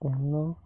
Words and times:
Uno. 0.00 0.56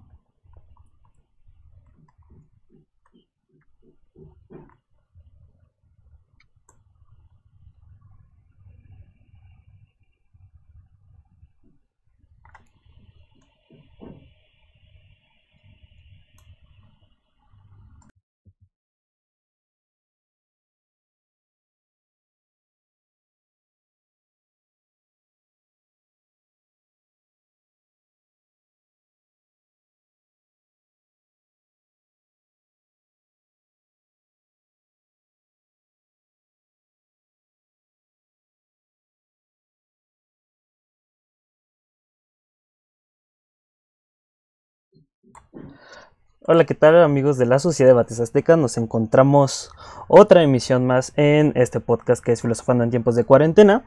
Hola, 46.43 46.65
¿qué 46.65 46.75
tal 46.75 47.02
amigos 47.02 47.39
de 47.39 47.47
la 47.47 47.59
Sociedad 47.59 47.91
de 47.91 47.95
Bates 47.95 48.19
Azteca? 48.19 48.57
Nos 48.57 48.79
encontramos 48.79 49.70
otra 50.09 50.43
emisión 50.43 50.87
más 50.87 51.12
en 51.16 51.53
este 51.55 51.80
podcast 51.80 52.25
que 52.25 52.33
es 52.33 52.43
Filosofando 52.43 52.83
en 52.83 52.91
tiempos 52.91 53.15
de 53.15 53.25
cuarentena. 53.25 53.84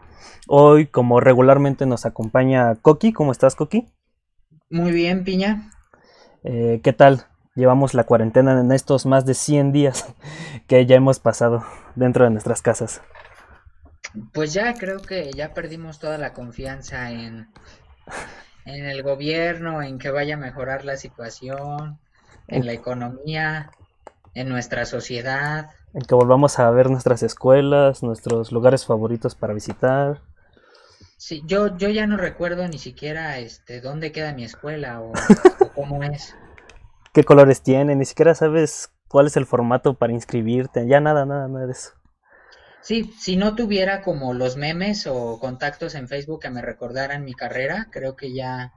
Hoy, 0.48 0.86
como 0.86 1.20
regularmente, 1.20 1.86
nos 1.86 2.06
acompaña 2.06 2.76
Coqui. 2.76 3.12
¿Cómo 3.12 3.32
estás, 3.32 3.56
Coqui? 3.56 3.88
Muy 4.70 4.92
bien, 4.92 5.24
Piña. 5.24 5.72
Eh, 6.44 6.80
¿Qué 6.84 6.94
tal? 6.94 7.26
Llevamos 7.56 7.94
la 7.94 8.04
cuarentena 8.04 8.60
en 8.60 8.72
estos 8.72 9.06
más 9.06 9.26
de 9.26 9.34
100 9.34 9.72
días 9.72 10.14
que 10.68 10.86
ya 10.86 10.96
hemos 10.96 11.20
pasado 11.20 11.66
dentro 11.96 12.24
de 12.24 12.32
nuestras 12.32 12.62
casas. 12.62 13.02
Pues 14.32 14.54
ya 14.54 14.74
creo 14.76 15.02
que 15.02 15.32
ya 15.36 15.54
perdimos 15.54 16.00
toda 16.00 16.18
la 16.18 16.34
confianza 16.34 17.12
en, 17.12 17.48
en 18.66 18.86
el 18.86 19.04
gobierno, 19.04 19.82
en 19.82 20.00
que 20.00 20.12
vaya 20.12 20.36
a 20.36 20.38
mejorar 20.38 20.86
la 20.86 20.98
situación 20.98 22.00
en 22.48 22.66
la 22.66 22.74
economía, 22.74 23.72
en 24.34 24.50
nuestra 24.50 24.86
sociedad. 24.86 25.70
En 25.94 26.02
que 26.02 26.16
volvamos 26.16 26.60
a 26.60 26.70
ver 26.72 26.90
nuestras 26.90 27.24
escuelas, 27.24 28.04
nuestros 28.04 28.52
lugares 28.52 28.86
favoritos 28.86 29.36
para 29.36 29.54
visitar. 29.54 30.22
Sí, 31.18 31.42
yo, 31.46 31.78
yo 31.78 31.90
ya 31.90 32.08
no 32.08 32.18
recuerdo 32.18 32.68
ni 32.68 32.80
siquiera 32.80 33.38
este 33.40 33.80
dónde 33.80 34.12
queda 34.12 34.34
mi 34.34 34.44
escuela 34.44 35.02
o, 35.02 35.14
cómo 35.74 36.04
es. 36.04 36.36
¿Qué 37.14 37.24
colores 37.24 37.62
tiene? 37.62 37.96
Ni 37.96 38.06
siquiera 38.06 38.34
sabes 38.34 38.92
cuál 39.08 39.28
es 39.28 39.38
el 39.38 39.46
formato 39.46 39.94
para 39.94 40.14
inscribirte. 40.14 40.88
Ya 40.88 41.00
nada, 41.00 41.26
nada, 41.26 41.48
nada 41.48 41.68
de 41.68 41.72
eso. 41.72 41.92
Sí, 42.84 43.14
si 43.18 43.38
no 43.38 43.56
tuviera 43.56 44.02
como 44.02 44.34
los 44.34 44.58
memes 44.58 45.08
o 45.08 45.40
contactos 45.40 45.96
en 45.96 46.08
Facebook 46.08 46.42
que 46.42 46.50
me 46.50 46.62
recordaran 46.62 47.26
mi 47.26 47.34
carrera, 47.34 47.88
creo 47.92 48.16
que 48.16 48.34
ya, 48.34 48.74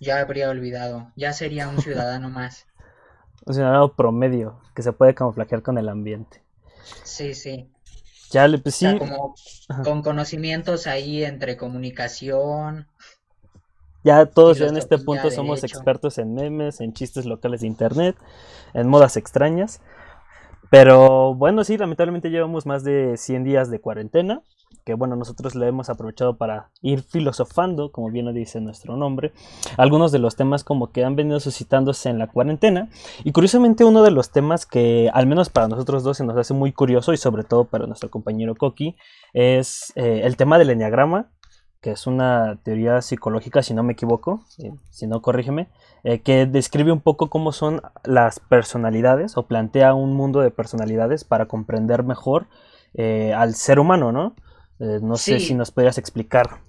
ya 0.00 0.20
habría 0.20 0.50
olvidado. 0.50 1.12
Ya 1.16 1.32
sería 1.32 1.68
un 1.68 1.80
ciudadano 1.80 2.30
más 2.30 2.66
un 3.44 3.54
ciudadano 3.54 3.92
promedio 3.94 4.60
que 4.74 4.82
se 4.82 4.92
puede 4.92 5.14
camuflajear 5.14 5.62
con 5.62 5.78
el 5.78 5.88
ambiente. 5.88 6.42
Sí, 7.04 7.34
sí. 7.34 7.68
Ya, 8.30 8.48
pues 8.62 8.76
sí. 8.76 8.98
como 8.98 9.34
con 9.84 10.02
conocimientos 10.02 10.86
ahí 10.86 11.24
entre 11.24 11.56
comunicación. 11.56 12.88
Ya 14.04 14.26
todos 14.26 14.60
en 14.60 14.76
este 14.76 14.98
punto 14.98 15.30
somos 15.30 15.62
expertos 15.62 16.18
en 16.18 16.34
memes, 16.34 16.80
en 16.80 16.92
chistes 16.92 17.24
locales 17.24 17.60
de 17.60 17.66
internet, 17.66 18.16
en 18.74 18.88
modas 18.88 19.16
extrañas. 19.16 19.80
Pero 20.72 21.34
bueno, 21.34 21.64
sí, 21.64 21.76
lamentablemente 21.76 22.30
llevamos 22.30 22.64
más 22.64 22.82
de 22.82 23.18
100 23.18 23.44
días 23.44 23.70
de 23.70 23.78
cuarentena 23.78 24.40
que 24.84 24.94
bueno, 24.94 25.16
nosotros 25.16 25.54
le 25.54 25.68
hemos 25.68 25.90
aprovechado 25.90 26.36
para 26.36 26.70
ir 26.80 27.02
filosofando, 27.02 27.92
como 27.92 28.10
bien 28.10 28.24
lo 28.24 28.32
dice 28.32 28.60
nuestro 28.60 28.96
nombre, 28.96 29.32
algunos 29.76 30.12
de 30.12 30.18
los 30.18 30.36
temas 30.36 30.64
como 30.64 30.90
que 30.90 31.04
han 31.04 31.14
venido 31.14 31.40
suscitándose 31.40 32.08
en 32.08 32.18
la 32.18 32.26
cuarentena. 32.26 32.88
Y 33.22 33.32
curiosamente 33.32 33.84
uno 33.84 34.02
de 34.02 34.10
los 34.10 34.30
temas 34.30 34.66
que 34.66 35.10
al 35.12 35.26
menos 35.26 35.50
para 35.50 35.68
nosotros 35.68 36.02
dos 36.02 36.16
se 36.16 36.24
nos 36.24 36.36
hace 36.36 36.54
muy 36.54 36.72
curioso 36.72 37.12
y 37.12 37.16
sobre 37.16 37.44
todo 37.44 37.64
para 37.64 37.86
nuestro 37.86 38.10
compañero 38.10 38.54
Coqui 38.54 38.96
es 39.32 39.92
eh, 39.94 40.22
el 40.24 40.36
tema 40.36 40.58
del 40.58 40.70
enneagrama, 40.70 41.30
que 41.82 41.90
es 41.90 42.06
una 42.06 42.58
teoría 42.62 43.02
psicológica, 43.02 43.62
si 43.62 43.74
no 43.74 43.82
me 43.82 43.92
equivoco, 43.92 44.44
eh, 44.58 44.70
si 44.90 45.06
no 45.06 45.20
corrígeme, 45.20 45.68
eh, 46.04 46.20
que 46.20 46.46
describe 46.46 46.92
un 46.92 47.00
poco 47.00 47.28
cómo 47.28 47.52
son 47.52 47.82
las 48.04 48.40
personalidades 48.40 49.36
o 49.36 49.46
plantea 49.46 49.92
un 49.92 50.14
mundo 50.14 50.40
de 50.40 50.50
personalidades 50.50 51.24
para 51.24 51.46
comprender 51.46 52.02
mejor 52.02 52.46
al 53.34 53.54
ser 53.54 53.78
humano, 53.78 54.12
¿no? 54.12 54.36
Eh, 54.82 54.98
no 55.00 55.16
sé 55.16 55.38
si 55.38 55.54
nos 55.54 55.70
podrías 55.70 55.96
explicar 55.96 56.60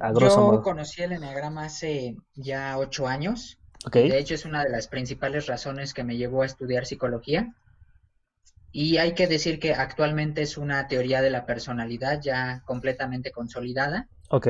a 0.00 0.12
grosso 0.12 0.52
Yo 0.54 0.62
conocí 0.62 1.02
el 1.02 1.12
enneagrama 1.12 1.64
hace 1.64 2.16
ya 2.34 2.78
ocho 2.78 3.06
años. 3.06 3.58
De 3.92 4.18
hecho, 4.18 4.34
es 4.34 4.46
una 4.46 4.64
de 4.64 4.70
las 4.70 4.88
principales 4.88 5.46
razones 5.46 5.92
que 5.92 6.04
me 6.04 6.16
llevó 6.16 6.40
a 6.40 6.46
estudiar 6.46 6.86
psicología. 6.86 7.54
Y 8.72 8.96
hay 8.96 9.12
que 9.12 9.26
decir 9.26 9.60
que 9.60 9.74
actualmente 9.74 10.40
es 10.40 10.56
una 10.56 10.88
teoría 10.88 11.20
de 11.20 11.28
la 11.28 11.44
personalidad 11.44 12.20
ya 12.22 12.62
completamente 12.64 13.30
consolidada. 13.30 14.08
Ok. 14.34 14.48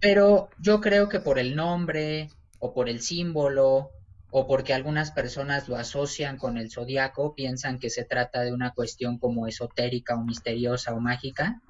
Pero 0.00 0.48
yo 0.58 0.80
creo 0.80 1.10
que 1.10 1.20
por 1.20 1.38
el 1.38 1.54
nombre 1.54 2.30
o 2.58 2.72
por 2.72 2.88
el 2.88 3.02
símbolo 3.02 3.90
o 4.30 4.46
porque 4.46 4.72
algunas 4.72 5.10
personas 5.10 5.68
lo 5.68 5.76
asocian 5.76 6.38
con 6.38 6.56
el 6.56 6.70
zodiaco, 6.70 7.34
piensan 7.34 7.78
que 7.78 7.90
se 7.90 8.04
trata 8.04 8.40
de 8.40 8.54
una 8.54 8.72
cuestión 8.72 9.18
como 9.18 9.46
esotérica 9.46 10.14
o 10.14 10.24
misteriosa 10.24 10.94
o 10.94 11.00
mágica. 11.00 11.60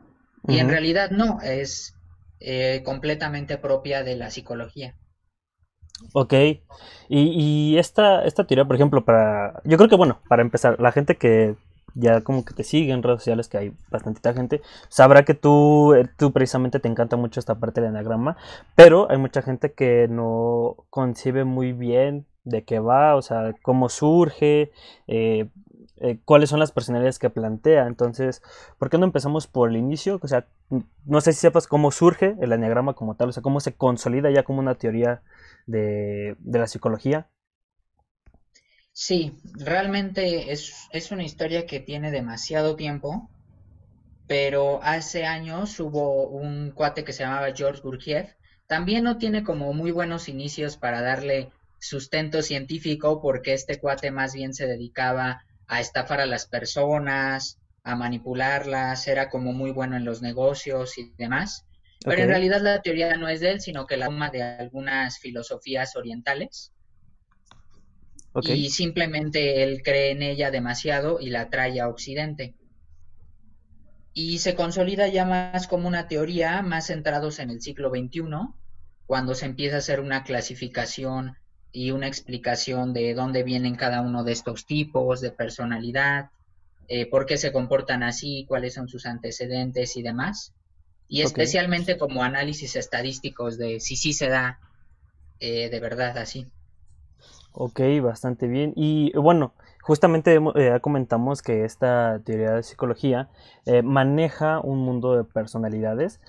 Y 0.47 0.59
en 0.59 0.69
realidad 0.69 1.11
no, 1.11 1.41
es 1.43 1.97
eh, 2.39 2.83
completamente 2.85 3.59
propia 3.59 4.05
de 4.05 4.15
la 4.15 4.31
psicología. 4.31 4.95
Ok, 6.13 6.33
y, 6.33 6.61
y 7.09 7.79
esta, 7.79 8.25
esta 8.25 8.47
teoría, 8.47 8.65
por 8.65 8.77
ejemplo, 8.77 9.05
para, 9.05 9.61
yo 9.65 9.77
creo 9.77 9.89
que 9.89 9.97
bueno, 9.97 10.21
para 10.29 10.43
empezar, 10.43 10.79
la 10.79 10.93
gente 10.93 11.17
que 11.17 11.57
ya 11.95 12.21
como 12.23 12.45
que 12.45 12.55
te 12.55 12.65
sigue 12.65 12.93
en 12.93 13.03
redes 13.03 13.21
sociales, 13.21 13.49
que 13.49 13.59
hay 13.59 13.73
bastantita 13.91 14.33
gente, 14.35 14.63
sabrá 14.89 15.25
que 15.25 15.35
tú, 15.35 15.95
eh, 15.95 16.09
tú 16.17 16.33
precisamente 16.33 16.81
te 16.81 16.89
encanta 16.89 17.17
mucho 17.17 17.41
esta 17.41 17.57
parte 17.57 17.81
del 17.81 17.91
anagrama, 17.91 18.37
pero 18.75 19.11
hay 19.11 19.19
mucha 19.19 19.43
gente 19.43 19.73
que 19.73 20.09
no 20.09 20.77
concibe 20.91 21.45
muy 21.45 21.73
bien 21.73 22.27
de 22.45 22.65
qué 22.65 22.81
va, 22.81 23.17
o 23.17 23.23
sea, 23.23 23.55
cómo 23.63 23.89
surge, 23.89 24.73
eh, 25.07 25.49
eh, 26.03 26.19
cuáles 26.25 26.49
son 26.49 26.59
las 26.61 26.73
personalidades 26.73 27.19
que 27.19 27.29
plantea. 27.29 27.87
Entonces, 27.87 28.43
¿por 28.79 28.89
qué 28.89 28.97
no 28.97 29.05
empezamos 29.05 29.47
por 29.47 29.69
el 29.69 29.77
inicio? 29.77 30.19
O 30.23 30.29
sea, 30.29 30.47
no 31.05 31.21
sé 31.21 31.33
si 31.33 31.41
sepas 31.41 31.67
cómo 31.67 31.91
surge 31.91 32.37
el 32.41 32.53
enneagrama 32.53 32.95
como 32.95 33.17
tal, 33.17 33.29
o 33.29 33.33
sea, 33.33 33.43
cómo 33.43 33.61
se 33.61 33.75
consolida 33.75 34.31
ya 34.31 34.43
como 34.43 34.61
una 34.61 34.77
teoría 34.77 35.23
de, 35.67 36.37
la 36.45 36.67
psicología. 36.67 37.29
Sí, 38.93 39.39
realmente 39.55 40.53
es, 40.53 40.89
es, 40.91 41.11
una 41.11 41.25
historia 41.25 41.67
que 41.67 41.81
tiene 41.81 42.11
demasiado 42.11 42.77
tiempo, 42.77 43.31
pero 44.27 44.83
hace 44.83 45.25
años 45.25 45.79
hubo 45.81 46.29
un 46.29 46.71
cuate 46.73 47.05
que 47.05 47.13
se 47.13 47.23
llamaba 47.23 47.55
George 47.55 47.81
Gurdjieff. 47.83 48.35
También 48.67 49.05
no 49.05 49.19
tiene 49.19 49.43
como 49.43 49.73
muy 49.73 49.91
buenos 49.91 50.29
inicios 50.29 50.77
para 50.77 51.03
darle 51.03 51.51
sustento 51.79 52.43
científico 52.43 53.21
porque 53.21 53.55
este 53.55 53.81
cuate 53.81 54.11
más 54.11 54.35
bien 54.35 54.55
se 54.55 54.67
dedicaba 54.67 55.45
a 55.67 55.81
estafar 55.81 56.21
a 56.21 56.27
las 56.27 56.47
personas, 56.47 57.59
a 57.83 57.97
manipularlas, 57.97 59.09
era 59.09 59.31
como 59.31 59.53
muy 59.53 59.71
bueno 59.71 59.97
en 59.97 60.05
los 60.05 60.21
negocios 60.23 60.99
y 60.99 61.13
demás. 61.17 61.65
Pero 62.05 62.23
en 62.23 62.29
realidad 62.29 62.61
la 62.61 62.81
teoría 62.83 63.17
no 63.17 63.29
es 63.29 63.41
de 63.41 63.53
él, 63.53 63.61
sino 63.61 63.87
que 63.87 63.97
la 63.97 64.07
toma 64.07 64.31
de 64.31 64.43
algunas 64.43 65.19
filosofías 65.19 65.97
orientales. 65.97 66.73
Y 68.43 68.71
simplemente 68.71 69.63
él 69.63 69.83
cree 69.83 70.13
en 70.13 70.23
ella 70.23 70.51
demasiado 70.51 71.19
y 71.21 71.31
la 71.31 71.51
trae 71.51 71.81
a 71.81 71.89
Occidente. 71.89 72.55
Y 74.13 74.39
se 74.39 74.55
consolida 74.55 75.09
ya 75.09 75.25
más 75.25 75.67
como 75.67 75.89
una 75.89 76.07
teoría, 76.09 76.63
más 76.63 76.87
centrados 76.87 77.39
en 77.39 77.51
el 77.51 77.61
siglo 77.61 77.91
XXI, 77.91 78.23
cuando 79.07 79.35
se 79.35 79.47
empieza 79.47 79.77
a 79.77 79.79
hacer 79.79 80.01
una 80.01 80.23
clasificación 80.23 81.37
y 81.73 81.91
una 81.91 82.07
explicación 82.07 82.93
de 82.93 83.15
dónde 83.15 83.43
vienen 83.43 83.77
cada 83.77 84.01
uno 84.01 84.25
de 84.25 84.33
estos 84.33 84.67
tipos 84.67 85.21
de 85.21 85.31
personalidad, 85.31 86.31
eh, 86.89 87.07
por 87.07 87.27
qué 87.27 87.37
se 87.37 87.53
comportan 87.53 88.03
así, 88.03 88.45
cuáles 88.49 88.75
son 88.75 88.89
sus 88.89 89.07
antecedentes 89.07 89.97
y 89.97 90.03
demás. 90.03 90.53
Y 91.09 91.23
especialmente 91.23 91.99
como 91.99 92.23
análisis 92.23 92.77
estadísticos 92.77 93.59
de 93.59 93.81
si 93.81 93.97
sí 93.97 94.13
se 94.13 94.29
da 94.29 94.61
eh, 95.41 95.71
de 95.71 95.81
verdad 95.81 96.19
así. 96.19 96.47
Ok, 97.53 97.81
bastante 98.03 98.47
bien. 98.47 98.73
Y 98.77 99.13
bueno, 99.17 99.53
justamente 99.83 100.39
eh, 100.55 100.79
comentamos 100.81 101.43
que 101.43 101.65
esta 101.65 102.21
teoría 102.25 102.53
de 102.53 102.63
psicología 102.63 103.29
maneja 103.85 104.61
un 104.61 104.79
mundo 104.79 105.17
de 105.17 105.25
personalidades. 105.25 106.21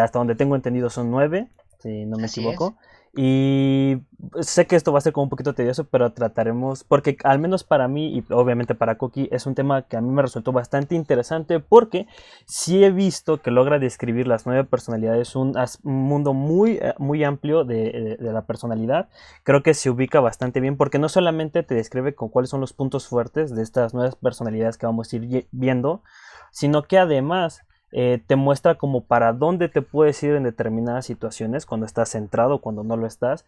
hasta 0.00 0.18
donde 0.18 0.34
tengo 0.34 0.56
entendido 0.56 0.90
son 0.90 1.10
nueve, 1.10 1.48
si 1.78 2.06
no 2.06 2.16
me 2.16 2.26
equivoco. 2.26 2.76
Y 3.16 4.02
sé 4.40 4.66
que 4.66 4.74
esto 4.74 4.92
va 4.92 4.98
a 4.98 5.00
ser 5.00 5.12
como 5.12 5.24
un 5.24 5.30
poquito 5.30 5.54
tedioso, 5.54 5.84
pero 5.84 6.12
trataremos, 6.12 6.82
porque 6.82 7.16
al 7.22 7.38
menos 7.38 7.62
para 7.62 7.86
mí 7.86 8.16
y 8.16 8.24
obviamente 8.32 8.74
para 8.74 8.96
Koki 8.98 9.28
es 9.30 9.46
un 9.46 9.54
tema 9.54 9.82
que 9.82 9.96
a 9.96 10.00
mí 10.00 10.10
me 10.10 10.22
resultó 10.22 10.50
bastante 10.50 10.96
interesante 10.96 11.60
porque 11.60 12.08
sí 12.44 12.82
he 12.82 12.90
visto 12.90 13.40
que 13.40 13.52
logra 13.52 13.78
describir 13.78 14.26
las 14.26 14.46
nueve 14.46 14.64
personalidades, 14.64 15.36
un, 15.36 15.54
mundo 15.84 16.34
muy, 16.34 16.72
eh, 16.72 16.94
muy 16.98 17.22
amplio 17.22 17.64
de, 17.64 18.16
de, 18.18 18.32
la 18.32 18.42
personalidad. 18.46 19.08
Creo 19.44 19.62
que 19.62 19.74
se 19.74 19.90
ubica 19.90 20.18
bastante 20.18 20.58
bien 20.60 20.76
porque 20.76 20.98
no 20.98 21.08
solamente 21.08 21.62
te 21.62 21.76
describe 21.76 22.16
con 22.16 22.30
cuáles 22.30 22.50
son 22.50 22.60
los 22.60 22.72
puntos 22.72 23.06
fuertes 23.06 23.54
de 23.54 23.62
estas 23.62 23.94
nuevas 23.94 24.16
personalidades 24.16 24.76
que 24.76 24.86
vamos 24.86 25.12
a 25.12 25.16
ir 25.16 25.46
viendo, 25.52 26.02
sino 26.50 26.82
que 26.82 26.98
además 26.98 27.64
eh, 27.96 28.20
te 28.26 28.34
muestra 28.34 28.74
como 28.74 29.04
para 29.04 29.32
dónde 29.32 29.68
te 29.68 29.80
puedes 29.80 30.20
ir 30.24 30.34
en 30.34 30.42
determinadas 30.42 31.06
situaciones 31.06 31.64
cuando 31.64 31.86
estás 31.86 32.10
centrado, 32.10 32.58
cuando 32.58 32.82
no 32.82 32.96
lo 32.96 33.06
estás. 33.06 33.44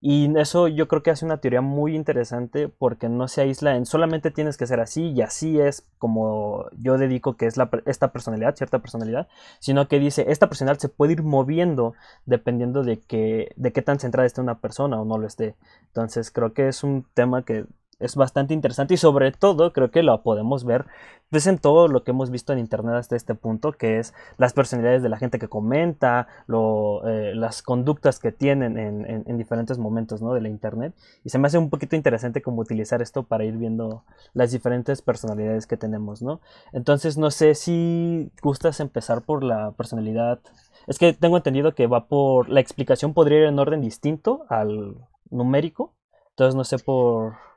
Y 0.00 0.32
eso 0.38 0.68
yo 0.68 0.86
creo 0.86 1.02
que 1.02 1.10
hace 1.10 1.24
una 1.24 1.38
teoría 1.38 1.60
muy 1.60 1.96
interesante 1.96 2.68
porque 2.68 3.08
no 3.08 3.26
se 3.26 3.40
aísla 3.40 3.74
en 3.74 3.84
solamente 3.84 4.30
tienes 4.30 4.56
que 4.56 4.68
ser 4.68 4.78
así 4.78 5.10
y 5.10 5.22
así 5.22 5.58
es 5.58 5.82
como 5.98 6.66
yo 6.78 6.96
dedico 6.98 7.36
que 7.36 7.46
es 7.46 7.56
la, 7.56 7.68
esta 7.86 8.12
personalidad, 8.12 8.54
cierta 8.54 8.78
personalidad, 8.78 9.26
sino 9.58 9.88
que 9.88 9.98
dice 9.98 10.26
esta 10.28 10.46
personalidad 10.48 10.80
se 10.80 10.88
puede 10.88 11.14
ir 11.14 11.24
moviendo 11.24 11.94
dependiendo 12.26 12.84
de, 12.84 13.00
que, 13.00 13.52
de 13.56 13.72
qué 13.72 13.82
tan 13.82 13.98
centrada 13.98 14.26
esté 14.28 14.40
una 14.40 14.60
persona 14.60 15.00
o 15.00 15.04
no 15.04 15.18
lo 15.18 15.26
esté. 15.26 15.56
Entonces 15.88 16.30
creo 16.30 16.52
que 16.52 16.68
es 16.68 16.84
un 16.84 17.04
tema 17.14 17.42
que 17.44 17.66
es 18.00 18.14
bastante 18.14 18.54
interesante 18.54 18.94
y 18.94 18.96
sobre 18.96 19.32
todo 19.32 19.72
creo 19.72 19.90
que 19.90 20.02
lo 20.02 20.22
podemos 20.22 20.64
ver 20.64 20.86
pues 21.30 21.46
en 21.46 21.58
todo 21.58 21.88
lo 21.88 22.04
que 22.04 22.12
hemos 22.12 22.30
visto 22.30 22.52
en 22.52 22.58
internet 22.58 22.94
hasta 22.94 23.16
este 23.16 23.34
punto 23.34 23.72
que 23.72 23.98
es 23.98 24.14
las 24.36 24.52
personalidades 24.52 25.02
de 25.02 25.08
la 25.08 25.18
gente 25.18 25.38
que 25.38 25.48
comenta 25.48 26.28
lo, 26.46 27.06
eh, 27.08 27.34
las 27.34 27.62
conductas 27.62 28.18
que 28.18 28.32
tienen 28.32 28.78
en, 28.78 29.04
en, 29.04 29.38
diferentes 29.38 29.78
momentos 29.78 30.22
¿no? 30.22 30.32
de 30.32 30.40
la 30.40 30.48
internet 30.48 30.94
y 31.24 31.30
se 31.30 31.38
me 31.38 31.48
hace 31.48 31.58
un 31.58 31.70
poquito 31.70 31.96
interesante 31.96 32.40
como 32.40 32.62
utilizar 32.62 33.02
esto 33.02 33.24
para 33.24 33.44
ir 33.44 33.56
viendo 33.56 34.04
las 34.32 34.52
diferentes 34.52 35.02
personalidades 35.02 35.66
que 35.66 35.76
tenemos 35.76 36.22
¿no? 36.22 36.40
entonces 36.72 37.18
no 37.18 37.30
sé 37.30 37.54
si 37.54 38.30
gustas 38.42 38.80
empezar 38.80 39.22
por 39.22 39.42
la 39.42 39.72
personalidad 39.72 40.38
es 40.86 40.98
que 40.98 41.12
tengo 41.12 41.36
entendido 41.36 41.74
que 41.74 41.86
va 41.86 42.06
por 42.06 42.48
la 42.48 42.60
explicación 42.60 43.12
podría 43.12 43.40
ir 43.40 43.44
en 43.44 43.58
orden 43.58 43.80
distinto 43.80 44.46
al 44.48 44.96
numérico 45.30 45.94
entonces 46.30 46.54
no 46.54 46.64
sé 46.64 46.78
por 46.78 47.47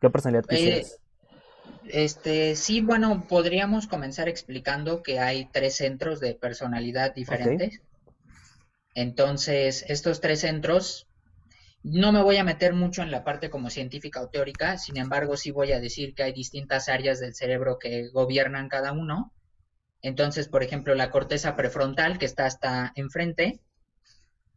¿Qué 0.00 0.10
personalidad 0.10 0.44
eh, 0.50 0.86
este, 1.88 2.56
sí, 2.56 2.80
bueno, 2.80 3.26
podríamos 3.28 3.86
comenzar 3.86 4.28
explicando 4.28 5.02
que 5.02 5.18
hay 5.18 5.46
tres 5.52 5.76
centros 5.76 6.20
de 6.20 6.34
personalidad 6.34 7.14
diferentes. 7.14 7.80
Entonces, 8.94 9.84
estos 9.88 10.20
tres 10.20 10.40
centros, 10.40 11.06
no 11.82 12.12
me 12.12 12.22
voy 12.22 12.36
a 12.36 12.44
meter 12.44 12.74
mucho 12.74 13.02
en 13.02 13.10
la 13.10 13.24
parte 13.24 13.50
como 13.50 13.70
científica 13.70 14.20
o 14.20 14.28
teórica, 14.28 14.78
sin 14.78 14.96
embargo, 14.98 15.36
sí 15.36 15.50
voy 15.50 15.72
a 15.72 15.80
decir 15.80 16.14
que 16.14 16.22
hay 16.22 16.32
distintas 16.32 16.88
áreas 16.88 17.20
del 17.20 17.34
cerebro 17.34 17.78
que 17.78 18.08
gobiernan 18.08 18.68
cada 18.68 18.92
uno. 18.92 19.32
Entonces, 20.02 20.48
por 20.48 20.62
ejemplo, 20.62 20.94
la 20.94 21.10
corteza 21.10 21.56
prefrontal, 21.56 22.18
que 22.18 22.26
está 22.26 22.46
hasta 22.46 22.92
enfrente, 22.94 23.60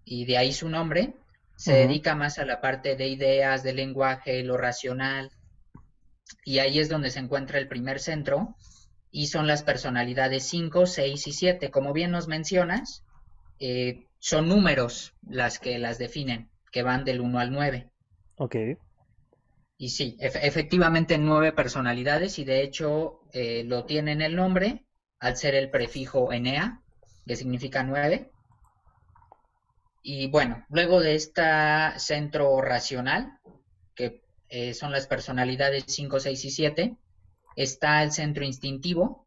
y 0.05 0.25
de 0.25 0.37
ahí 0.37 0.53
su 0.53 0.69
nombre, 0.69 1.15
se 1.55 1.73
dedica 1.73 2.15
más 2.15 2.39
a 2.39 2.45
la 2.45 2.61
parte 2.61 2.95
de 2.95 3.07
ideas, 3.07 3.63
de 3.63 3.73
lenguaje, 3.73 4.43
lo 4.43 4.57
racional, 4.57 5.31
y 6.45 6.59
ahí 6.59 6.79
es 6.79 6.89
donde 6.89 7.11
se 7.11 7.19
encuentra 7.19 7.59
el 7.59 7.67
primer 7.67 7.99
centro, 7.99 8.55
y 9.11 9.27
son 9.27 9.47
las 9.47 9.63
personalidades 9.63 10.43
5, 10.47 10.87
6 10.87 11.27
y 11.27 11.31
7. 11.31 11.71
Como 11.71 11.93
bien 11.93 12.11
nos 12.11 12.27
mencionas, 12.27 13.03
eh, 13.59 14.07
son 14.19 14.49
números 14.49 15.13
las 15.21 15.59
que 15.59 15.77
las 15.77 15.99
definen, 15.99 16.49
que 16.71 16.81
van 16.81 17.05
del 17.05 17.21
1 17.21 17.39
al 17.39 17.51
9. 17.51 17.91
Ok. 18.37 18.55
Y 19.77 19.89
sí, 19.89 20.17
efectivamente 20.19 21.17
nueve 21.17 21.51
personalidades 21.51 22.39
y 22.39 22.45
de 22.45 22.61
hecho 22.61 23.21
eh, 23.33 23.63
lo 23.65 23.85
tienen 23.85 24.21
el 24.21 24.35
nombre 24.35 24.85
al 25.19 25.35
ser 25.35 25.55
el 25.55 25.69
prefijo 25.69 26.31
Enea, 26.31 26.81
que 27.25 27.35
significa 27.35 27.83
nueve. 27.83 28.31
Y 30.05 30.27
bueno, 30.27 30.65
luego 30.69 30.99
de 30.99 31.15
este 31.15 31.41
centro 31.95 32.59
racional, 32.59 33.39
que 33.95 34.21
eh, 34.49 34.73
son 34.73 34.91
las 34.91 35.07
personalidades 35.07 35.85
5, 35.87 36.19
6 36.19 36.45
y 36.45 36.51
7, 36.51 36.97
está 37.55 38.03
el 38.03 38.11
centro 38.11 38.43
instintivo, 38.43 39.25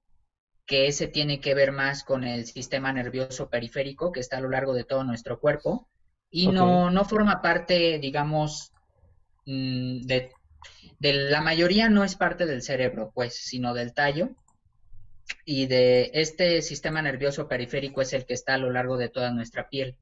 que 0.67 0.87
ese 0.87 1.09
tiene 1.09 1.41
que 1.41 1.55
ver 1.55 1.73
más 1.73 2.05
con 2.05 2.25
el 2.25 2.45
sistema 2.45 2.93
nervioso 2.93 3.49
periférico 3.49 4.13
que 4.13 4.21
está 4.21 4.37
a 4.37 4.41
lo 4.41 4.51
largo 4.51 4.75
de 4.75 4.85
todo 4.85 5.03
nuestro 5.03 5.41
cuerpo 5.41 5.89
y 6.31 6.49
no, 6.49 6.91
no 6.91 7.05
forma 7.07 7.41
parte, 7.41 7.99
digamos, 7.99 8.73
mm, 9.47 10.03
de, 10.03 10.31
de, 10.99 11.13
la 11.31 11.41
mayoría 11.41 11.89
no 11.89 12.05
es 12.05 12.17
parte 12.17 12.45
del 12.45 12.61
cerebro, 12.61 13.13
pues, 13.15 13.35
sino 13.35 13.73
del 13.73 13.95
tallo. 13.95 14.31
Y 15.47 15.67
de 15.67 16.11
este 16.13 16.61
sistema 16.61 17.01
nervioso 17.01 17.49
periférico 17.49 18.03
es 18.03 18.13
el 18.13 18.27
que 18.27 18.35
está 18.35 18.55
a 18.55 18.59
lo 18.59 18.71
largo 18.71 18.99
de 18.99 19.09
toda 19.09 19.31
nuestra 19.31 19.69
piel 19.71 19.97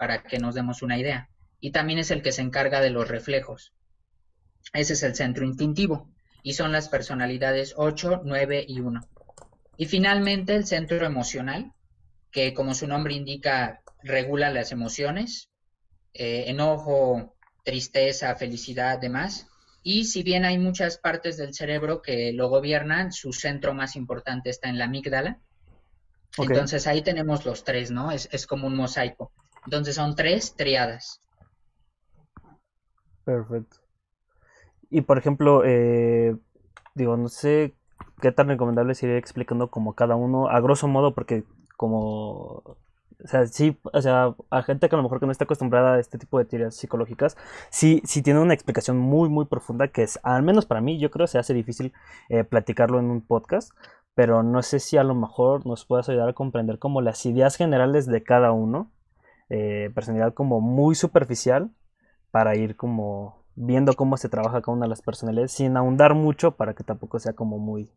para 0.00 0.22
que 0.22 0.38
nos 0.38 0.54
demos 0.54 0.80
una 0.80 0.96
idea. 0.96 1.28
Y 1.60 1.72
también 1.72 1.98
es 1.98 2.10
el 2.10 2.22
que 2.22 2.32
se 2.32 2.40
encarga 2.40 2.80
de 2.80 2.88
los 2.88 3.06
reflejos. 3.06 3.74
Ese 4.72 4.94
es 4.94 5.02
el 5.02 5.14
centro 5.14 5.44
instintivo 5.44 6.10
y 6.42 6.54
son 6.54 6.72
las 6.72 6.88
personalidades 6.88 7.74
8, 7.76 8.22
9 8.24 8.64
y 8.66 8.80
1. 8.80 8.98
Y 9.76 9.84
finalmente 9.84 10.54
el 10.54 10.64
centro 10.64 11.04
emocional, 11.04 11.74
que 12.32 12.54
como 12.54 12.72
su 12.72 12.86
nombre 12.86 13.12
indica, 13.12 13.82
regula 14.02 14.48
las 14.48 14.72
emociones, 14.72 15.50
eh, 16.14 16.44
enojo, 16.46 17.36
tristeza, 17.62 18.34
felicidad, 18.36 18.98
demás. 18.98 19.48
Y 19.82 20.06
si 20.06 20.22
bien 20.22 20.46
hay 20.46 20.56
muchas 20.56 20.96
partes 20.96 21.36
del 21.36 21.52
cerebro 21.52 22.00
que 22.00 22.32
lo 22.32 22.48
gobiernan, 22.48 23.12
su 23.12 23.34
centro 23.34 23.74
más 23.74 23.96
importante 23.96 24.48
está 24.48 24.70
en 24.70 24.78
la 24.78 24.86
amígdala. 24.86 25.40
Entonces 26.38 26.86
ahí 26.86 27.02
tenemos 27.02 27.44
los 27.44 27.64
tres, 27.64 27.90
¿no? 27.90 28.10
Es, 28.10 28.30
es 28.32 28.46
como 28.46 28.66
un 28.66 28.76
mosaico. 28.76 29.30
Entonces 29.64 29.94
son 29.94 30.14
tres 30.14 30.54
triadas. 30.54 31.20
Perfecto. 33.24 33.76
Y 34.90 35.02
por 35.02 35.18
ejemplo, 35.18 35.62
eh, 35.64 36.36
digo, 36.94 37.16
no 37.16 37.28
sé 37.28 37.74
qué 38.20 38.32
tan 38.32 38.48
recomendable 38.48 38.94
sería 38.94 39.18
explicando 39.18 39.70
como 39.70 39.94
cada 39.94 40.16
uno, 40.16 40.48
a 40.48 40.60
grosso 40.60 40.88
modo, 40.88 41.14
porque 41.14 41.44
como 41.76 42.78
o 43.22 43.28
sea, 43.28 43.46
sí, 43.46 43.78
o 43.92 44.00
sea, 44.00 44.34
a 44.50 44.62
gente 44.62 44.88
que 44.88 44.94
a 44.94 44.98
lo 44.98 45.02
mejor 45.02 45.20
que 45.20 45.26
no 45.26 45.32
está 45.32 45.44
acostumbrada 45.44 45.94
a 45.94 46.00
este 46.00 46.18
tipo 46.18 46.38
de 46.38 46.44
teorías 46.44 46.74
psicológicas, 46.74 47.36
sí, 47.70 48.00
sí 48.04 48.22
tiene 48.22 48.40
una 48.40 48.54
explicación 48.54 48.98
muy, 48.98 49.28
muy 49.28 49.44
profunda 49.44 49.88
que 49.88 50.02
es, 50.02 50.18
al 50.22 50.42
menos 50.42 50.66
para 50.66 50.80
mí, 50.80 50.98
yo 50.98 51.10
creo 51.10 51.26
se 51.26 51.38
hace 51.38 51.54
difícil 51.54 51.92
eh, 52.28 52.44
platicarlo 52.44 52.98
en 52.98 53.10
un 53.10 53.20
podcast, 53.20 53.72
pero 54.14 54.42
no 54.42 54.62
sé 54.62 54.80
si 54.80 54.96
a 54.96 55.04
lo 55.04 55.14
mejor 55.14 55.66
nos 55.66 55.84
puedas 55.84 56.08
ayudar 56.08 56.30
a 56.30 56.32
comprender 56.32 56.78
como 56.78 57.00
las 57.00 57.24
ideas 57.26 57.56
generales 57.56 58.06
de 58.06 58.22
cada 58.22 58.52
uno 58.52 58.90
eh, 59.50 59.90
personalidad 59.94 60.32
como 60.32 60.60
muy 60.60 60.94
superficial 60.94 61.70
para 62.30 62.56
ir 62.56 62.76
como 62.76 63.44
viendo 63.56 63.94
cómo 63.94 64.16
se 64.16 64.28
trabaja 64.28 64.62
con 64.62 64.76
una 64.76 64.86
de 64.86 64.90
las 64.90 65.02
personalidades 65.02 65.52
sin 65.52 65.76
ahondar 65.76 66.14
mucho 66.14 66.52
para 66.52 66.74
que 66.74 66.84
tampoco 66.84 67.18
sea 67.18 67.32
como 67.32 67.58
muy 67.58 67.90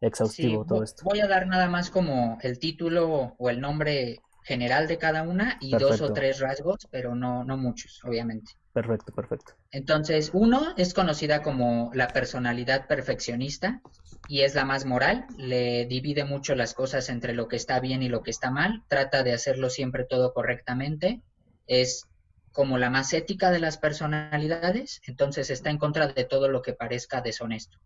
exhaustivo 0.00 0.64
todo 0.64 0.82
esto. 0.82 1.04
Voy 1.04 1.20
a 1.20 1.28
dar 1.28 1.46
nada 1.46 1.68
más 1.68 1.90
como 1.90 2.38
el 2.42 2.58
título 2.58 3.34
o 3.38 3.50
el 3.50 3.60
nombre 3.60 4.18
general 4.42 4.86
de 4.86 4.98
cada 4.98 5.22
una 5.22 5.58
y 5.60 5.72
dos 5.76 6.00
o 6.00 6.12
tres 6.12 6.38
rasgos, 6.38 6.86
pero 6.90 7.14
no, 7.14 7.42
no 7.42 7.56
muchos, 7.56 8.00
obviamente. 8.04 8.52
Perfecto, 8.72 9.12
perfecto. 9.12 9.54
Entonces, 9.72 10.30
uno 10.34 10.74
es 10.76 10.94
conocida 10.94 11.42
como 11.42 11.90
la 11.94 12.08
personalidad 12.08 12.86
perfeccionista 12.86 13.80
y 14.28 14.42
es 14.42 14.54
la 14.54 14.64
más 14.64 14.84
moral, 14.84 15.26
le 15.36 15.86
divide 15.86 16.24
mucho 16.24 16.54
las 16.54 16.74
cosas 16.74 17.08
entre 17.08 17.32
lo 17.32 17.48
que 17.48 17.56
está 17.56 17.80
bien 17.80 18.02
y 18.02 18.08
lo 18.08 18.22
que 18.22 18.30
está 18.30 18.50
mal, 18.50 18.82
trata 18.88 19.22
de 19.22 19.32
hacerlo 19.32 19.70
siempre 19.70 20.04
todo 20.04 20.32
correctamente, 20.32 21.22
es 21.66 22.06
como 22.52 22.78
la 22.78 22.90
más 22.90 23.12
ética 23.12 23.50
de 23.50 23.60
las 23.60 23.78
personalidades, 23.78 25.00
entonces 25.06 25.50
está 25.50 25.70
en 25.70 25.78
contra 25.78 26.08
de 26.08 26.24
todo 26.24 26.48
lo 26.48 26.62
que 26.62 26.72
parezca 26.72 27.20
deshonesto. 27.20 27.78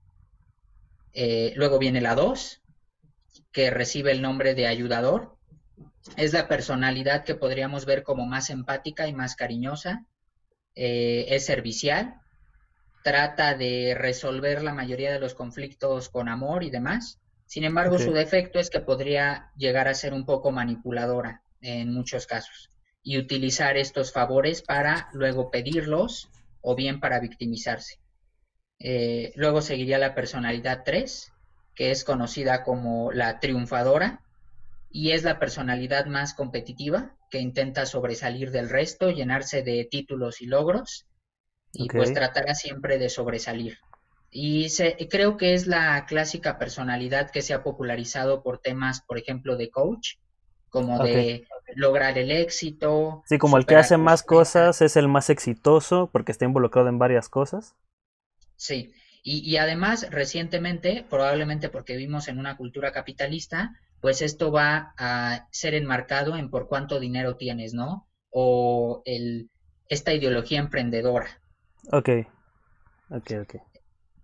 Eh, 1.13 1.53
luego 1.57 1.79
viene 1.79 2.01
la 2.01 2.15
dos, 2.15 2.63
que 3.53 3.71
recibe 3.71 4.13
el 4.13 4.23
nombre 4.23 4.55
de 4.55 4.67
ayudador, 4.67 5.37
es 6.17 6.33
la 6.33 6.49
personalidad 6.49 7.25
que 7.25 7.35
podríamos 7.35 7.85
ver 7.85 8.03
como 8.03 8.27
más 8.27 8.49
empática 8.49 9.09
y 9.09 9.13
más 9.13 9.37
cariñosa, 9.37 10.07
eh, 10.75 11.27
es 11.29 11.45
servicial, 11.45 12.21
trata 13.03 13.55
de 13.55 13.95
resolver 13.97 14.63
la 14.63 14.75
mayoría 14.75 15.13
de 15.13 15.21
los 15.21 15.35
conflictos 15.35 16.09
con 16.09 16.29
amor 16.29 16.63
y 16.63 16.71
demás. 16.71 17.19
Sin 17.47 17.65
embargo, 17.65 17.99
su 17.99 18.13
defecto 18.13 18.61
es 18.61 18.71
que 18.71 18.81
podría 18.81 19.51
llegar 19.57 19.89
a 19.89 19.95
ser 19.95 20.13
un 20.15 20.25
poco 20.25 20.53
manipuladora 20.53 21.43
en 21.61 21.93
muchos 21.93 22.27
casos 22.27 22.71
y 23.03 23.19
utilizar 23.19 23.77
estos 23.77 24.13
favores 24.13 24.63
para 24.63 25.09
luego 25.13 25.51
pedirlos 25.51 26.29
o 26.61 26.77
bien 26.77 27.01
para 27.01 27.19
victimizarse. 27.19 27.99
Eh, 28.79 29.33
luego 29.35 29.63
seguiría 29.63 29.99
la 29.99 30.15
personalidad 30.15 30.83
3, 30.85 31.33
que 31.75 31.91
es 31.91 32.05
conocida 32.05 32.63
como 32.63 33.13
la 33.13 33.41
triunfadora. 33.41 34.23
y 34.93 35.13
es 35.13 35.23
la 35.23 35.39
personalidad 35.39 36.07
más 36.07 36.35
competitiva 36.35 37.17
que 37.31 37.39
intenta 37.39 37.87
sobresalir 37.87 38.51
del 38.51 38.69
resto, 38.69 39.13
llenarse 39.13 39.63
de 39.63 39.87
títulos 39.89 40.43
y 40.43 40.47
logros 40.47 41.07
y 41.73 41.89
pues 41.89 42.13
tratará 42.13 42.55
siempre 42.55 42.99
de 42.99 43.09
sobresalir. 43.09 43.79
Y 44.31 44.69
se, 44.69 44.97
creo 45.11 45.37
que 45.37 45.55
es 45.55 45.67
la 45.67 46.07
clásica 46.07 46.59
personalidad 46.59 47.31
que 47.31 47.43
se 47.43 47.53
ha 47.53 47.63
popularizado 47.63 48.43
por 48.43 48.59
temas, 48.59 49.01
por 49.01 49.19
ejemplo, 49.19 49.57
de 49.57 49.71
coach, 49.71 50.17
como 50.69 51.03
de 51.03 51.47
lograr 51.75 52.17
el 52.17 52.31
éxito. 52.31 53.23
Sí, 53.27 53.39
como 53.39 53.57
el 53.57 53.67
que 53.67 53.77
hace 53.77 53.97
más 53.97 54.23
cosas 54.23 54.83
es 54.83 54.97
el 54.97 55.09
más 55.09 55.31
exitoso 55.31 56.11
porque 56.13 56.33
está 56.33 56.45
involucrado 56.45 56.89
en 56.89 56.99
varias 56.99 57.29
cosas. 57.29 57.75
Sí, 58.55 58.93
y, 59.23 59.39
y, 59.39 59.57
además 59.57 60.07
recientemente, 60.11 61.05
probablemente 61.09 61.69
porque 61.69 61.97
vivimos 61.97 62.29
en 62.29 62.39
una 62.39 62.57
cultura 62.57 62.93
capitalista, 62.93 63.73
pues 64.01 64.23
esto 64.23 64.53
va 64.53 64.95
a 64.97 65.49
ser 65.51 65.75
enmarcado 65.75 66.37
en 66.37 66.51
por 66.51 66.69
cuánto 66.69 67.01
dinero 67.01 67.37
tienes, 67.37 67.75
¿no? 67.75 68.09
O 68.31 69.03
el, 69.05 69.51
esta 69.89 70.13
ideología 70.15 70.61
emprendedora. 70.61 71.41
Ok, 71.93 72.09
ok, 73.11 73.31
ok. 73.43 73.55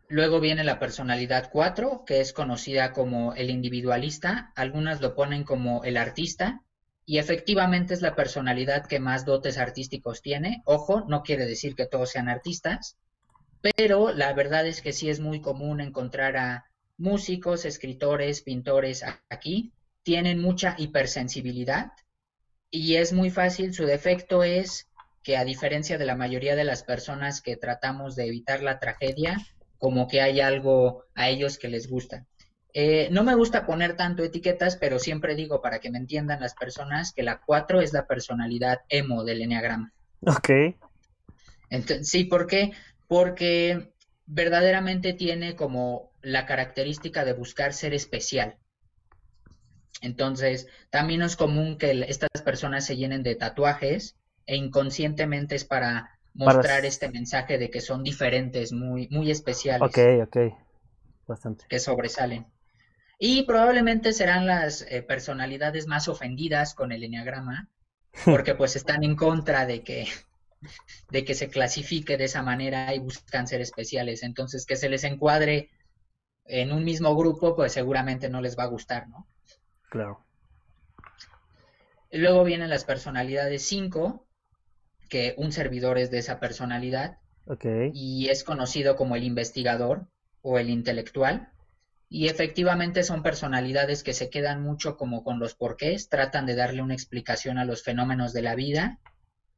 Luego 0.08 0.38
viene 0.38 0.62
la 0.62 0.78
personalidad 0.78 1.50
4, 1.50 2.04
que 2.06 2.20
es 2.20 2.32
conocida 2.32 2.92
como 2.92 3.34
el 3.34 3.50
individualista, 3.50 4.52
algunas 4.54 5.00
lo 5.00 5.16
ponen 5.16 5.42
como 5.42 5.82
el 5.82 5.96
artista, 5.96 6.62
y 7.04 7.18
efectivamente 7.18 7.94
es 7.94 8.02
la 8.02 8.14
personalidad 8.14 8.86
que 8.86 9.00
más 9.00 9.24
dotes 9.24 9.58
artísticos 9.58 10.22
tiene. 10.22 10.62
Ojo, 10.64 11.04
no 11.08 11.22
quiere 11.22 11.46
decir 11.46 11.74
que 11.74 11.86
todos 11.86 12.10
sean 12.10 12.28
artistas, 12.28 12.96
pero 13.60 14.12
la 14.12 14.32
verdad 14.32 14.66
es 14.66 14.80
que 14.80 14.92
sí 14.92 15.08
es 15.08 15.18
muy 15.18 15.40
común 15.40 15.80
encontrar 15.80 16.36
a 16.36 16.66
músicos, 16.98 17.64
escritores, 17.64 18.42
pintores 18.42 19.04
aquí. 19.28 19.72
Tienen 20.02 20.40
mucha 20.40 20.76
hipersensibilidad 20.78 21.92
y 22.70 22.96
es 22.96 23.12
muy 23.12 23.30
fácil, 23.30 23.74
su 23.74 23.86
defecto 23.86 24.42
es 24.44 24.88
que 25.26 25.36
a 25.36 25.44
diferencia 25.44 25.98
de 25.98 26.06
la 26.06 26.14
mayoría 26.14 26.54
de 26.54 26.62
las 26.62 26.84
personas 26.84 27.42
que 27.42 27.56
tratamos 27.56 28.14
de 28.14 28.28
evitar 28.28 28.62
la 28.62 28.78
tragedia, 28.78 29.36
como 29.76 30.06
que 30.06 30.20
hay 30.20 30.40
algo 30.40 31.02
a 31.16 31.28
ellos 31.28 31.58
que 31.58 31.66
les 31.66 31.90
gusta. 31.90 32.24
Eh, 32.72 33.08
no 33.10 33.24
me 33.24 33.34
gusta 33.34 33.66
poner 33.66 33.96
tanto 33.96 34.22
etiquetas, 34.22 34.76
pero 34.76 35.00
siempre 35.00 35.34
digo 35.34 35.60
para 35.60 35.80
que 35.80 35.90
me 35.90 35.98
entiendan 35.98 36.40
las 36.40 36.54
personas 36.54 37.12
que 37.12 37.24
la 37.24 37.40
4 37.44 37.80
es 37.80 37.92
la 37.92 38.06
personalidad 38.06 38.82
emo 38.88 39.24
del 39.24 39.42
enneagrama. 39.42 39.92
Ok. 40.20 40.48
Entonces, 41.70 42.08
sí, 42.08 42.22
¿por 42.22 42.46
qué? 42.46 42.70
Porque 43.08 43.94
verdaderamente 44.26 45.12
tiene 45.12 45.56
como 45.56 46.12
la 46.22 46.46
característica 46.46 47.24
de 47.24 47.32
buscar 47.32 47.72
ser 47.72 47.94
especial. 47.94 48.58
Entonces, 50.02 50.68
también 50.90 51.22
es 51.22 51.34
común 51.34 51.78
que 51.78 52.06
estas 52.06 52.42
personas 52.44 52.86
se 52.86 52.96
llenen 52.96 53.24
de 53.24 53.34
tatuajes 53.34 54.14
e 54.46 54.56
inconscientemente 54.56 55.56
es 55.56 55.64
para 55.64 56.16
mostrar 56.34 56.84
este 56.84 57.08
mensaje 57.10 57.58
de 57.58 57.70
que 57.70 57.80
son 57.80 58.02
diferentes, 58.02 58.72
muy, 58.72 59.08
muy 59.08 59.30
especiales. 59.30 59.88
Ok, 59.88 59.98
ok, 60.22 60.36
bastante. 61.26 61.64
Que 61.68 61.80
sobresalen. 61.80 62.46
Y 63.18 63.44
probablemente 63.44 64.12
serán 64.12 64.46
las 64.46 64.82
eh, 64.82 65.02
personalidades 65.02 65.86
más 65.86 66.08
ofendidas 66.08 66.74
con 66.74 66.92
el 66.92 67.02
enneagrama, 67.02 67.68
porque 68.24 68.54
pues 68.54 68.76
están 68.76 69.04
en 69.04 69.16
contra 69.16 69.66
de 69.66 69.82
que, 69.82 70.06
de 71.10 71.24
que 71.24 71.34
se 71.34 71.48
clasifique 71.48 72.16
de 72.16 72.24
esa 72.24 72.42
manera 72.42 72.94
y 72.94 72.98
buscan 72.98 73.46
ser 73.46 73.60
especiales. 73.60 74.22
Entonces, 74.22 74.66
que 74.66 74.76
se 74.76 74.88
les 74.88 75.04
encuadre 75.04 75.70
en 76.44 76.72
un 76.72 76.84
mismo 76.84 77.16
grupo, 77.16 77.56
pues 77.56 77.72
seguramente 77.72 78.28
no 78.28 78.40
les 78.40 78.56
va 78.56 78.64
a 78.64 78.68
gustar, 78.68 79.08
¿no? 79.08 79.26
Claro. 79.88 80.24
Luego 82.12 82.44
vienen 82.44 82.70
las 82.70 82.84
personalidades 82.84 83.62
5, 83.62 84.25
que 85.08 85.34
un 85.38 85.52
servidor 85.52 85.98
es 85.98 86.10
de 86.10 86.18
esa 86.18 86.40
personalidad 86.40 87.18
y 87.92 88.28
es 88.28 88.44
conocido 88.44 88.96
como 88.96 89.16
el 89.16 89.24
investigador 89.24 90.08
o 90.42 90.58
el 90.58 90.70
intelectual. 90.70 91.52
Y 92.08 92.28
efectivamente 92.28 93.02
son 93.02 93.22
personalidades 93.22 94.02
que 94.02 94.14
se 94.14 94.30
quedan 94.30 94.62
mucho 94.62 94.96
como 94.96 95.24
con 95.24 95.38
los 95.38 95.54
porqués, 95.54 96.08
tratan 96.08 96.46
de 96.46 96.54
darle 96.54 96.82
una 96.82 96.94
explicación 96.94 97.58
a 97.58 97.64
los 97.64 97.82
fenómenos 97.82 98.32
de 98.32 98.42
la 98.42 98.54
vida, 98.54 99.00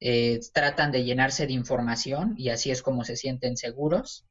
eh, 0.00 0.40
tratan 0.52 0.90
de 0.92 1.04
llenarse 1.04 1.46
de 1.46 1.52
información 1.52 2.34
y 2.38 2.48
así 2.48 2.70
es 2.70 2.82
como 2.82 3.04
se 3.04 3.16
sienten 3.16 3.56
seguros. 3.56 4.24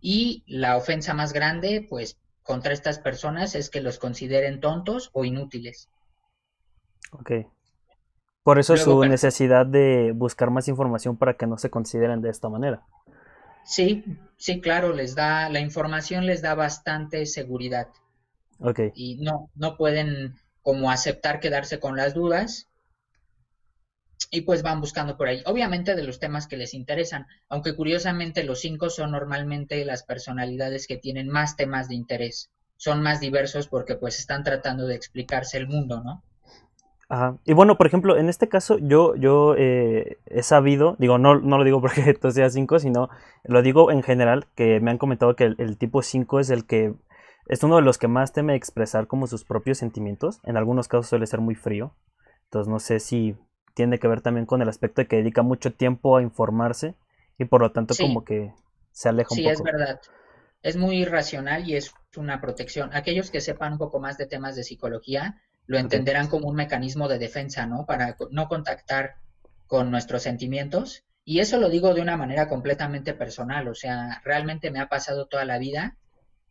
Y 0.00 0.42
la 0.46 0.76
ofensa 0.76 1.14
más 1.14 1.32
grande, 1.32 1.86
pues, 1.88 2.18
contra 2.42 2.72
estas 2.72 2.98
personas 2.98 3.54
es 3.54 3.70
que 3.70 3.80
los 3.80 3.98
consideren 3.98 4.60
tontos 4.60 5.10
o 5.12 5.24
inútiles. 5.24 5.88
Ok. 7.12 7.30
Por 8.42 8.58
eso 8.58 8.76
su 8.76 9.04
necesidad 9.04 9.66
de 9.66 10.12
buscar 10.14 10.50
más 10.50 10.66
información 10.68 11.16
para 11.16 11.34
que 11.34 11.46
no 11.46 11.58
se 11.58 11.70
consideren 11.70 12.22
de 12.22 12.30
esta 12.30 12.48
manera. 12.48 12.82
Sí, 13.64 14.04
sí, 14.36 14.60
claro, 14.60 14.92
les 14.92 15.14
da, 15.14 15.48
la 15.48 15.60
información 15.60 16.26
les 16.26 16.42
da 16.42 16.54
bastante 16.54 17.26
seguridad. 17.26 17.88
Ok. 18.58 18.80
Y 18.94 19.16
no, 19.18 19.50
no 19.54 19.76
pueden 19.76 20.34
como 20.62 20.90
aceptar 20.90 21.40
quedarse 21.40 21.78
con 21.78 21.96
las 21.96 22.14
dudas 22.14 22.68
y 24.30 24.40
pues 24.42 24.62
van 24.62 24.80
buscando 24.80 25.16
por 25.16 25.28
ahí. 25.28 25.42
Obviamente 25.46 25.94
de 25.94 26.02
los 26.02 26.18
temas 26.18 26.46
que 26.46 26.56
les 26.56 26.74
interesan, 26.74 27.26
aunque 27.48 27.76
curiosamente 27.76 28.44
los 28.44 28.60
cinco 28.60 28.90
son 28.90 29.12
normalmente 29.12 29.84
las 29.84 30.02
personalidades 30.02 30.86
que 30.86 30.96
tienen 30.96 31.28
más 31.28 31.54
temas 31.54 31.88
de 31.88 31.94
interés. 31.94 32.50
Son 32.76 33.02
más 33.02 33.20
diversos 33.20 33.68
porque 33.68 33.94
pues 33.94 34.18
están 34.18 34.42
tratando 34.42 34.86
de 34.86 34.96
explicarse 34.96 35.58
el 35.58 35.68
mundo, 35.68 36.02
¿no? 36.02 36.24
Y 37.44 37.52
bueno, 37.52 37.76
por 37.76 37.86
ejemplo, 37.86 38.16
en 38.16 38.30
este 38.30 38.48
caso 38.48 38.78
yo, 38.78 39.14
yo 39.16 39.54
eh, 39.58 40.18
he 40.26 40.42
sabido, 40.42 40.96
digo, 40.98 41.18
no, 41.18 41.38
no 41.40 41.58
lo 41.58 41.64
digo 41.64 41.80
porque 41.82 42.14
tú 42.20 42.30
seas 42.30 42.54
5, 42.54 42.78
sino 42.78 43.10
lo 43.44 43.60
digo 43.60 43.90
en 43.90 44.02
general, 44.02 44.46
que 44.54 44.80
me 44.80 44.90
han 44.90 44.98
comentado 44.98 45.36
que 45.36 45.44
el, 45.44 45.76
tipo 45.76 46.00
5 46.00 46.40
es 46.40 46.48
el 46.48 46.64
que 46.64 46.94
es 47.48 47.62
uno 47.62 47.76
de 47.76 47.82
los 47.82 47.98
que 47.98 48.08
más 48.08 48.32
teme 48.32 48.54
expresar 48.54 49.08
como 49.08 49.26
sus 49.26 49.44
propios 49.44 49.76
sentimientos. 49.76 50.40
En 50.44 50.56
algunos 50.56 50.88
casos 50.88 51.08
suele 51.08 51.26
ser 51.26 51.40
muy 51.40 51.54
frío. 51.54 51.94
Entonces 52.44 52.70
no 52.70 52.78
sé 52.78 52.98
si 52.98 53.36
tiene 53.74 53.98
que 53.98 54.08
ver 54.08 54.22
también 54.22 54.46
con 54.46 54.62
el 54.62 54.68
aspecto 54.68 55.02
de 55.02 55.08
que 55.08 55.16
dedica 55.16 55.42
mucho 55.42 55.74
tiempo 55.74 56.16
a 56.16 56.22
informarse 56.22 56.94
y 57.36 57.44
por 57.44 57.60
lo 57.60 57.72
tanto 57.72 57.94
como 57.98 58.24
que 58.24 58.54
se 58.90 59.10
aleja 59.10 59.28
un 59.32 59.36
poco. 59.36 59.48
Sí, 59.48 59.48
es 59.48 59.62
verdad. 59.62 60.00
Es 60.62 60.76
muy 60.76 61.04
racional 61.04 61.68
y 61.68 61.76
es 61.76 61.92
una 62.16 62.40
protección. 62.40 62.88
Aquellos 62.94 63.30
que 63.30 63.42
sepan 63.42 63.72
un 63.72 63.78
poco 63.78 64.00
más 64.00 64.16
de 64.16 64.26
temas 64.26 64.56
de 64.56 64.64
psicología 64.64 65.42
lo 65.66 65.78
entenderán 65.78 66.28
como 66.28 66.48
un 66.48 66.56
mecanismo 66.56 67.08
de 67.08 67.18
defensa, 67.18 67.66
¿no? 67.66 67.86
Para 67.86 68.16
no 68.30 68.48
contactar 68.48 69.16
con 69.66 69.90
nuestros 69.90 70.22
sentimientos. 70.22 71.04
Y 71.24 71.38
eso 71.40 71.58
lo 71.58 71.68
digo 71.68 71.94
de 71.94 72.02
una 72.02 72.16
manera 72.16 72.48
completamente 72.48 73.14
personal, 73.14 73.68
o 73.68 73.74
sea, 73.74 74.20
realmente 74.24 74.70
me 74.70 74.80
ha 74.80 74.88
pasado 74.88 75.26
toda 75.26 75.44
la 75.44 75.58
vida 75.58 75.96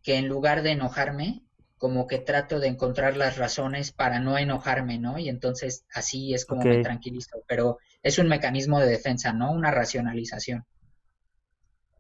que 0.02 0.16
en 0.16 0.28
lugar 0.28 0.64
de 0.64 0.72
enojarme, 0.72 1.44
como 1.78 2.08
que 2.08 2.20
trato 2.20 2.60
de 2.60 2.68
encontrar 2.68 3.18
las 3.18 3.38
razones 3.38 3.92
para 3.92 4.20
no 4.20 4.38
enojarme, 4.38 4.98
¿no? 4.98 5.18
Y 5.18 5.30
entonces 5.30 5.86
así 5.94 6.34
es 6.34 6.46
como 6.46 6.64
me 6.64 6.82
tranquilizo, 6.82 7.44
pero 7.48 7.80
es 8.02 8.18
un 8.18 8.28
mecanismo 8.28 8.80
de 8.80 8.88
defensa, 8.88 9.34
¿no? 9.34 9.52
Una 9.52 9.72
racionalización. 9.72 10.66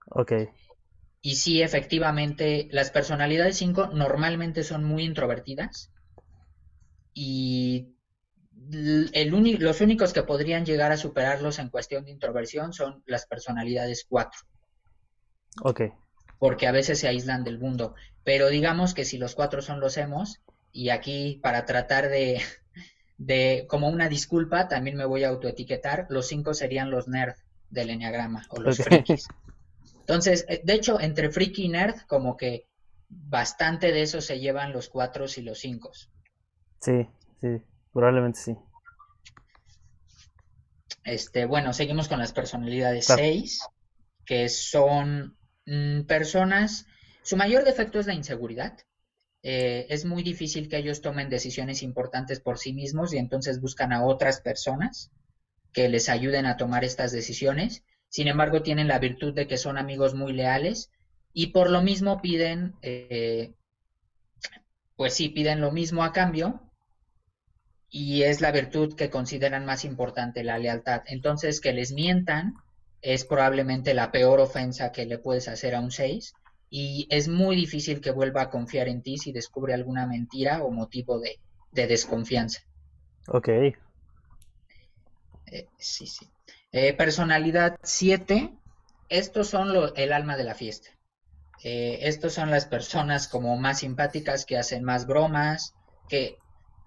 Ok. 0.05 0.33
Y 1.21 1.35
sí, 1.35 1.61
efectivamente, 1.61 2.67
las 2.71 2.89
personalidades 2.89 3.57
5 3.57 3.87
normalmente 3.93 4.63
son 4.63 4.83
muy 4.83 5.03
introvertidas 5.03 5.91
y 7.13 7.95
el 8.71 9.57
los 9.59 9.81
únicos 9.81 10.13
que 10.13 10.23
podrían 10.23 10.65
llegar 10.65 10.91
a 10.91 10.97
superarlos 10.97 11.59
en 11.59 11.69
cuestión 11.69 12.05
de 12.05 12.11
introversión 12.11 12.73
son 12.73 13.03
las 13.05 13.25
personalidades 13.25 14.05
4. 14.07 14.39
Ok. 15.63 15.81
Porque 16.39 16.67
a 16.67 16.71
veces 16.71 16.99
se 16.99 17.07
aíslan 17.07 17.43
del 17.43 17.59
mundo. 17.59 17.95
Pero 18.23 18.49
digamos 18.49 18.93
que 18.93 19.05
si 19.05 19.17
los 19.17 19.35
cuatro 19.35 19.61
son 19.61 19.79
los 19.79 19.97
hemos, 19.97 20.41
y 20.71 20.89
aquí 20.89 21.39
para 21.43 21.65
tratar 21.65 22.09
de, 22.09 22.41
de 23.17 23.65
como 23.67 23.89
una 23.89 24.09
disculpa, 24.09 24.67
también 24.67 24.95
me 24.95 25.05
voy 25.05 25.23
a 25.23 25.29
autoetiquetar, 25.29 26.07
los 26.09 26.27
cinco 26.27 26.53
serían 26.53 26.91
los 26.91 27.07
nerd 27.07 27.35
del 27.69 27.89
enneagrama 27.89 28.45
o 28.49 28.61
los 28.61 28.77
frikis. 28.77 29.27
Entonces, 29.99 30.45
eh, 30.49 30.61
de 30.63 30.73
hecho, 30.73 30.99
entre 30.99 31.29
friki 31.29 31.65
y 31.65 31.69
nerd, 31.69 32.01
como 32.07 32.37
que 32.37 32.67
bastante 33.07 33.91
de 33.91 34.01
eso 34.01 34.21
se 34.21 34.39
llevan 34.39 34.73
los 34.73 34.89
cuatro 34.89 35.25
y 35.35 35.41
los 35.41 35.59
cinco. 35.59 35.91
Sí, 36.81 37.07
sí, 37.39 37.61
probablemente 37.93 38.39
sí. 38.39 38.57
Este, 41.03 41.45
bueno, 41.45 41.73
seguimos 41.73 42.07
con 42.07 42.19
las 42.19 42.33
personalidades 42.33 43.05
6, 43.05 43.67
que 44.25 44.49
son 44.49 45.37
mm, 45.65 46.01
personas, 46.01 46.87
su 47.23 47.37
mayor 47.37 47.63
defecto 47.63 47.99
es 47.99 48.07
la 48.07 48.13
inseguridad. 48.13 48.77
Eh, 49.43 49.87
es 49.89 50.05
muy 50.05 50.23
difícil 50.23 50.69
que 50.69 50.77
ellos 50.77 51.01
tomen 51.01 51.29
decisiones 51.29 51.81
importantes 51.81 52.39
por 52.39 52.57
sí 52.57 52.73
mismos 52.73 53.13
y 53.13 53.17
entonces 53.17 53.59
buscan 53.59 53.93
a 53.93 54.05
otras 54.05 54.41
personas 54.41 55.11
que 55.73 55.89
les 55.89 56.09
ayuden 56.09 56.45
a 56.45 56.57
tomar 56.57 56.83
estas 56.83 57.11
decisiones. 57.11 57.83
Sin 58.09 58.27
embargo, 58.27 58.61
tienen 58.61 58.87
la 58.87 58.99
virtud 58.99 59.33
de 59.33 59.47
que 59.47 59.57
son 59.57 59.77
amigos 59.77 60.13
muy 60.13 60.33
leales 60.33 60.91
y 61.33 61.47
por 61.47 61.69
lo 61.69 61.81
mismo 61.81 62.21
piden, 62.21 62.75
eh, 62.81 63.53
pues 64.95 65.13
sí, 65.13 65.29
piden 65.29 65.61
lo 65.61 65.71
mismo 65.71 66.03
a 66.03 66.11
cambio 66.11 66.70
y 67.93 68.23
es 68.23 68.39
la 68.39 68.53
virtud 68.53 68.95
que 68.95 69.09
consideran 69.09 69.65
más 69.65 69.83
importante, 69.83 70.45
la 70.45 70.57
lealtad. 70.57 71.01
Entonces, 71.07 71.59
que 71.59 71.73
les 71.73 71.91
mientan 71.91 72.55
es 73.01 73.25
probablemente 73.25 73.93
la 73.93 74.11
peor 74.11 74.39
ofensa 74.39 74.93
que 74.93 75.05
le 75.05 75.17
puedes 75.17 75.49
hacer 75.49 75.75
a 75.75 75.81
un 75.81 75.91
6 75.91 76.33
y 76.69 77.05
es 77.09 77.27
muy 77.27 77.57
difícil 77.57 77.99
que 77.99 78.11
vuelva 78.11 78.43
a 78.43 78.49
confiar 78.49 78.87
en 78.87 79.01
ti 79.01 79.17
si 79.17 79.33
descubre 79.33 79.73
alguna 79.73 80.07
mentira 80.07 80.63
o 80.63 80.71
motivo 80.71 81.19
de, 81.19 81.37
desconfianza. 81.73 82.61
Ok. 83.27 83.49
Eh, 83.49 83.75
sí, 85.77 86.07
sí. 86.07 86.29
Eh, 86.71 86.93
personalidad 86.93 87.77
7, 87.83 88.53
estos 89.09 89.49
son 89.49 89.91
el 89.97 90.13
alma 90.13 90.37
de 90.37 90.45
la 90.45 90.55
fiesta. 90.55 90.89
Eh, 91.61 91.99
estos 92.03 92.33
son 92.33 92.49
las 92.49 92.65
personas 92.65 93.27
como 93.27 93.57
más 93.57 93.79
simpáticas 93.79 94.45
que 94.45 94.57
hacen 94.57 94.85
más 94.85 95.05
bromas, 95.05 95.73
que 96.07 96.37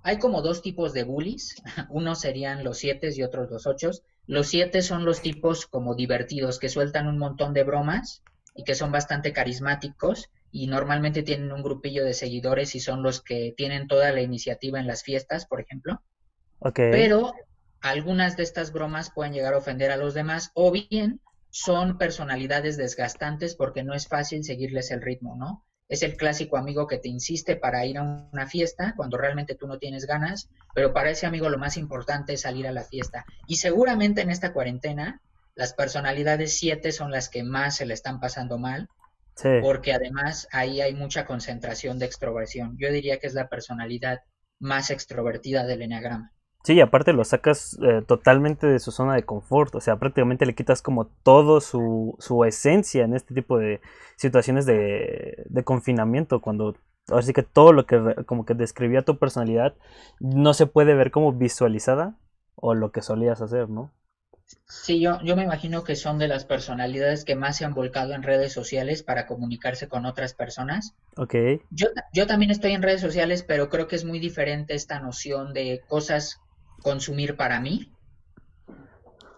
hay 0.05 0.19
como 0.19 0.43
dos 0.43 0.61
tipos 0.61 0.93
de 0.93 1.03
bullies, 1.03 1.57
unos 1.89 2.21
serían 2.21 2.63
los 2.63 2.79
siete 2.79 3.09
y 3.13 3.23
otros 3.23 3.51
los 3.51 3.67
ocho. 3.67 3.91
Los 4.27 4.49
siete 4.49 4.83
son 4.83 5.05
los 5.05 5.23
tipos 5.23 5.67
como 5.67 5.95
divertidos, 5.95 6.59
que 6.59 6.69
sueltan 6.69 7.09
un 7.09 7.19
montón 7.19 7.55
de 7.55 7.65
bromas 7.65 8.23
y 8.55 8.65
que 8.65 8.75
son 8.75 8.93
bastante 8.93 9.33
carismáticos 9.33 10.31
y 10.53 10.67
normalmente 10.67 11.23
tienen 11.23 11.51
un 11.53 11.63
grupillo 11.63 12.05
de 12.05 12.13
seguidores 12.13 12.75
y 12.75 12.81
son 12.81 13.03
los 13.03 13.23
que 13.23 13.55
tienen 13.57 13.89
toda 13.89 14.13
la 14.13 14.21
iniciativa 14.21 14.79
en 14.79 14.87
las 14.87 15.03
fiestas, 15.03 15.47
por 15.47 15.61
ejemplo. 15.61 16.03
Okay. 16.59 16.91
Pero 16.91 17.33
algunas 17.81 18.37
de 18.37 18.43
estas 18.43 18.73
bromas 18.73 19.11
pueden 19.11 19.33
llegar 19.33 19.55
a 19.55 19.59
ofender 19.59 19.91
a 19.91 19.97
los 19.97 20.13
demás 20.13 20.51
o 20.55 20.71
bien 20.71 21.21
son 21.49 21.97
personalidades 21.97 22.77
desgastantes 22.77 23.57
porque 23.57 23.83
no 23.83 23.95
es 23.95 24.07
fácil 24.07 24.45
seguirles 24.45 24.91
el 24.91 25.01
ritmo, 25.01 25.35
¿no? 25.35 25.65
Es 25.89 26.03
el 26.03 26.17
clásico 26.17 26.57
amigo 26.57 26.87
que 26.87 26.99
te 26.99 27.09
insiste 27.09 27.57
para 27.57 27.85
ir 27.85 27.99
a 27.99 28.03
una 28.03 28.47
fiesta 28.47 28.95
cuando 28.97 29.17
realmente 29.17 29.55
tú 29.55 29.67
no 29.67 29.79
tienes 29.79 30.07
ganas, 30.07 30.49
pero 30.75 30.93
para 30.93 31.11
ese 31.11 31.27
amigo 31.27 31.49
lo 31.49 31.59
más 31.59 31.77
importante 31.77 32.35
es 32.35 32.43
salir 32.43 32.67
a 32.67 32.73
la 32.73 32.85
fiesta. 32.85 33.27
Y 33.47 33.57
seguramente 33.57 34.23
en 34.23 34.31
esta 34.31 34.53
cuarentena 34.53 35.21
las 35.55 35.73
personalidades 35.73 36.59
7 36.59 36.91
son 36.91 37.11
las 37.11 37.29
que 37.29 37.45
más 37.45 37.77
se 37.77 37.87
le 37.87 37.95
están 37.95 38.19
pasando 38.19 38.59
mal, 38.59 38.89
porque 39.61 39.93
además 39.93 40.49
ahí 40.53 40.81
hay 40.81 40.95
mucha 40.95 41.27
concentración 41.27 41.99
de 41.99 42.07
extroversión. 42.07 42.77
Yo 42.79 42.91
diría 42.91 43.19
que 43.19 43.27
es 43.27 43.35
la 43.35 43.49
personalidad 43.49 44.21
más 44.59 44.91
extrovertida 44.91 45.65
del 45.65 45.83
enneagrama. 45.83 46.33
Sí, 46.65 46.81
aparte 46.81 47.13
lo 47.13 47.25
sacas 47.25 47.79
eh, 47.83 48.01
totalmente 48.07 48.67
de 48.67 48.79
su 48.79 48.91
zona 48.91 49.15
de 49.15 49.25
confort, 49.25 49.75
o 49.75 49.81
sea, 49.83 49.97
prácticamente 49.97 50.47
le 50.47 50.55
quitas 50.55 50.81
como 50.81 51.07
todo 51.23 51.61
su, 51.61 52.17
su 52.19 52.43
esencia 52.45 53.05
en 53.05 53.15
este 53.15 53.35
tipo 53.35 53.59
de 53.59 53.83
situaciones 54.17 54.65
de, 54.65 55.45
de 55.47 55.63
confinamiento, 55.63 56.41
cuando 56.41 56.75
así 57.09 57.35
que 57.35 57.43
todo 57.43 57.75
lo 57.75 57.85
que 57.85 58.01
como 58.25 58.47
que 58.47 58.55
describía 58.55 59.03
tu 59.03 59.19
personalidad 59.19 59.75
no 60.21 60.55
se 60.55 60.67
puede 60.67 60.95
ver 60.95 61.11
como 61.11 61.35
visualizada 61.35 62.17
o 62.55 62.75
lo 62.75 62.93
que 62.93 63.03
solías 63.03 63.43
hacer, 63.43 63.69
¿no? 63.69 63.93
Sí, 64.67 65.01
yo, 65.01 65.21
yo 65.23 65.37
me 65.37 65.45
imagino 65.45 65.85
que 65.85 65.97
son 65.97 66.19
de 66.19 66.29
las 66.29 66.45
personalidades 66.47 67.25
que 67.25 67.35
más 67.35 67.59
se 67.59 67.65
han 67.65 67.75
volcado 67.75 68.15
en 68.15 68.23
redes 68.23 68.53
sociales 68.53 69.03
para 69.03 69.27
comunicarse 69.27 69.89
con 69.89 70.07
otras 70.07 70.33
personas. 70.33 70.95
Ok. 71.17 71.35
Yo, 71.71 71.89
yo 72.13 72.27
también 72.27 72.51
estoy 72.51 72.73
en 72.73 72.83
redes 72.83 73.01
sociales, 73.01 73.43
pero 73.43 73.69
creo 73.69 73.87
que 73.87 73.97
es 73.97 74.05
muy 74.05 74.19
diferente 74.19 74.75
esta 74.75 75.01
noción 75.01 75.53
de 75.53 75.83
cosas 75.89 76.41
consumir 76.85 77.37
para 77.37 77.59
mí 77.61 77.91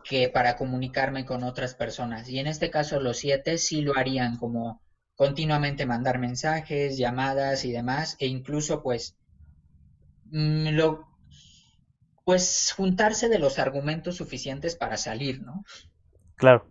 que 0.04 0.28
para 0.28 0.56
comunicarme 0.56 1.24
con 1.24 1.44
otras 1.44 1.74
personas. 1.74 2.28
Y 2.28 2.38
en 2.38 2.48
este 2.48 2.70
caso 2.70 3.00
los 3.00 3.18
siete 3.18 3.56
sí 3.56 3.80
lo 3.80 3.96
harían 3.96 4.36
como 4.36 4.82
continuamente 5.14 5.86
mandar 5.86 6.18
mensajes, 6.18 6.98
llamadas 6.98 7.64
y 7.64 7.72
demás, 7.72 8.16
e 8.18 8.26
incluso 8.26 8.82
pues 8.82 9.16
mm, 10.26 10.68
lo 10.70 11.06
pues 12.24 12.74
juntarse 12.76 13.28
de 13.28 13.38
los 13.38 13.60
argumentos 13.60 14.16
suficientes 14.16 14.74
para 14.74 14.96
salir, 14.96 15.42
¿no? 15.42 15.64
Claro. 16.34 16.68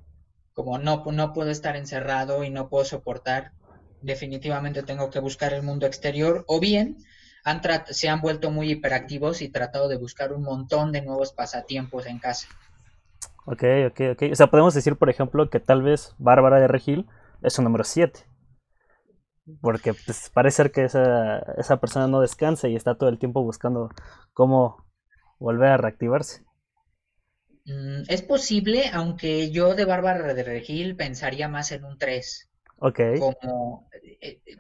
Como 0.54 0.78
no, 0.78 1.06
no 1.06 1.32
puedo 1.32 1.50
estar 1.50 1.78
encerrado 1.78 2.44
y 2.44 2.50
no 2.50 2.68
puedo 2.68 2.84
soportar, 2.84 3.54
definitivamente 4.02 4.84
tengo 4.84 5.10
que 5.10 5.20
buscar 5.20 5.54
el 5.54 5.64
mundo 5.64 5.86
exterior, 5.86 6.44
o 6.48 6.60
bien 6.60 6.98
se 7.92 8.10
han 8.10 8.22
vuelto 8.22 8.52
muy 8.52 8.72
hiperactivos 8.72 9.42
y 9.42 9.50
tratado 9.50 9.88
de 9.88 9.98
buscar 9.98 10.34
un 10.34 10.44
montón 10.44 10.92
de 10.92 11.02
nuevos 11.02 11.32
pasatiempos 11.34 12.06
en 12.06 12.20
casa. 12.20 12.48
Ok, 13.46 13.64
ok, 13.92 14.02
ok. 14.14 14.24
O 14.32 14.36
sea, 14.36 14.48
podemos 14.48 14.74
decir, 14.74 14.96
por 14.96 15.10
ejemplo, 15.10 15.50
que 15.50 15.60
tal 15.60 15.84
vez 15.84 16.16
Bárbara 16.18 16.60
de 16.60 16.68
Regil 16.68 17.08
es 17.44 17.58
un 17.60 17.66
número 17.66 17.84
7. 17.84 18.20
Porque 19.62 19.94
pues, 19.94 20.32
parece 20.34 20.56
ser 20.58 20.72
que 20.72 20.86
esa, 20.86 21.40
esa 21.58 21.80
persona 21.80 22.08
no 22.08 22.22
descansa 22.22 22.68
y 22.68 22.76
está 22.76 22.98
todo 22.98 23.10
el 23.10 23.20
tiempo 23.20 23.44
buscando 23.44 23.90
cómo 24.34 24.84
volver 25.38 25.70
a 25.70 25.78
reactivarse. 25.78 26.44
Mm, 27.66 28.04
es 28.08 28.24
posible, 28.24 28.90
aunque 28.92 29.52
yo 29.52 29.76
de 29.76 29.86
Bárbara 29.86 30.34
de 30.34 30.44
Regil 30.44 30.96
pensaría 30.96 31.48
más 31.48 31.72
en 31.72 31.86
un 31.86 32.00
3. 32.00 32.50
Ok. 32.78 33.00
Como 33.20 33.88
eh, 34.04 34.42
eh, 34.46 34.58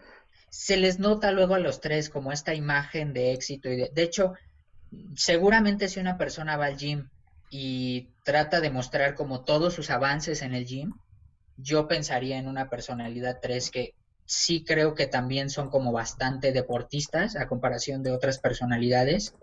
se 0.57 0.77
les 0.77 0.99
nota 0.99 1.31
luego 1.31 1.55
a 1.55 1.59
los 1.59 1.81
tres 1.81 2.09
como 2.09 2.31
esta 2.31 2.53
imagen 2.53 3.11
de 3.11 3.33
éxito 3.33 3.67
y 3.69 3.75
de, 3.75 3.91
de 3.93 4.03
hecho, 4.03 4.35
seguramente 5.13 5.89
si 5.89 5.99
una 5.99 6.17
persona 6.17 6.55
va 6.55 6.67
al 6.67 6.77
gym 6.77 7.09
y 7.49 8.07
trata 8.23 8.61
de 8.61 8.69
mostrar 8.69 9.15
como 9.15 9.43
todos 9.43 9.73
sus 9.73 9.89
avances 9.89 10.41
en 10.41 10.55
el 10.55 10.65
gym, 10.65 10.93
yo 11.57 11.89
pensaría 11.89 12.37
en 12.37 12.47
una 12.47 12.69
personalidad 12.69 13.39
3 13.41 13.69
que 13.69 13.95
sí 14.25 14.63
creo 14.63 14.95
que 14.95 15.07
también 15.07 15.49
son 15.49 15.69
como 15.69 15.91
bastante 15.91 16.53
deportistas 16.53 17.35
a 17.35 17.47
comparación 17.47 18.01
de 18.01 18.11
otras 18.11 18.39
personalidades, 18.39 19.35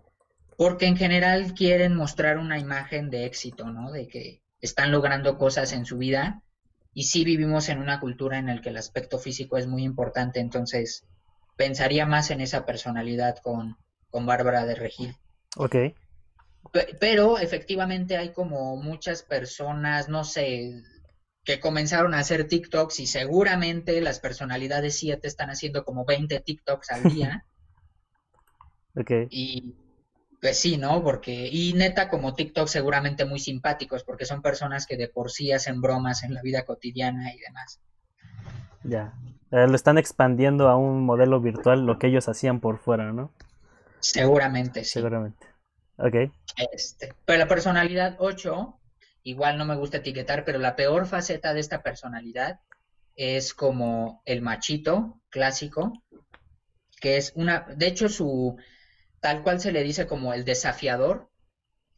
porque 0.57 0.87
en 0.87 0.97
general 0.97 1.53
quieren 1.53 1.95
mostrar 1.95 2.39
una 2.39 2.59
imagen 2.59 3.11
de 3.11 3.27
éxito, 3.27 3.67
¿no? 3.71 3.93
De 3.93 4.09
que 4.09 4.41
están 4.63 4.91
logrando 4.91 5.37
cosas 5.37 5.73
en 5.73 5.85
su 5.85 5.99
vida 5.99 6.43
y 6.95 7.05
sí 7.05 7.25
vivimos 7.25 7.69
en 7.69 7.79
una 7.79 8.01
cultura 8.01 8.39
en 8.39 8.47
la 8.47 8.61
que 8.61 8.69
el 8.69 8.77
aspecto 8.77 9.19
físico 9.19 9.57
es 9.57 9.67
muy 9.67 9.83
importante, 9.83 10.41
entonces 10.41 11.07
pensaría 11.57 12.07
más 12.07 12.31
en 12.31 12.41
esa 12.41 12.67
personalidad 12.67 13.39
con, 13.39 13.77
con 14.11 14.27
Bárbara 14.27 14.67
de 14.67 14.75
Regil. 14.75 15.17
Ok. 15.57 15.77
Pero 17.01 17.39
efectivamente 17.39 18.17
hay 18.17 18.33
como 18.33 18.77
muchas 18.77 19.23
personas, 19.23 20.09
no 20.09 20.25
sé, 20.25 20.83
que 21.45 21.61
comenzaron 21.61 22.15
a 22.15 22.21
hacer 22.21 22.47
TikToks 22.47 23.01
y 23.01 23.07
seguramente 23.07 24.01
las 24.01 24.21
personalidades 24.21 24.97
7 24.99 25.27
están 25.27 25.51
haciendo 25.51 25.85
como 25.85 26.05
20 26.05 26.41
TikToks 26.41 26.91
al 26.91 27.03
día. 27.13 27.47
ok. 28.97 29.11
Y 29.29 29.75
pues 30.43 30.59
sí, 30.59 30.77
¿no? 30.77 31.05
Porque, 31.05 31.49
y 31.53 31.73
neta, 31.75 32.09
como 32.09 32.35
TikTok 32.35 32.67
seguramente 32.67 33.25
muy 33.25 33.39
simpáticos, 33.39 34.03
porque 34.03 34.25
son 34.25 34.43
personas 34.43 34.89
que 34.89 34.97
de 34.97 35.07
por 35.07 35.31
sí 35.31 35.53
hacen 35.53 35.81
bromas 35.81 36.25
en 36.25 36.35
la 36.35 36.43
vida 36.43 36.65
cotidiana 36.65 37.33
y 37.33 37.39
demás. 37.39 37.81
Ya. 38.83 39.15
Eh, 39.53 39.69
lo 39.69 39.77
están 39.77 39.99
expandiendo 39.99 40.69
a 40.69 40.77
un 40.77 41.05
modelo 41.05 41.41
virtual 41.41 41.87
lo 41.87 42.01
que 42.01 42.09
ellos 42.09 42.29
hacían 42.29 42.59
por 42.59 42.79
fuera, 42.79 43.13
¿no? 43.13 43.33
Seguramente, 44.01 44.83
sí. 44.83 44.95
Seguramente. 44.95 45.47
Ok. 45.99 46.33
Este, 46.73 47.15
pero 47.25 47.39
la 47.39 47.47
personalidad 47.47 48.17
8, 48.19 48.81
igual 49.23 49.57
no 49.59 49.65
me 49.65 49.77
gusta 49.77 49.99
etiquetar, 49.99 50.45
pero 50.45 50.59
la 50.59 50.75
peor 50.75 51.07
faceta 51.07 51.55
de 51.55 51.61
esta 51.61 51.85
personalidad 51.85 52.59
es 53.15 53.55
como 53.55 54.23
el 54.25 54.43
machito 54.43 55.21
clásico, 55.31 56.03
que 57.01 57.17
es 57.17 57.33
una, 57.37 57.61
de 57.77 57.87
hecho 57.87 58.09
su, 58.09 58.57
tal 59.23 59.45
cual 59.45 59.61
se 59.61 59.71
le 59.71 59.85
dice 59.85 60.09
como 60.09 60.35
el 60.35 60.45
desafiador, 60.45 61.31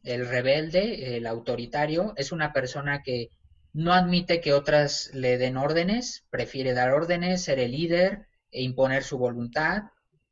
el 0.03 0.29
rebelde, 0.29 1.17
el 1.17 1.27
autoritario, 1.27 2.13
es 2.17 2.33
una 2.33 2.53
persona 2.53 3.03
que 3.03 3.31
no 3.73 3.95
admite 3.95 4.43
que 4.43 4.53
otras 4.53 5.11
le 5.15 5.39
den 5.39 5.57
órdenes, 5.57 6.27
prefiere 6.29 6.75
dar 6.75 6.93
órdenes, 6.93 7.43
ser 7.43 7.59
el 7.61 7.73
líder 7.73 8.27
e 8.51 8.63
imponer 8.63 9.05
su 9.05 9.17
voluntad, 9.17 9.85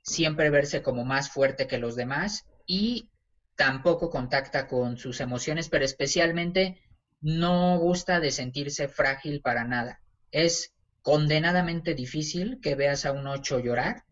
siempre 0.03 0.51
verse 0.51 0.83
como 0.83 1.03
más 1.07 1.31
fuerte 1.31 1.67
que 1.67 1.79
los 1.79 1.97
demás 1.97 2.45
y 2.67 3.09
tampoco 3.57 4.11
contacta 4.11 4.69
con 4.69 4.99
sus 4.99 5.23
emociones, 5.23 5.71
pero 5.71 5.87
especialmente 5.87 6.83
no 7.23 7.79
gusta 7.79 8.21
de 8.21 8.31
sentirse 8.31 8.87
frágil 8.89 9.41
para 9.41 9.65
nada. 9.65 10.03
Es 10.31 10.75
condenadamente 11.01 11.95
difícil 11.95 12.61
que 12.61 12.75
veas 12.75 13.07
a 13.07 13.13
un 13.13 13.27
ocho 13.27 13.61
llorar 13.61 14.05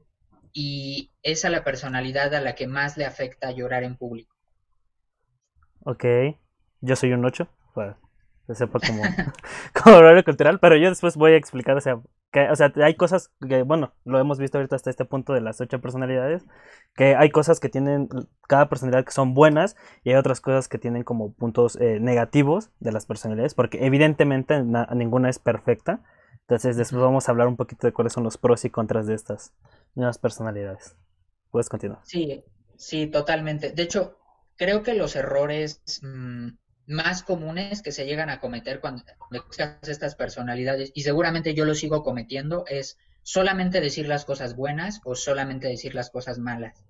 y 0.53 1.11
es 1.23 1.45
a 1.45 1.51
la 1.51 1.65
personalidad 1.65 2.35
a 2.35 2.41
la 2.41 2.55
que 2.55 2.67
más 2.67 2.97
le 2.97 3.05
afecta 3.05 3.51
llorar 3.51 3.85
en 3.85 3.97
público. 3.97 4.35
Ok, 5.85 6.05
yo 6.81 6.97
soy 6.97 7.13
un 7.13 7.25
8, 7.25 7.49
para 7.75 7.99
que 8.47 8.55
sepa 8.55 8.81
como, 8.81 9.03
como 9.85 9.97
horario 9.97 10.25
cultural, 10.25 10.59
pero 10.59 10.77
yo 10.77 10.89
después 10.89 11.17
voy 11.17 11.33
a 11.33 11.37
explicar, 11.37 11.77
o 11.77 11.81
sea, 11.81 12.01
que, 12.33 12.49
o 12.49 12.57
sea, 12.57 12.73
hay 12.77 12.95
cosas 12.95 13.33
que, 13.49 13.63
bueno, 13.63 13.93
lo 14.05 14.19
hemos 14.19 14.39
visto 14.39 14.59
ahorita 14.59 14.77
hasta 14.77 14.91
este 14.91 15.05
punto 15.05 15.33
de 15.33 15.41
las 15.41 15.61
ocho 15.61 15.81
personalidades, 15.81 16.45
que 16.95 17.17
hay 17.17 17.31
cosas 17.31 17.61
que 17.61 17.69
tienen 17.69 18.09
cada 18.47 18.69
personalidad 18.69 19.05
que 19.05 19.13
son 19.13 19.35
buenas 19.35 19.77
y 20.05 20.11
hay 20.11 20.17
otras 20.17 20.41
cosas 20.41 20.69
que 20.69 20.79
tienen 20.79 21.03
como 21.03 21.33
puntos 21.33 21.77
eh, 21.81 21.99
negativos 22.01 22.71
de 22.81 22.93
las 22.93 23.07
personalidades, 23.07 23.55
porque 23.55 23.85
evidentemente 23.85 24.63
ninguna 24.95 25.29
es 25.31 25.39
perfecta. 25.39 26.01
Entonces 26.51 26.77
después 26.77 27.01
vamos 27.01 27.29
a 27.29 27.31
hablar 27.31 27.47
un 27.47 27.57
poquito 27.57 27.87
de 27.87 27.93
cuáles 27.93 28.13
son 28.13 28.25
los 28.25 28.37
pros 28.37 28.65
y 28.65 28.71
contras 28.71 29.07
de 29.07 29.15
estas 29.15 29.53
nuevas 29.95 30.19
personalidades. 30.19 30.97
Puedes 31.53 31.69
continuar. 31.69 32.01
Sí, 32.03 32.43
sí, 32.77 33.07
totalmente. 33.07 33.71
De 33.71 33.85
hecho, 33.85 34.19
creo 34.57 34.83
que 34.83 34.95
los 34.95 35.15
errores 35.15 35.81
mm, 36.03 36.49
más 36.89 37.23
comunes 37.23 37.83
que 37.83 37.93
se 37.93 38.05
llegan 38.05 38.31
a 38.31 38.41
cometer 38.41 38.81
cuando 38.81 39.05
buscas 39.31 39.89
estas 39.89 40.17
personalidades, 40.17 40.91
y 40.93 41.03
seguramente 41.03 41.55
yo 41.55 41.65
lo 41.65 41.77
sigo 41.77 42.03
cometiendo, 42.03 42.65
es 42.67 42.99
solamente 43.23 43.81
decir 43.81 44.09
las 44.09 44.25
cosas 44.25 44.57
buenas 44.57 45.01
o 45.05 45.15
solamente 45.15 45.69
decir 45.69 45.95
las 45.95 46.11
cosas 46.11 46.41
malas. 46.41 46.83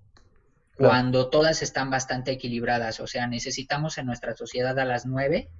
Cuando 0.75 1.29
todas 1.29 1.61
están 1.61 1.91
bastante 1.91 2.31
equilibradas, 2.31 2.99
o 2.99 3.05
sea, 3.05 3.27
necesitamos 3.27 3.99
en 3.99 4.07
nuestra 4.07 4.35
sociedad 4.35 4.79
a 4.79 4.85
las 4.85 5.05
nueve 5.05 5.51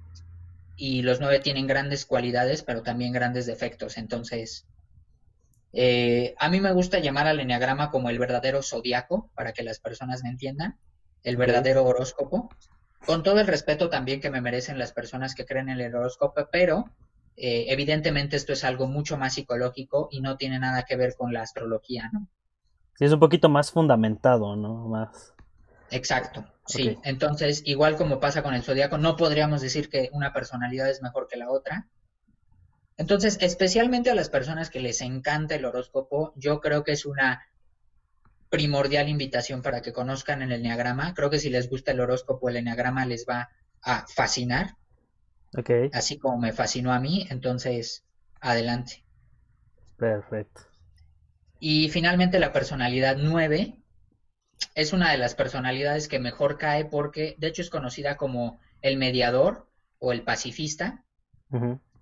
y 0.76 1.02
los 1.02 1.20
nueve 1.20 1.40
tienen 1.40 1.66
grandes 1.66 2.06
cualidades, 2.06 2.62
pero 2.62 2.82
también 2.82 3.12
grandes 3.12 3.46
defectos. 3.46 3.98
Entonces, 3.98 4.66
eh, 5.72 6.34
a 6.38 6.48
mí 6.48 6.60
me 6.60 6.72
gusta 6.72 6.98
llamar 6.98 7.26
al 7.26 7.40
enneagrama 7.40 7.90
como 7.90 8.10
el 8.10 8.18
verdadero 8.18 8.62
zodiaco, 8.62 9.30
para 9.34 9.52
que 9.52 9.62
las 9.62 9.78
personas 9.78 10.22
me 10.22 10.30
entiendan, 10.30 10.78
el 11.22 11.36
verdadero 11.36 11.84
horóscopo, 11.84 12.50
con 13.06 13.22
todo 13.22 13.40
el 13.40 13.46
respeto 13.46 13.88
también 13.88 14.20
que 14.20 14.30
me 14.30 14.40
merecen 14.40 14.78
las 14.78 14.92
personas 14.92 15.34
que 15.34 15.46
creen 15.46 15.68
en 15.68 15.80
el 15.80 15.94
horóscopo, 15.94 16.48
pero 16.50 16.84
eh, 17.36 17.66
evidentemente 17.68 18.36
esto 18.36 18.52
es 18.52 18.64
algo 18.64 18.86
mucho 18.86 19.16
más 19.16 19.34
psicológico 19.34 20.08
y 20.10 20.20
no 20.20 20.36
tiene 20.36 20.58
nada 20.58 20.84
que 20.84 20.96
ver 20.96 21.14
con 21.16 21.32
la 21.32 21.42
astrología, 21.42 22.10
¿no? 22.12 22.28
Sí, 22.94 23.06
es 23.06 23.12
un 23.12 23.20
poquito 23.20 23.48
más 23.48 23.70
fundamentado, 23.70 24.54
¿no? 24.54 24.88
Más. 24.88 25.34
Exacto, 25.92 26.46
sí. 26.66 26.98
Entonces, 27.04 27.62
igual 27.66 27.96
como 27.96 28.18
pasa 28.18 28.42
con 28.42 28.54
el 28.54 28.62
zodiaco, 28.62 28.96
no 28.96 29.14
podríamos 29.16 29.60
decir 29.60 29.90
que 29.90 30.08
una 30.12 30.32
personalidad 30.32 30.88
es 30.88 31.02
mejor 31.02 31.28
que 31.28 31.36
la 31.36 31.50
otra. 31.50 31.86
Entonces, 32.96 33.36
especialmente 33.40 34.10
a 34.10 34.14
las 34.14 34.30
personas 34.30 34.70
que 34.70 34.80
les 34.80 35.02
encanta 35.02 35.54
el 35.54 35.66
horóscopo, 35.66 36.32
yo 36.36 36.60
creo 36.60 36.82
que 36.82 36.92
es 36.92 37.04
una 37.04 37.42
primordial 38.48 39.10
invitación 39.10 39.60
para 39.60 39.82
que 39.82 39.92
conozcan 39.92 40.40
el 40.40 40.52
enneagrama. 40.52 41.12
Creo 41.12 41.28
que 41.28 41.38
si 41.38 41.50
les 41.50 41.68
gusta 41.68 41.92
el 41.92 42.00
horóscopo, 42.00 42.48
el 42.48 42.56
enneagrama 42.56 43.04
les 43.04 43.26
va 43.28 43.50
a 43.82 44.06
fascinar. 44.06 44.76
Okay. 45.54 45.90
Así 45.92 46.18
como 46.18 46.38
me 46.38 46.54
fascinó 46.54 46.92
a 46.94 47.00
mí, 47.00 47.26
entonces, 47.28 48.04
adelante. 48.40 49.04
Perfecto. 49.98 50.62
Y 51.60 51.90
finalmente 51.90 52.38
la 52.38 52.52
personalidad 52.52 53.16
9 53.18 53.81
es 54.74 54.92
una 54.92 55.10
de 55.10 55.18
las 55.18 55.34
personalidades 55.34 56.08
que 56.08 56.18
mejor 56.18 56.58
cae 56.58 56.84
porque 56.84 57.34
de 57.38 57.48
hecho 57.48 57.62
es 57.62 57.70
conocida 57.70 58.16
como 58.16 58.60
el 58.80 58.96
mediador 58.96 59.68
o 59.98 60.12
el 60.12 60.22
pacifista. 60.22 61.04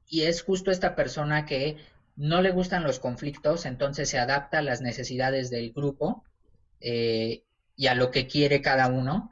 Y 0.06 0.22
es 0.22 0.42
justo 0.42 0.70
esta 0.70 0.94
persona 0.94 1.44
que 1.44 1.76
no 2.16 2.40
le 2.40 2.52
gustan 2.52 2.84
los 2.84 3.00
conflictos, 3.00 3.66
entonces 3.66 4.08
se 4.08 4.18
adapta 4.18 4.58
a 4.58 4.62
las 4.62 4.80
necesidades 4.80 5.50
del 5.50 5.72
grupo 5.72 6.24
eh, 6.80 7.44
y 7.76 7.86
a 7.88 7.94
lo 7.94 8.10
que 8.10 8.26
quiere 8.26 8.60
cada 8.60 8.88
uno. 8.88 9.30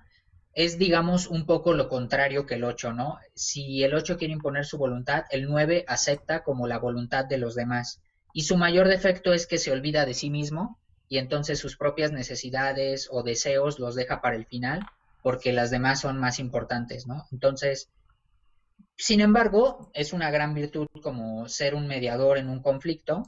Es, 0.54 0.76
digamos, 0.76 1.28
un 1.28 1.46
poco 1.46 1.72
lo 1.72 1.88
contrario 1.88 2.46
que 2.46 2.54
el 2.54 2.64
8, 2.64 2.92
¿no? 2.92 3.18
Si 3.34 3.84
el 3.84 3.94
8 3.94 4.16
quiere 4.16 4.32
imponer 4.32 4.64
su 4.64 4.76
voluntad, 4.76 5.24
el 5.30 5.48
9 5.48 5.84
acepta 5.86 6.42
como 6.42 6.66
la 6.66 6.78
voluntad 6.78 7.26
de 7.26 7.38
los 7.38 7.54
demás. 7.54 8.00
Y 8.32 8.42
su 8.42 8.56
mayor 8.56 8.88
defecto 8.88 9.32
es 9.32 9.46
que 9.46 9.58
se 9.58 9.70
olvida 9.70 10.04
de 10.04 10.14
sí 10.14 10.30
mismo 10.30 10.80
y 11.08 11.18
entonces 11.18 11.58
sus 11.58 11.76
propias 11.76 12.12
necesidades 12.12 13.08
o 13.10 13.22
deseos 13.22 13.78
los 13.78 13.94
deja 13.94 14.20
para 14.20 14.36
el 14.36 14.46
final 14.46 14.86
porque 15.22 15.52
las 15.52 15.70
demás 15.70 16.00
son 16.00 16.18
más 16.18 16.38
importantes, 16.38 17.06
¿no? 17.06 17.26
Entonces, 17.32 17.90
sin 18.96 19.20
embargo, 19.20 19.90
es 19.94 20.12
una 20.12 20.30
gran 20.30 20.54
virtud 20.54 20.86
como 21.02 21.48
ser 21.48 21.74
un 21.74 21.86
mediador 21.86 22.38
en 22.38 22.48
un 22.48 22.62
conflicto 22.62 23.22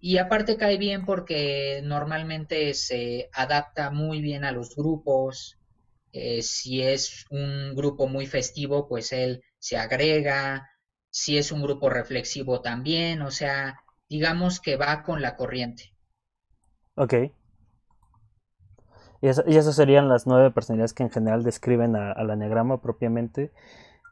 y 0.00 0.18
aparte 0.18 0.58
cae 0.58 0.76
bien 0.76 1.06
porque 1.06 1.80
normalmente 1.82 2.74
se 2.74 3.30
adapta 3.32 3.90
muy 3.90 4.20
bien 4.20 4.44
a 4.44 4.52
los 4.52 4.76
grupos. 4.76 5.56
Eh, 6.12 6.42
si 6.42 6.82
es 6.82 7.24
un 7.30 7.74
grupo 7.74 8.06
muy 8.06 8.26
festivo, 8.26 8.86
pues 8.86 9.12
él 9.12 9.42
se 9.58 9.78
agrega. 9.78 10.68
Si 11.08 11.38
es 11.38 11.52
un 11.52 11.62
grupo 11.62 11.88
reflexivo 11.88 12.60
también. 12.60 13.22
O 13.22 13.30
sea, 13.30 13.80
digamos 14.06 14.60
que 14.60 14.76
va 14.76 15.02
con 15.02 15.22
la 15.22 15.36
corriente. 15.36 15.93
Ok. 16.96 17.14
Y, 19.20 19.28
esas 19.28 19.74
serían 19.74 20.08
las 20.08 20.26
nueve 20.26 20.50
personalidades 20.50 20.92
que 20.92 21.02
en 21.02 21.10
general 21.10 21.42
describen 21.42 21.96
al 21.96 22.30
anagrama 22.30 22.80
propiamente. 22.80 23.52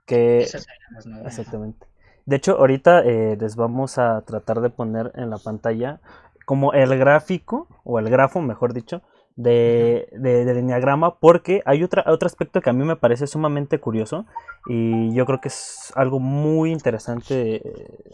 Que... 0.07 0.39
Esas 0.39 0.63
serían 0.63 0.95
las 0.95 1.07
nueve. 1.07 1.27
Exactamente. 1.27 1.87
De 2.25 2.37
hecho, 2.37 2.59
ahorita 2.59 3.01
eh, 3.01 3.37
les 3.39 3.57
vamos 3.57 3.99
a 3.99 4.23
tratar 4.23 4.61
de 4.61 4.71
poner 4.71 5.13
en 5.17 5.31
la 5.31 5.39
pantalla 5.39 6.01
como 6.47 6.73
el 6.73 6.97
gráfico, 6.99 7.69
o 7.85 7.99
el 7.99 8.09
grafo, 8.11 8.41
mejor 8.41 8.73
dicho, 8.73 9.03
de, 9.37 10.09
de, 10.13 10.45
del 10.45 10.59
enneagrama, 10.59 11.19
porque 11.19 11.63
hay 11.65 11.83
otra, 11.83 12.05
otro 12.07 12.27
aspecto 12.27 12.61
que 12.61 12.71
a 12.71 12.73
mí 12.73 12.85
me 12.85 12.97
parece 12.97 13.27
sumamente 13.27 13.79
curioso 13.79 14.27
y 14.67 15.15
yo 15.15 15.25
creo 15.25 15.41
que 15.41 15.49
es 15.49 15.93
algo 15.95 16.21
muy 16.21 16.71
interesante 16.71 17.63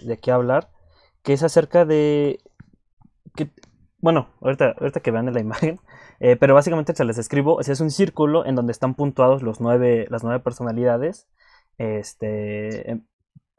de 0.02 0.18
qué 0.18 0.30
hablar, 0.30 0.68
que 1.22 1.32
es 1.32 1.42
acerca 1.42 1.84
de 1.84 2.40
que 3.34 3.50
bueno, 4.00 4.28
ahorita, 4.40 4.74
que 5.02 5.10
vean 5.10 5.32
la 5.32 5.40
imagen, 5.40 5.80
eh, 6.20 6.36
pero 6.36 6.54
básicamente 6.54 6.94
se 6.94 7.04
les 7.04 7.18
escribo, 7.18 7.60
es 7.60 7.80
un 7.80 7.90
círculo 7.90 8.46
en 8.46 8.54
donde 8.54 8.72
están 8.72 8.94
puntuados 8.94 9.42
los 9.42 9.60
nueve, 9.60 10.06
las 10.10 10.24
nueve 10.24 10.40
personalidades, 10.40 11.28
este, 11.78 12.90
em, 12.90 13.04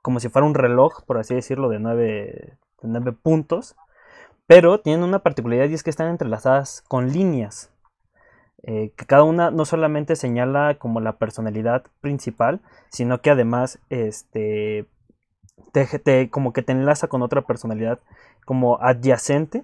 como 0.02 0.20
si 0.20 0.30
fuera 0.30 0.48
un 0.48 0.56
reloj, 0.56 1.04
por 1.06 1.18
así 1.18 1.36
decirlo, 1.36 1.70
de 1.70 1.80
nueve, 1.80 2.58
nueve 2.82 3.12
puntos, 3.14 3.76
pero 4.48 4.80
tienen 4.80 5.04
una 5.04 5.20
particularidad 5.20 5.70
y 5.70 5.74
es 5.74 5.84
que 5.84 5.90
están 5.90 6.10
entrelazadas 6.10 6.84
con 6.88 7.12
líneas, 7.12 7.72
eh, 8.64 8.92
que 8.96 9.06
cada 9.06 9.24
una 9.24 9.52
no 9.52 9.66
solamente 9.66 10.16
señala 10.16 10.76
como 10.80 11.00
la 11.02 11.18
personalidad 11.18 11.84
principal, 12.02 12.62
sino 12.90 13.22
que 13.22 13.30
además, 13.30 13.80
este, 13.90 14.88
te, 15.72 16.30
como 16.30 16.54
que 16.54 16.62
te 16.62 16.72
enlaza 16.72 17.08
con 17.08 17.22
otra 17.22 17.42
personalidad 17.44 18.00
como 18.46 18.82
adyacente, 18.82 19.64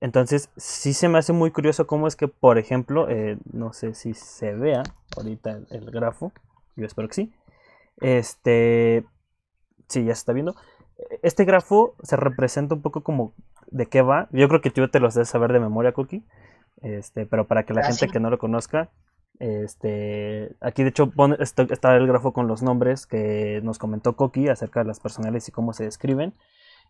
entonces, 0.00 0.50
sí 0.56 0.94
se 0.94 1.08
me 1.08 1.18
hace 1.18 1.32
muy 1.32 1.50
curioso 1.50 1.86
cómo 1.86 2.06
es 2.06 2.16
que, 2.16 2.28
por 2.28 2.58
ejemplo, 2.58 3.08
eh, 3.08 3.38
no 3.52 3.72
sé 3.72 3.94
si 3.94 4.14
se 4.14 4.52
vea 4.52 4.82
ahorita 5.16 5.60
el, 5.70 5.90
grafo, 5.90 6.32
yo 6.76 6.86
espero 6.86 7.08
que 7.08 7.14
sí. 7.14 7.32
Este, 8.00 9.04
sí, 9.88 10.04
ya 10.04 10.14
se 10.14 10.20
está 10.20 10.32
viendo. 10.32 10.56
Este 11.22 11.44
grafo 11.44 11.94
se 12.02 12.16
representa 12.16 12.74
un 12.74 12.82
poco 12.82 13.02
como 13.02 13.32
de 13.68 13.86
qué 13.86 14.02
va. 14.02 14.28
Yo 14.32 14.48
creo 14.48 14.60
que 14.60 14.70
tú 14.70 14.88
te 14.88 15.00
los 15.00 15.14
debes 15.14 15.28
saber 15.28 15.52
de 15.52 15.60
memoria, 15.60 15.92
Cookie. 15.92 16.24
Este, 16.82 17.26
pero 17.26 17.46
para 17.46 17.64
que 17.64 17.74
la 17.74 17.84
gente 17.84 18.08
que 18.08 18.18
no 18.18 18.28
lo 18.28 18.38
conozca, 18.38 18.90
este, 19.38 20.54
aquí 20.60 20.82
de 20.82 20.90
hecho 20.90 21.10
pone, 21.10 21.36
está 21.40 21.96
el 21.96 22.06
grafo 22.06 22.32
con 22.32 22.48
los 22.48 22.62
nombres 22.62 23.06
que 23.06 23.60
nos 23.62 23.78
comentó 23.78 24.16
Cookie 24.16 24.48
acerca 24.48 24.80
de 24.80 24.86
las 24.86 25.00
personales 25.00 25.48
y 25.48 25.52
cómo 25.52 25.72
se 25.72 25.84
describen. 25.84 26.34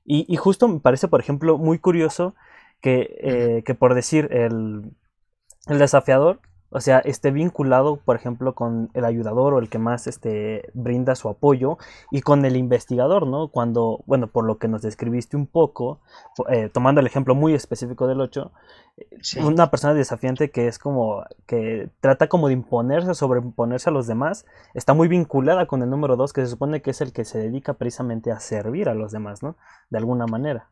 Y, 0.04 0.36
justo 0.36 0.66
me 0.68 0.80
parece, 0.80 1.08
por 1.08 1.20
ejemplo, 1.20 1.58
muy 1.58 1.78
curioso 1.78 2.34
que, 2.80 3.16
eh, 3.20 3.62
que 3.64 3.74
por 3.74 3.94
decir 3.94 4.28
el, 4.32 4.92
el, 5.68 5.78
desafiador, 5.78 6.40
o 6.72 6.80
sea, 6.80 7.00
esté 7.00 7.30
vinculado, 7.30 7.96
por 7.96 8.16
ejemplo, 8.16 8.54
con 8.54 8.90
el 8.94 9.04
ayudador 9.04 9.52
o 9.54 9.58
el 9.58 9.68
que 9.68 9.78
más 9.78 10.06
este, 10.06 10.70
brinda 10.72 11.14
su 11.14 11.28
apoyo 11.28 11.76
y 12.10 12.22
con 12.22 12.44
el 12.46 12.56
investigador, 12.56 13.26
¿no? 13.26 13.48
Cuando, 13.48 14.02
bueno, 14.06 14.28
por 14.28 14.44
lo 14.44 14.58
que 14.58 14.68
nos 14.68 14.80
describiste 14.80 15.36
un 15.36 15.46
poco, 15.46 16.00
eh, 16.48 16.70
tomando 16.72 17.00
el 17.00 17.06
ejemplo 17.06 17.34
muy 17.34 17.54
específico 17.54 18.06
del 18.06 18.22
8, 18.22 18.50
una 19.42 19.70
persona 19.70 19.94
desafiante 19.94 20.50
que 20.50 20.66
es 20.66 20.78
como, 20.78 21.24
que 21.46 21.90
trata 22.00 22.28
como 22.28 22.48
de 22.48 22.54
imponerse, 22.54 23.14
sobreimponerse 23.14 23.90
a 23.90 23.92
los 23.92 24.06
demás, 24.06 24.46
está 24.72 24.94
muy 24.94 25.08
vinculada 25.08 25.66
con 25.66 25.82
el 25.82 25.90
número 25.90 26.16
2, 26.16 26.32
que 26.32 26.40
se 26.40 26.48
supone 26.48 26.80
que 26.80 26.90
es 26.90 27.00
el 27.02 27.12
que 27.12 27.26
se 27.26 27.38
dedica 27.38 27.74
precisamente 27.74 28.32
a 28.32 28.40
servir 28.40 28.88
a 28.88 28.94
los 28.94 29.12
demás, 29.12 29.42
¿no? 29.42 29.56
De 29.90 29.98
alguna 29.98 30.26
manera. 30.26 30.70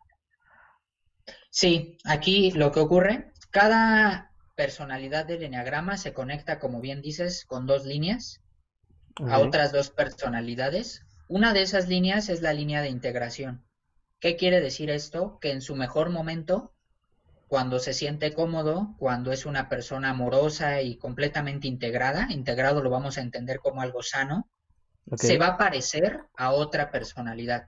Sí, 1.51 1.99
aquí 2.05 2.53
lo 2.53 2.73
que 2.73 2.81
ocurre, 2.81 3.33
cada 3.51 4.30
personalidad 4.61 5.25
del 5.25 5.42
enneagrama 5.42 5.96
se 5.96 6.12
conecta, 6.12 6.59
como 6.59 6.83
bien 6.83 7.01
dices, 7.01 7.46
con 7.46 7.66
dos 7.66 7.87
líneas 7.87 8.42
a 9.27 9.38
otras 9.38 9.73
dos 9.73 9.88
personalidades. 9.88 11.03
Una 11.29 11.55
de 11.55 11.62
esas 11.62 11.88
líneas 11.88 12.29
es 12.29 12.42
la 12.42 12.53
línea 12.53 12.83
de 12.83 12.90
integración. 12.90 13.64
¿Qué 14.18 14.37
quiere 14.37 14.61
decir 14.61 14.90
esto? 14.90 15.38
Que 15.40 15.53
en 15.53 15.62
su 15.62 15.77
mejor 15.77 16.11
momento 16.11 16.75
cuando 17.49 17.79
se 17.79 17.94
siente 17.94 18.35
cómodo, 18.35 18.94
cuando 18.99 19.33
es 19.33 19.46
una 19.46 19.70
persona 19.70 20.11
amorosa 20.11 20.83
y 20.83 20.99
completamente 20.99 21.66
integrada, 21.66 22.27
integrado 22.29 22.83
lo 22.83 22.90
vamos 22.90 23.16
a 23.16 23.23
entender 23.23 23.61
como 23.61 23.81
algo 23.81 24.03
sano, 24.03 24.46
se 25.16 25.38
va 25.38 25.46
a 25.46 25.57
parecer 25.57 26.20
a 26.37 26.53
otra 26.53 26.90
personalidad. 26.90 27.66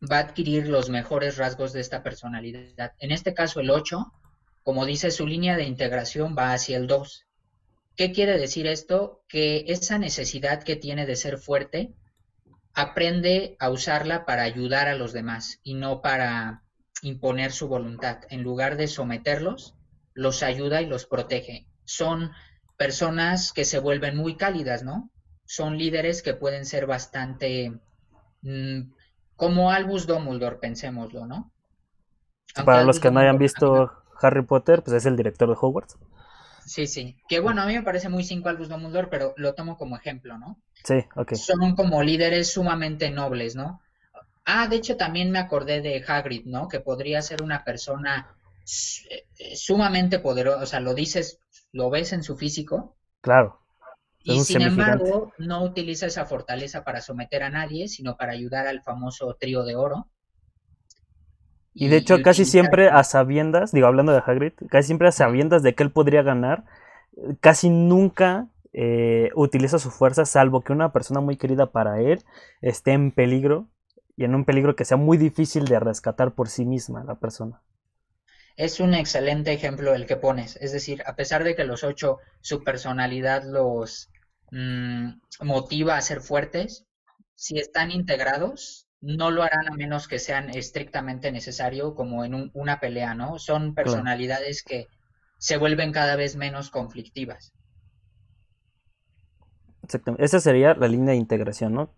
Va 0.00 0.18
a 0.18 0.20
adquirir 0.20 0.68
los 0.68 0.90
mejores 0.90 1.38
rasgos 1.38 1.72
de 1.72 1.80
esta 1.80 2.04
personalidad. 2.04 2.92
En 3.00 3.10
este 3.10 3.34
caso, 3.34 3.58
el 3.58 3.70
8, 3.70 4.12
como 4.62 4.86
dice, 4.86 5.10
su 5.10 5.26
línea 5.26 5.56
de 5.56 5.64
integración 5.64 6.36
va 6.38 6.52
hacia 6.52 6.76
el 6.76 6.86
2. 6.86 7.26
¿Qué 7.96 8.12
quiere 8.12 8.38
decir 8.38 8.66
esto? 8.66 9.22
Que 9.28 9.64
esa 9.68 9.98
necesidad 9.98 10.62
que 10.62 10.76
tiene 10.76 11.06
de 11.06 11.16
ser 11.16 11.38
fuerte, 11.38 11.94
aprende 12.74 13.56
a 13.58 13.70
usarla 13.70 14.24
para 14.24 14.42
ayudar 14.42 14.88
a 14.88 14.94
los 14.94 15.12
demás 15.12 15.60
y 15.62 15.74
no 15.74 16.00
para 16.00 16.62
imponer 17.02 17.52
su 17.52 17.68
voluntad. 17.68 18.20
En 18.30 18.42
lugar 18.42 18.76
de 18.76 18.88
someterlos, 18.88 19.74
los 20.14 20.42
ayuda 20.42 20.80
y 20.80 20.86
los 20.86 21.06
protege. 21.06 21.66
Son 21.84 22.32
personas 22.76 23.52
que 23.52 23.64
se 23.64 23.78
vuelven 23.78 24.16
muy 24.16 24.36
cálidas, 24.36 24.82
¿no? 24.82 25.10
Son 25.44 25.76
líderes 25.76 26.22
que 26.22 26.34
pueden 26.34 26.64
ser 26.64 26.86
bastante 26.86 27.80
mm, 28.42 28.92
como 29.36 29.70
Albus 29.70 30.06
Dumbledore, 30.06 30.56
pensémoslo, 30.56 31.26
¿no? 31.26 31.52
Para 32.64 32.84
los 32.84 33.00
que 33.00 33.10
no 33.10 33.20
hayan 33.20 33.38
visto 33.38 34.01
Harry 34.22 34.42
Potter, 34.42 34.82
pues 34.82 34.96
es 34.96 35.06
el 35.06 35.16
director 35.16 35.48
de 35.48 35.56
Hogwarts. 35.60 35.98
Sí, 36.64 36.86
sí. 36.86 37.16
Que 37.28 37.40
bueno, 37.40 37.62
a 37.62 37.66
mí 37.66 37.74
me 37.74 37.82
parece 37.82 38.08
muy 38.08 38.24
cinco 38.24 38.48
Albus 38.48 38.68
Dumbledore, 38.68 39.08
pero 39.08 39.34
lo 39.36 39.54
tomo 39.54 39.76
como 39.76 39.96
ejemplo, 39.96 40.38
¿no? 40.38 40.58
Sí, 40.84 41.04
ok. 41.16 41.34
Son 41.34 41.74
como 41.74 42.02
líderes 42.02 42.52
sumamente 42.52 43.10
nobles, 43.10 43.56
¿no? 43.56 43.80
Ah, 44.44 44.68
de 44.68 44.76
hecho 44.76 44.96
también 44.96 45.30
me 45.30 45.38
acordé 45.38 45.80
de 45.80 46.04
Hagrid, 46.06 46.46
¿no? 46.46 46.68
Que 46.68 46.80
podría 46.80 47.22
ser 47.22 47.42
una 47.42 47.64
persona 47.64 48.36
eh, 49.08 49.56
sumamente 49.56 50.18
poderosa, 50.18 50.62
o 50.62 50.66
sea, 50.66 50.80
lo 50.80 50.94
dices, 50.94 51.40
lo 51.72 51.90
ves 51.90 52.12
en 52.12 52.22
su 52.22 52.36
físico. 52.36 52.96
Claro. 53.20 53.60
Y 54.24 54.38
sin 54.44 54.62
embargo, 54.62 55.32
no 55.38 55.64
utiliza 55.64 56.06
esa 56.06 56.24
fortaleza 56.26 56.84
para 56.84 57.00
someter 57.00 57.42
a 57.42 57.50
nadie, 57.50 57.88
sino 57.88 58.16
para 58.16 58.32
ayudar 58.32 58.68
al 58.68 58.82
famoso 58.82 59.36
trío 59.38 59.64
de 59.64 59.74
oro. 59.74 60.08
Y, 61.74 61.88
de 61.88 61.96
hecho, 61.96 62.22
casi 62.22 62.44
siempre 62.44 62.88
a 62.88 63.02
sabiendas, 63.02 63.72
digo, 63.72 63.86
hablando 63.86 64.12
de 64.12 64.22
Hagrid, 64.24 64.52
casi 64.68 64.88
siempre 64.88 65.08
a 65.08 65.12
sabiendas 65.12 65.62
de 65.62 65.74
que 65.74 65.82
él 65.82 65.90
podría 65.90 66.22
ganar, 66.22 66.64
casi 67.40 67.70
nunca 67.70 68.48
eh, 68.74 69.30
utiliza 69.34 69.78
su 69.78 69.90
fuerza, 69.90 70.24
salvo 70.24 70.62
que 70.62 70.72
una 70.72 70.92
persona 70.92 71.20
muy 71.20 71.36
querida 71.36 71.72
para 71.72 72.00
él 72.00 72.22
esté 72.60 72.92
en 72.92 73.10
peligro 73.10 73.68
y 74.16 74.24
en 74.24 74.34
un 74.34 74.44
peligro 74.44 74.76
que 74.76 74.84
sea 74.84 74.96
muy 74.96 75.18
difícil 75.18 75.64
de 75.64 75.80
rescatar 75.80 76.32
por 76.32 76.48
sí 76.48 76.64
misma 76.64 77.04
la 77.04 77.16
persona. 77.16 77.62
Es 78.56 78.80
un 78.80 78.94
excelente 78.94 79.52
ejemplo 79.52 79.94
el 79.94 80.06
que 80.06 80.16
pones, 80.16 80.56
es 80.56 80.72
decir, 80.72 81.02
a 81.06 81.16
pesar 81.16 81.42
de 81.42 81.56
que 81.56 81.64
los 81.64 81.84
ocho, 81.84 82.18
su 82.40 82.62
personalidad 82.62 83.44
los 83.44 84.10
mm, 84.50 85.08
motiva 85.40 85.96
a 85.96 86.02
ser 86.02 86.20
fuertes, 86.20 86.86
si 87.34 87.58
están 87.58 87.90
integrados, 87.90 88.88
no 89.02 89.30
lo 89.30 89.42
harán 89.42 89.68
a 89.68 89.76
menos 89.76 90.08
que 90.08 90.18
sean 90.18 90.48
estrictamente 90.50 91.30
necesario 91.32 91.94
como 91.94 92.24
en 92.24 92.50
una 92.54 92.80
pelea, 92.80 93.14
¿no? 93.14 93.38
Son 93.38 93.74
personalidades 93.74 94.62
que 94.62 94.86
se 95.38 95.56
vuelven 95.56 95.92
cada 95.92 96.16
vez 96.16 96.36
menos 96.36 96.70
conflictivas. 96.70 97.52
Exactamente. 99.82 100.24
Esa 100.24 100.40
sería 100.40 100.74
la 100.74 100.86
línea 100.86 101.12
de 101.12 101.18
integración, 101.18 101.74
¿no? 101.74 101.94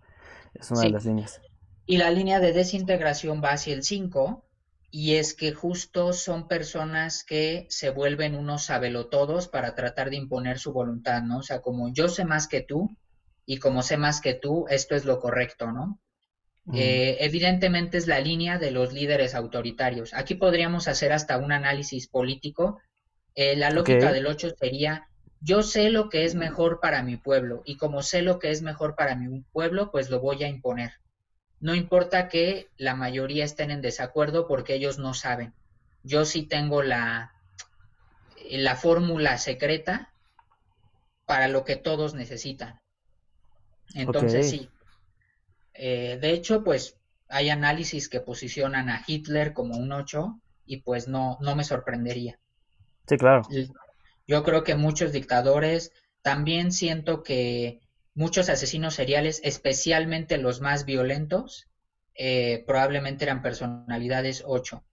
Es 0.55 0.71
una 0.71 0.81
de 0.81 0.91
las 0.91 1.05
líneas. 1.05 1.41
Y 1.85 1.99
la 1.99 2.11
línea 2.11 2.41
de 2.41 2.55
desintegración 2.55 3.43
va 3.45 3.53
hacia 3.53 3.75
el 3.75 3.83
5, 3.83 4.43
y 4.91 5.17
es 5.17 5.35
que 5.35 5.53
justo 5.53 6.15
son 6.15 6.49
personas 6.49 7.25
que 7.25 7.67
se 7.69 7.91
vuelven 7.91 8.35
unos 8.35 8.65
sabelotodos 8.65 9.49
para 9.49 9.75
tratar 9.75 10.09
de 10.09 10.17
imponer 10.17 10.59
su 10.59 10.73
voluntad, 10.73 11.23
¿no? 11.23 11.39
O 11.39 11.43
sea, 11.43 11.61
como 11.61 11.93
yo 11.93 12.09
sé 12.09 12.25
más 12.25 12.49
que 12.49 12.63
tú, 12.63 12.97
y 13.45 13.59
como 13.59 13.83
sé 13.83 13.99
más 13.99 14.23
que 14.23 14.33
tú, 14.33 14.65
esto 14.71 14.95
es 14.95 15.05
lo 15.05 15.19
correcto, 15.21 15.71
¿no? 15.71 16.01
Eh, 16.73 17.19
evidentemente 17.21 17.99
es 17.99 18.07
la 18.07 18.21
línea 18.21 18.59
de 18.59 18.71
los 18.71 18.93
líderes 18.93 19.35
autoritarios. 19.35 20.15
Aquí 20.15 20.35
podríamos 20.35 20.89
hacer 20.89 21.13
hasta 21.13 21.37
un 21.37 21.53
análisis 21.53 22.09
político. 22.09 22.81
Eh, 23.35 23.55
la 23.57 23.71
lógica 23.71 24.13
del 24.13 24.27
8 24.27 24.55
sería, 24.59 25.09
yo 25.41 25.63
sé 25.63 25.91
lo 25.91 26.09
que 26.09 26.25
es 26.25 26.35
mejor 26.35 26.81
para 26.81 27.03
mi 27.03 27.17
pueblo 27.19 27.63
y 27.67 27.77
como 27.77 28.03
sé 28.03 28.23
lo 28.23 28.39
que 28.39 28.51
es 28.51 28.63
mejor 28.63 28.95
para 28.95 29.15
mi 29.15 29.43
pueblo, 29.53 29.91
pues 29.91 30.09
lo 30.09 30.21
voy 30.21 30.43
a 30.43 30.49
imponer. 30.49 30.93
No 31.61 31.75
importa 31.75 32.29
que 32.29 32.69
la 32.79 32.95
mayoría 32.95 33.45
estén 33.45 33.71
en 33.71 33.83
desacuerdo 33.83 34.47
porque 34.47 34.75
ellos 34.75 34.99
no 34.99 35.13
saben. 35.13 35.53
Yo 36.03 36.25
sí 36.25 36.45
tengo 36.45 36.83
la, 36.83 37.35
la 38.51 38.77
fórmula 38.77 39.37
secreta 39.39 40.13
para 41.27 41.49
lo 41.49 41.65
que 41.65 41.77
todos 41.77 42.15
necesitan. 42.15 42.81
Entonces 43.95 44.49
sí. 44.49 44.71
Eh, 45.75 46.19
de 46.21 46.31
hecho, 46.31 46.63
pues 46.63 46.97
hay 47.29 47.51
análisis 47.51 48.09
que 48.09 48.21
posicionan 48.21 48.89
a 48.89 49.03
Hitler 49.07 49.53
como 49.53 49.77
un 49.77 49.93
8 49.93 50.41
y 50.67 50.79
pues 50.79 51.09
no, 51.09 51.39
no 51.41 51.57
me 51.57 51.65
sorprendería. 51.65 52.39
Sí, 53.09 53.17
claro. 53.17 53.43
Yo 54.27 54.43
creo 54.43 54.65
que 54.65 54.75
muchos 54.77 55.13
dictadores, 55.13 55.93
también 56.23 56.73
siento 56.73 57.23
que 57.23 57.81
muchos 58.15 58.49
asesinos 58.49 58.95
seriales, 58.95 59.41
especialmente 59.45 60.39
los 60.39 60.61
más 60.61 60.85
violentos, 60.85 61.69
eh, 62.15 62.65
probablemente 62.67 63.25
eran 63.25 63.43
personalidades 63.43 64.43
8. 64.47 64.85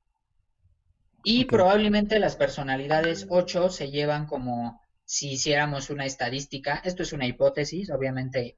Y 1.23 1.45
probablemente 1.45 2.19
las 2.19 2.35
personalidades 2.35 3.27
8 3.29 3.69
se 3.69 3.91
llevan 3.91 4.25
como 4.25 4.81
si 5.05 5.33
hiciéramos 5.33 5.89
una 5.89 6.05
estadística, 6.05 6.81
esto 6.83 7.03
es 7.03 7.13
una 7.13 7.27
hipótesis, 7.27 7.91
obviamente 7.91 8.57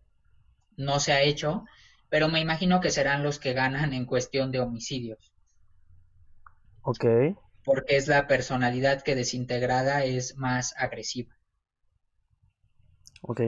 no 0.78 1.00
se 1.00 1.12
ha 1.12 1.22
hecho, 1.22 1.66
pero 2.13 2.30
me 2.30 2.39
imagino 2.39 2.80
que 2.80 2.91
serán 2.91 3.23
los 3.23 3.39
que 3.39 3.54
ganan 3.54 3.91
en 3.91 4.06
cuestión 4.06 4.52
de 4.52 4.60
homicidios. 4.60 5.34
Ok. 6.84 7.06
Porque 7.63 7.97
es 7.97 8.08
la 8.08 8.28
personalidad 8.28 9.02
que 9.02 9.15
desintegrada 9.15 10.04
es 10.04 10.38
más 10.38 10.76
agresiva. 10.78 11.36
Ok. 13.23 13.41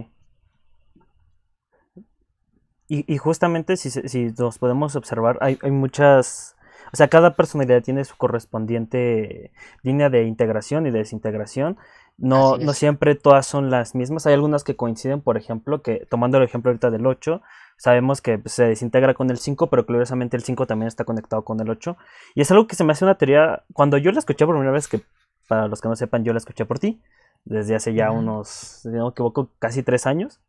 Y, 2.88 3.18
justamente 3.18 3.78
si, 3.78 3.92
si, 3.92 4.34
nos 4.36 4.58
podemos 4.58 4.96
observar, 4.96 5.38
hay, 5.42 5.60
hay, 5.62 5.70
muchas, 5.70 6.55
o 6.92 6.96
sea, 6.96 7.08
cada 7.08 7.36
personalidad 7.36 7.84
tiene 7.84 8.06
su 8.06 8.16
correspondiente 8.18 9.52
línea 9.84 10.10
de 10.10 10.24
integración 10.24 10.88
y 10.88 10.92
de 10.92 11.00
desintegración. 11.00 11.78
No, 12.18 12.58
no 12.58 12.74
siempre 12.74 13.16
todas 13.16 13.46
son 13.46 13.70
las 13.70 13.94
mismas. 13.94 14.26
Hay 14.26 14.34
algunas 14.34 14.64
que 14.64 14.76
coinciden, 14.76 15.22
por 15.22 15.38
ejemplo, 15.38 15.82
que 15.82 16.08
tomando 16.10 16.38
el 16.38 16.44
ejemplo 16.44 16.70
ahorita 16.70 16.90
del 16.90 17.06
8, 17.06 17.42
sabemos 17.78 18.22
que 18.22 18.42
se 18.46 18.66
desintegra 18.66 19.14
con 19.14 19.30
el 19.30 19.38
5, 19.38 19.68
pero 19.70 19.86
curiosamente 19.86 20.38
el 20.38 20.44
5 20.44 20.66
también 20.66 20.88
está 20.88 21.04
conectado 21.04 21.44
con 21.44 21.60
el 21.60 21.70
8. 21.70 21.98
Y 22.36 22.42
es 22.42 22.52
algo 22.52 22.68
que 22.68 22.76
se 22.76 22.84
me 22.84 22.94
hace 22.94 23.04
una 23.06 23.18
teoría, 23.18 23.64
cuando 23.74 23.98
yo 23.98 24.12
la 24.12 24.20
escuché 24.20 24.46
por 24.46 24.56
primera 24.56 24.72
vez, 24.72 24.88
que 24.88 25.02
para 25.48 25.68
los 25.68 25.82
que 25.82 25.90
no 25.90 25.96
sepan, 25.96 26.24
yo 26.24 26.34
la 26.34 26.38
escuché 26.38 26.66
por 26.66 26.80
ti, 26.80 27.02
desde 27.44 27.76
hace 27.76 27.94
ya 27.94 28.12
unos, 28.12 28.48
si 28.48 28.90
no 28.90 29.06
me 29.06 29.10
equivoco, 29.12 29.50
casi 29.60 29.84
tres 29.84 30.08
años. 30.08 30.40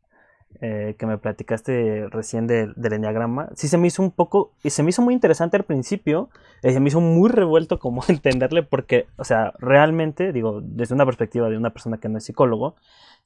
Eh, 0.63 0.97
que 0.99 1.05
me 1.05 1.19
platicaste 1.19 2.09
recién 2.09 2.47
del 2.47 2.75
enneagrama, 2.79 3.51
sí 3.55 3.69
se 3.69 3.77
me 3.77 3.89
hizo 3.89 4.03
un 4.03 4.11
poco, 4.11 4.53
y 4.63 4.71
se 4.71 4.83
me 4.83 4.89
hizo 4.89 5.03
muy 5.03 5.13
interesante 5.13 5.59
al 5.59 5.65
principio, 5.65 6.31
y 6.63 6.73
se 6.73 6.81
me 6.81 6.89
hizo 6.89 7.01
muy 7.01 7.29
revuelto 7.29 7.79
como 7.81 8.03
entenderle, 8.09 8.63
porque, 8.63 9.07
o 9.17 9.25
sea, 9.25 9.53
realmente, 9.59 10.33
digo, 10.33 10.63
desde 10.63 10.95
una 10.95 11.05
perspectiva 11.05 11.51
de 11.51 11.59
una 11.59 11.71
persona 11.71 11.99
que 11.99 12.09
no 12.09 12.17
es 12.17 12.25
psicólogo, 12.25 12.75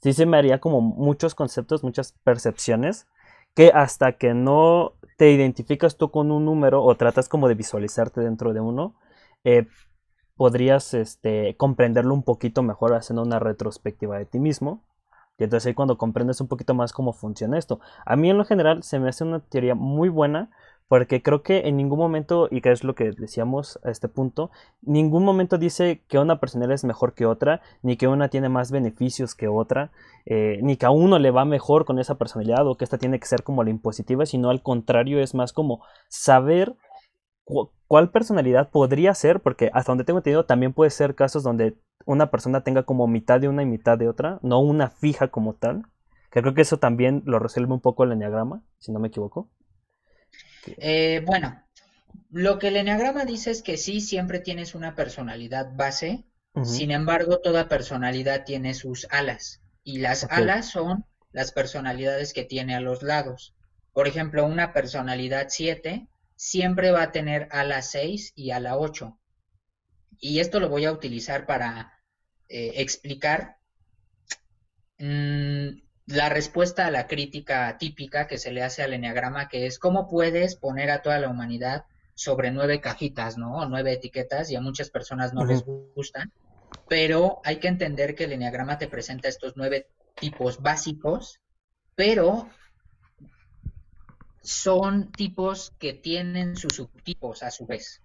sí 0.03 0.13
se 0.13 0.27
me 0.27 0.39
haría 0.39 0.59
como 0.59 0.81
muchos 0.81 1.37
conceptos, 1.37 1.85
muchas 1.85 2.15
percepciones, 2.25 3.07
que 3.55 3.71
hasta 3.73 4.13
que 4.13 4.35
no 4.35 4.95
te 5.17 5.31
identificas 5.31 5.97
tú 5.97 6.11
con 6.11 6.33
un 6.33 6.45
número 6.45 6.83
o 6.83 6.97
tratas 6.97 7.29
como 7.29 7.47
de 7.47 7.55
visualizarte 7.55 8.23
dentro 8.23 8.53
de 8.53 8.61
uno, 8.61 8.97
eh, 9.45 9.69
podrías 10.37 10.95
este, 10.95 11.55
comprenderlo 11.57 12.13
un 12.13 12.25
poquito 12.25 12.65
mejor 12.65 12.95
haciendo 12.95 13.23
una 13.23 13.39
retrospectiva 13.39 14.19
de 14.19 14.27
ti 14.27 14.41
mismo 14.41 14.83
y 15.40 15.44
entonces 15.44 15.66
ahí 15.66 15.74
cuando 15.74 15.96
comprendes 15.96 16.40
un 16.42 16.48
poquito 16.48 16.74
más 16.74 16.92
cómo 16.92 17.14
funciona 17.14 17.57
esto. 17.59 17.81
A 18.05 18.14
mí 18.14 18.29
en 18.29 18.37
lo 18.37 18.44
general 18.44 18.83
se 18.83 19.00
me 19.00 19.09
hace 19.09 19.24
una 19.24 19.40
teoría 19.40 19.74
muy 19.74 20.11
buena 20.11 20.50
porque 20.87 21.22
creo 21.22 21.42
que 21.42 21.68
en 21.68 21.79
ningún 21.79 21.98
momento, 21.98 22.48
y 22.50 22.61
que 22.61 22.72
es 22.72 22.85
lo 22.85 22.94
que 22.94 23.12
decíamos 23.12 23.79
a 23.83 23.90
este 23.90 24.09
punto, 24.09 24.50
ningún 24.83 25.24
momento 25.24 25.57
dice 25.57 26.03
que 26.09 26.18
una 26.18 26.40
personalidad 26.40 26.74
es 26.74 26.85
mejor 26.85 27.14
que 27.14 27.24
otra, 27.24 27.62
ni 27.81 27.96
que 27.96 28.07
una 28.07 28.29
tiene 28.29 28.50
más 28.50 28.70
beneficios 28.70 29.35
que 29.35 29.48
otra, 29.48 29.92
eh, 30.26 30.59
ni 30.62 30.76
que 30.76 30.85
a 30.87 30.90
uno 30.90 31.18
le 31.18 31.31
va 31.31 31.44
mejor 31.46 31.87
con 31.87 31.98
esa 32.00 32.16
personalidad 32.16 32.66
o 32.66 32.76
que 32.76 32.85
esta 32.85 32.98
tiene 32.98 33.18
que 33.18 33.26
ser 33.26 33.42
como 33.42 33.64
la 33.64 33.70
impositiva, 33.70 34.26
sino 34.26 34.50
al 34.50 34.62
contrario 34.62 35.20
es 35.20 35.35
más 35.35 35.55
como 35.55 35.83
saber 36.09 36.74
cuál 37.87 38.11
personalidad 38.11 38.70
podría 38.70 39.14
ser, 39.14 39.40
porque 39.40 39.70
hasta 39.72 39.92
donde 39.92 40.05
tengo 40.05 40.18
entendido 40.18 40.44
también 40.44 40.74
puede 40.74 40.90
ser 40.90 41.14
casos 41.14 41.42
donde 41.42 41.79
una 42.07 42.31
persona 42.31 42.63
tenga 42.63 42.85
como 42.85 43.07
mitad 43.07 43.41
de 43.41 43.49
una 43.49 43.63
y 43.63 43.67
mitad 43.67 43.99
de 43.99 44.09
otra, 44.09 44.39
no 44.43 44.61
una 44.61 44.91
fija 44.91 45.29
como 45.29 45.55
tal. 45.55 45.85
Que 46.31 46.43
creo 46.43 46.55
que 46.55 46.63
eso 46.63 46.79
también 46.79 47.23
lo 47.27 47.39
resuelve 47.39 47.73
un 47.73 47.81
poco 47.81 48.05
el 48.05 48.13
enneagrama, 48.13 48.63
si 48.79 48.93
no 48.93 49.01
me 49.01 49.09
equivoco. 49.09 49.51
Eh, 50.79 51.23
bueno, 51.27 51.61
lo 52.31 52.59
que 52.59 52.69
el 52.69 52.77
enneagrama 52.77 53.25
dice 53.25 53.51
es 53.51 53.63
que 53.63 53.77
sí, 53.77 54.01
siempre 54.01 54.39
tienes 54.39 54.75
una 54.75 54.95
personalidad 54.95 55.75
base, 55.75 56.25
sin 56.65 56.91
embargo, 56.91 57.39
toda 57.39 57.69
personalidad 57.69 58.45
tiene 58.45 58.75
sus 58.75 59.07
alas, 59.11 59.63
y 59.85 59.99
las 59.99 60.25
alas 60.25 60.67
son 60.67 61.05
las 61.31 61.53
personalidades 61.53 62.33
que 62.33 62.45
tiene 62.45 62.75
a 62.75 62.81
los 62.81 63.03
lados. 63.03 63.55
Por 63.93 64.09
ejemplo, 64.09 64.45
una 64.45 64.73
personalidad 64.73 65.47
7 65.49 66.09
siempre 66.35 66.91
va 66.91 67.03
a 67.05 67.13
tener 67.13 67.49
ala 67.53 67.83
6 67.83 68.33
y 68.35 68.51
ala 68.51 68.79
8 68.79 69.20
y 70.21 70.41
esto 70.41 70.61
lo 70.61 70.69
voy 70.69 70.85
a 70.85 70.93
utilizar 70.93 71.47
para 71.47 71.99
eh, 72.49 72.75
explicar 72.77 73.57
mm, 74.99 75.69
la 76.07 76.29
respuesta 76.29 76.87
a 76.87 76.91
la 76.91 77.07
crítica 77.07 77.77
típica 77.79 78.27
que 78.27 78.39
se 78.39 78.53
le 78.53 78.63
hace 78.63 78.83
al 78.83 78.93
enneagrama, 78.93 79.49
que 79.49 79.67
es 79.67 79.79
cómo 79.79 80.09
puedes 80.09 80.57
poner 80.57 80.91
a 80.91 81.03
toda 81.03 81.19
la 81.19 81.29
humanidad 81.29 81.87
sobre 82.15 82.51
nueve 82.51 82.81
cajitas, 82.81 83.39
¿no? 83.39 83.57
O 83.57 83.67
nueve 83.67 83.93
etiquetas, 83.93 84.51
y 84.51 84.57
a 84.57 84.61
muchas 84.61 84.91
personas 84.91 85.33
no 85.33 85.47
les 85.47 85.65
gustan, 85.65 86.33
pero 86.89 87.41
hay 87.45 87.57
que 87.57 87.69
entender 87.69 88.15
que 88.15 88.25
el 88.25 88.33
enneagrama 88.33 88.77
te 88.77 88.89
presenta 88.89 89.29
estos 89.29 89.55
nueve 89.57 89.89
tipos 90.17 90.61
básicos, 90.61 91.41
pero 91.95 92.49
son 94.43 95.13
tipos 95.13 95.73
que 95.79 95.95
tienen 95.95 96.57
sus 96.57 96.75
subtipos 96.75 97.43
a 97.43 97.51
su 97.51 97.67
vez. 97.67 98.03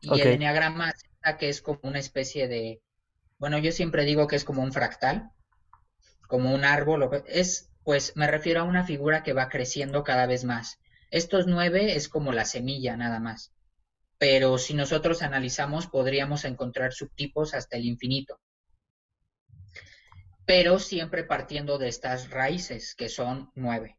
Y 0.00 0.20
el 0.20 0.28
enneagrama 0.28 0.94
que 1.38 1.48
es 1.48 1.62
como 1.62 1.80
una 1.82 1.98
especie 1.98 2.48
de, 2.48 2.80
bueno, 3.38 3.58
yo 3.58 3.72
siempre 3.72 4.04
digo 4.04 4.26
que 4.26 4.36
es 4.36 4.44
como 4.44 4.62
un 4.62 4.72
fractal, 4.72 5.30
como 6.26 6.54
un 6.54 6.64
árbol, 6.64 7.08
es, 7.26 7.70
pues 7.84 8.16
me 8.16 8.26
refiero 8.26 8.60
a 8.60 8.64
una 8.64 8.84
figura 8.84 9.22
que 9.22 9.32
va 9.32 9.48
creciendo 9.48 10.04
cada 10.04 10.26
vez 10.26 10.44
más. 10.44 10.78
Estos 11.10 11.46
nueve 11.46 11.96
es 11.96 12.08
como 12.08 12.32
la 12.32 12.44
semilla 12.44 12.96
nada 12.96 13.18
más, 13.18 13.52
pero 14.18 14.58
si 14.58 14.74
nosotros 14.74 15.22
analizamos 15.22 15.86
podríamos 15.86 16.44
encontrar 16.44 16.92
subtipos 16.92 17.54
hasta 17.54 17.76
el 17.76 17.86
infinito, 17.86 18.40
pero 20.44 20.78
siempre 20.78 21.24
partiendo 21.24 21.78
de 21.78 21.88
estas 21.88 22.30
raíces 22.30 22.94
que 22.94 23.08
son 23.08 23.50
nueve. 23.54 23.98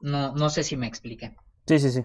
No, 0.00 0.34
no 0.34 0.50
sé 0.50 0.62
si 0.64 0.76
me 0.76 0.86
expliqué. 0.86 1.36
Sí, 1.66 1.78
sí, 1.78 1.90
sí. 1.90 2.04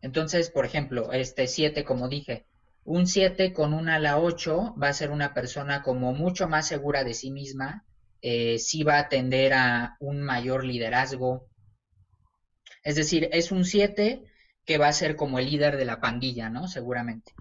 Entonces, 0.00 0.50
por 0.50 0.64
ejemplo, 0.64 1.12
este 1.12 1.46
7, 1.46 1.84
como 1.84 2.08
dije, 2.08 2.46
un 2.84 3.06
7 3.06 3.52
con 3.52 3.74
un 3.74 3.88
ala 3.88 4.18
8 4.18 4.74
va 4.80 4.88
a 4.88 4.92
ser 4.92 5.10
una 5.10 5.34
persona 5.34 5.82
como 5.82 6.12
mucho 6.14 6.48
más 6.48 6.66
segura 6.66 7.04
de 7.04 7.14
sí 7.14 7.30
misma, 7.30 7.84
eh, 8.22 8.58
sí 8.58 8.82
va 8.82 8.98
a 8.98 9.08
tender 9.08 9.52
a 9.52 9.96
un 10.00 10.22
mayor 10.22 10.64
liderazgo. 10.64 11.48
Es 12.82 12.96
decir, 12.96 13.28
es 13.32 13.52
un 13.52 13.64
7 13.64 14.24
que 14.64 14.78
va 14.78 14.88
a 14.88 14.92
ser 14.92 15.16
como 15.16 15.38
el 15.38 15.50
líder 15.50 15.76
de 15.76 15.84
la 15.84 16.00
pandilla, 16.00 16.48
¿no? 16.48 16.68
Seguramente. 16.68 17.32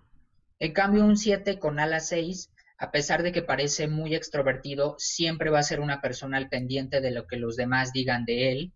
En 0.60 0.74
cambio, 0.74 1.06
un 1.06 1.18
7 1.18 1.60
con 1.60 1.80
ala 1.80 2.00
6, 2.00 2.52
a 2.80 2.92
pesar 2.92 3.24
de 3.24 3.32
que 3.32 3.42
parece 3.42 3.88
muy 3.88 4.16
extrovertido, 4.16 4.96
siempre 4.98 5.50
va 5.50 5.60
a 5.60 5.64
ser 5.64 5.80
una 5.80 6.02
persona 6.02 6.38
al 6.38 6.50
pendiente 6.50 7.02
de 7.02 7.12
lo 7.12 7.28
que 7.28 7.38
los 7.38 7.56
demás 7.56 7.92
digan 7.92 8.26
de 8.26 8.52
él 8.52 8.74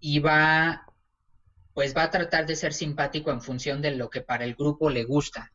y 0.00 0.20
va 0.20 0.86
pues 1.78 1.96
va 1.96 2.02
a 2.02 2.10
tratar 2.10 2.44
de 2.44 2.56
ser 2.56 2.74
simpático 2.74 3.30
en 3.30 3.40
función 3.40 3.80
de 3.80 3.92
lo 3.92 4.10
que 4.10 4.20
para 4.20 4.42
el 4.42 4.56
grupo 4.56 4.90
le 4.90 5.04
gusta. 5.04 5.52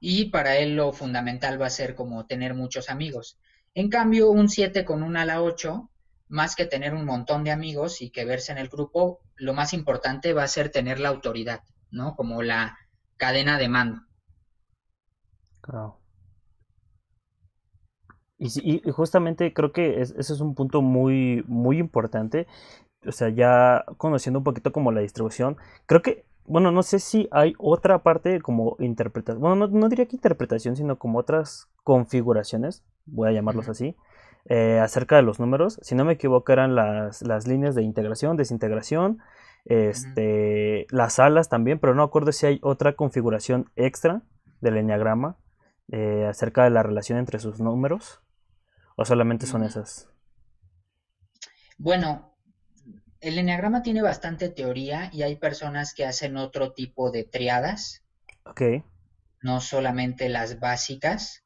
Y 0.00 0.26
para 0.26 0.58
él 0.58 0.76
lo 0.76 0.92
fundamental 0.92 1.58
va 1.58 1.64
a 1.64 1.70
ser 1.70 1.94
como 1.94 2.26
tener 2.26 2.52
muchos 2.52 2.90
amigos. 2.90 3.38
En 3.72 3.88
cambio, 3.88 4.30
un 4.30 4.50
7 4.50 4.84
con 4.84 5.02
un 5.02 5.16
ala 5.16 5.40
8, 5.40 5.88
más 6.28 6.56
que 6.56 6.66
tener 6.66 6.92
un 6.92 7.06
montón 7.06 7.42
de 7.42 7.52
amigos 7.52 8.02
y 8.02 8.10
que 8.10 8.26
verse 8.26 8.52
en 8.52 8.58
el 8.58 8.68
grupo, 8.68 9.20
lo 9.36 9.54
más 9.54 9.72
importante 9.72 10.34
va 10.34 10.42
a 10.42 10.48
ser 10.48 10.68
tener 10.68 11.00
la 11.00 11.08
autoridad, 11.08 11.62
¿no? 11.90 12.16
Como 12.16 12.42
la 12.42 12.76
cadena 13.16 13.56
de 13.56 13.68
mando. 13.70 14.02
Claro. 15.62 15.98
Y, 18.38 18.82
justamente 18.90 19.54
creo 19.54 19.72
que 19.72 20.02
ese 20.02 20.20
es 20.20 20.40
un 20.40 20.54
punto 20.54 20.82
muy, 20.82 21.42
muy 21.48 21.78
importante 21.78 22.46
o 23.04 23.12
sea, 23.12 23.28
ya 23.28 23.84
conociendo 23.96 24.38
un 24.38 24.44
poquito 24.44 24.72
como 24.72 24.92
la 24.92 25.00
distribución, 25.00 25.56
creo 25.86 26.02
que, 26.02 26.24
bueno, 26.44 26.70
no 26.70 26.82
sé 26.82 26.98
si 26.98 27.28
hay 27.30 27.54
otra 27.58 28.02
parte 28.02 28.40
como 28.40 28.76
interpretación, 28.78 29.40
bueno, 29.40 29.66
no, 29.66 29.88
diría 29.88 30.06
que 30.06 30.16
interpretación, 30.16 30.76
sino 30.76 30.98
como 30.98 31.18
otras 31.18 31.68
configuraciones, 31.82 32.84
voy 33.04 33.28
a 33.28 33.32
llamarlos 33.32 33.68
así, 33.68 33.96
eh, 34.48 34.78
acerca 34.80 35.16
de 35.16 35.22
los 35.22 35.40
números. 35.40 35.78
Si 35.82 35.94
no 35.94 36.04
me 36.04 36.12
equivoco, 36.12 36.52
eran 36.52 36.74
las, 36.74 37.46
líneas 37.46 37.74
de 37.74 37.82
integración, 37.82 38.36
desintegración, 38.36 39.18
este, 39.64 40.86
las 40.90 41.18
alas 41.18 41.48
también, 41.48 41.80
pero 41.80 41.94
no 41.94 42.04
acuerdo 42.04 42.30
si 42.30 42.46
hay 42.46 42.60
otra 42.62 42.94
configuración 42.94 43.70
extra 43.74 44.22
del 44.60 44.76
enneagrama 44.76 45.36
eh, 45.90 46.26
acerca 46.28 46.64
de 46.64 46.70
la 46.70 46.84
relación 46.84 47.18
entre 47.18 47.40
sus 47.40 47.60
números, 47.60 48.20
o 48.96 49.04
solamente 49.04 49.46
son 49.46 49.64
esas. 49.64 50.08
Bueno, 51.78 52.32
el 53.28 53.38
enneagrama 53.38 53.82
tiene 53.82 54.02
bastante 54.02 54.48
teoría 54.48 55.10
y 55.12 55.22
hay 55.22 55.36
personas 55.36 55.94
que 55.94 56.04
hacen 56.04 56.36
otro 56.36 56.72
tipo 56.72 57.10
de 57.10 57.24
triadas. 57.24 58.02
Ok. 58.44 58.62
No 59.42 59.60
solamente 59.60 60.28
las 60.28 60.60
básicas. 60.60 61.44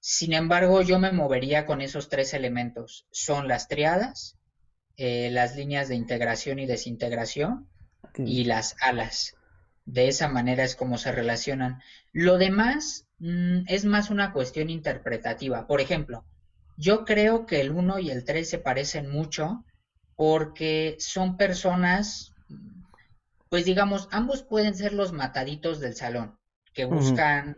Sin 0.00 0.32
embargo, 0.32 0.82
yo 0.82 0.98
me 0.98 1.12
movería 1.12 1.66
con 1.66 1.80
esos 1.80 2.08
tres 2.08 2.34
elementos. 2.34 3.06
Son 3.10 3.48
las 3.48 3.68
triadas, 3.68 4.38
eh, 4.96 5.30
las 5.30 5.56
líneas 5.56 5.88
de 5.88 5.94
integración 5.94 6.58
y 6.58 6.66
desintegración 6.66 7.68
y 8.16 8.44
las 8.44 8.76
alas. 8.80 9.36
De 9.84 10.08
esa 10.08 10.28
manera 10.28 10.64
es 10.64 10.74
como 10.74 10.98
se 10.98 11.12
relacionan. 11.12 11.80
Lo 12.12 12.38
demás 12.38 13.06
mm, 13.18 13.62
es 13.66 13.84
más 13.84 14.10
una 14.10 14.32
cuestión 14.32 14.70
interpretativa. 14.70 15.66
Por 15.66 15.80
ejemplo, 15.80 16.24
yo 16.76 17.04
creo 17.04 17.46
que 17.46 17.60
el 17.60 17.70
1 17.70 17.98
y 17.98 18.10
el 18.10 18.24
3 18.24 18.48
se 18.48 18.58
parecen 18.58 19.10
mucho 19.10 19.64
porque 20.20 20.96
son 20.98 21.38
personas, 21.38 22.34
pues 23.48 23.64
digamos, 23.64 24.06
ambos 24.12 24.42
pueden 24.42 24.74
ser 24.74 24.92
los 24.92 25.14
mataditos 25.14 25.80
del 25.80 25.94
salón, 25.94 26.38
que 26.74 26.84
buscan 26.84 27.56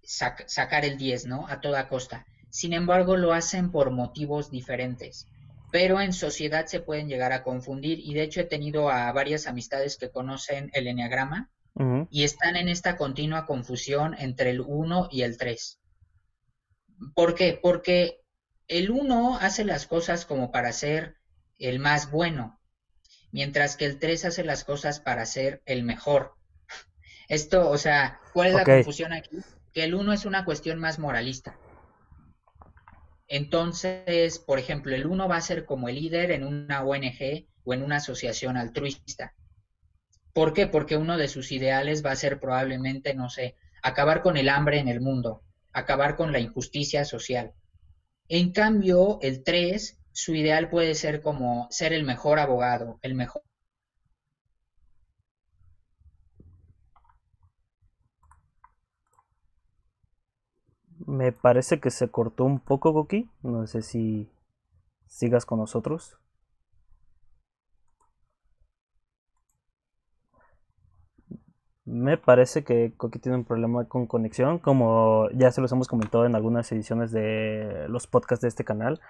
sacar 0.00 0.86
el 0.86 0.96
10, 0.96 1.26
¿no? 1.26 1.46
A 1.48 1.60
toda 1.60 1.90
costa. 1.90 2.24
Sin 2.48 2.72
embargo, 2.72 3.18
lo 3.18 3.34
hacen 3.34 3.70
por 3.70 3.90
motivos 3.90 4.50
diferentes. 4.50 5.28
Pero 5.70 6.00
en 6.00 6.14
sociedad 6.14 6.64
se 6.64 6.80
pueden 6.80 7.10
llegar 7.10 7.32
a 7.32 7.42
confundir 7.42 7.98
y 7.98 8.14
de 8.14 8.22
hecho 8.22 8.40
he 8.40 8.44
tenido 8.44 8.88
a 8.88 9.12
varias 9.12 9.46
amistades 9.46 9.98
que 9.98 10.10
conocen 10.10 10.70
el 10.72 10.86
enneagrama 10.86 11.50
y 12.10 12.24
están 12.24 12.56
en 12.56 12.70
esta 12.70 12.96
continua 12.96 13.44
confusión 13.44 14.16
entre 14.18 14.48
el 14.48 14.62
1 14.62 15.08
y 15.12 15.24
el 15.24 15.36
3. 15.36 15.78
¿Por 17.14 17.34
qué? 17.34 17.60
Porque 17.62 18.22
el 18.66 18.90
1 18.90 19.36
hace 19.42 19.66
las 19.66 19.86
cosas 19.86 20.24
como 20.24 20.50
para 20.50 20.72
ser 20.72 21.17
el 21.58 21.78
más 21.78 22.10
bueno, 22.10 22.60
mientras 23.32 23.76
que 23.76 23.84
el 23.84 23.98
3 23.98 24.26
hace 24.26 24.44
las 24.44 24.64
cosas 24.64 25.00
para 25.00 25.26
ser 25.26 25.62
el 25.66 25.82
mejor. 25.82 26.34
Esto, 27.28 27.68
o 27.68 27.78
sea, 27.78 28.20
¿cuál 28.32 28.48
es 28.48 28.54
la 28.54 28.64
confusión 28.64 29.12
aquí? 29.12 29.38
Que 29.72 29.84
el 29.84 29.94
1 29.94 30.12
es 30.12 30.24
una 30.24 30.44
cuestión 30.44 30.78
más 30.78 30.98
moralista. 30.98 31.58
Entonces, 33.26 34.38
por 34.38 34.58
ejemplo, 34.58 34.94
el 34.94 35.06
1 35.06 35.28
va 35.28 35.36
a 35.36 35.42
ser 35.42 35.66
como 35.66 35.88
el 35.88 35.96
líder 35.96 36.30
en 36.30 36.44
una 36.44 36.82
ONG 36.82 37.46
o 37.64 37.74
en 37.74 37.82
una 37.82 37.96
asociación 37.96 38.56
altruista. 38.56 39.34
¿Por 40.32 40.54
qué? 40.54 40.66
Porque 40.66 40.96
uno 40.96 41.18
de 41.18 41.28
sus 41.28 41.52
ideales 41.52 42.04
va 42.04 42.12
a 42.12 42.16
ser 42.16 42.40
probablemente, 42.40 43.14
no 43.14 43.28
sé, 43.28 43.56
acabar 43.82 44.22
con 44.22 44.36
el 44.36 44.48
hambre 44.48 44.78
en 44.78 44.88
el 44.88 45.00
mundo, 45.00 45.42
acabar 45.72 46.16
con 46.16 46.32
la 46.32 46.38
injusticia 46.38 47.04
social. 47.04 47.52
En 48.28 48.52
cambio, 48.52 49.18
el 49.20 49.42
3 49.44 49.97
su 50.18 50.34
ideal 50.34 50.68
puede 50.68 50.96
ser 50.96 51.22
como 51.22 51.68
ser 51.70 51.92
el 51.92 52.02
mejor 52.02 52.40
abogado, 52.40 52.98
el 53.02 53.14
mejor 53.14 53.42
Me 61.06 61.30
parece 61.30 61.78
que 61.78 61.90
se 61.90 62.08
cortó 62.10 62.44
un 62.44 62.58
poco, 62.58 62.90
Goki. 62.92 63.30
No 63.42 63.66
sé 63.68 63.82
si 63.82 64.28
sigas 65.06 65.46
con 65.46 65.60
nosotros. 65.60 66.18
Me 71.84 72.18
parece 72.18 72.64
que 72.64 72.92
Coqui 72.96 73.20
tiene 73.20 73.38
un 73.38 73.44
problema 73.44 73.86
con 73.88 74.06
conexión, 74.06 74.58
como 74.58 75.28
ya 75.30 75.52
se 75.52 75.60
los 75.60 75.70
hemos 75.72 75.88
comentado 75.88 76.26
en 76.26 76.34
algunas 76.34 76.70
ediciones 76.72 77.12
de 77.12 77.86
los 77.88 78.06
podcasts 78.08 78.42
de 78.42 78.48
este 78.48 78.64
canal. 78.64 79.00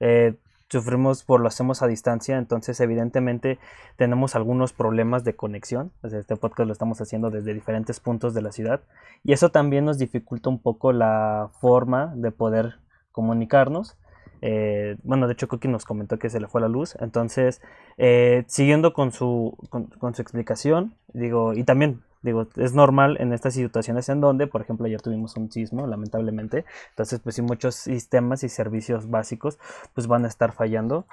Eh, 0.00 0.36
sufrimos 0.68 1.22
por 1.22 1.40
lo 1.40 1.48
hacemos 1.48 1.82
a 1.82 1.86
distancia, 1.86 2.38
entonces 2.38 2.80
evidentemente 2.80 3.58
tenemos 3.96 4.34
algunos 4.34 4.72
problemas 4.72 5.24
de 5.24 5.36
conexión. 5.36 5.92
este 6.02 6.36
podcast 6.36 6.66
lo 6.66 6.72
estamos 6.72 7.00
haciendo 7.00 7.30
desde 7.30 7.54
diferentes 7.54 8.00
puntos 8.00 8.34
de 8.34 8.42
la 8.42 8.52
ciudad 8.52 8.80
y 9.24 9.32
eso 9.32 9.50
también 9.50 9.84
nos 9.84 9.98
dificulta 9.98 10.48
un 10.48 10.58
poco 10.58 10.92
la 10.92 11.50
forma 11.60 12.12
de 12.16 12.32
poder 12.32 12.78
comunicarnos. 13.12 13.96
Eh, 14.42 14.96
bueno, 15.02 15.26
de 15.26 15.32
hecho 15.32 15.48
Coqui 15.48 15.68
nos 15.68 15.84
comentó 15.84 16.18
que 16.18 16.28
se 16.28 16.40
le 16.40 16.46
fue 16.46 16.60
la 16.60 16.68
luz, 16.68 16.96
entonces 17.00 17.62
eh, 17.96 18.44
siguiendo 18.48 18.92
con 18.92 19.12
su, 19.12 19.56
con 19.70 20.14
su 20.14 20.22
explicación, 20.22 20.94
digo, 21.14 21.54
y 21.54 21.64
también 21.64 22.02
Digo, 22.22 22.48
es 22.56 22.74
normal 22.74 23.16
en 23.20 23.32
estas 23.32 23.54
situaciones 23.54 24.08
en 24.08 24.20
donde, 24.20 24.46
por 24.46 24.60
ejemplo, 24.60 24.86
ayer 24.86 25.00
tuvimos 25.00 25.36
un 25.36 25.50
sismo, 25.50 25.86
lamentablemente. 25.86 26.64
Entonces, 26.90 27.20
pues 27.20 27.36
sí, 27.36 27.42
muchos 27.42 27.74
sistemas 27.74 28.42
y 28.42 28.48
servicios 28.48 29.08
básicos 29.10 29.58
pues 29.94 30.06
van 30.06 30.24
a 30.24 30.28
estar 30.28 30.52
fallando. 30.52 31.06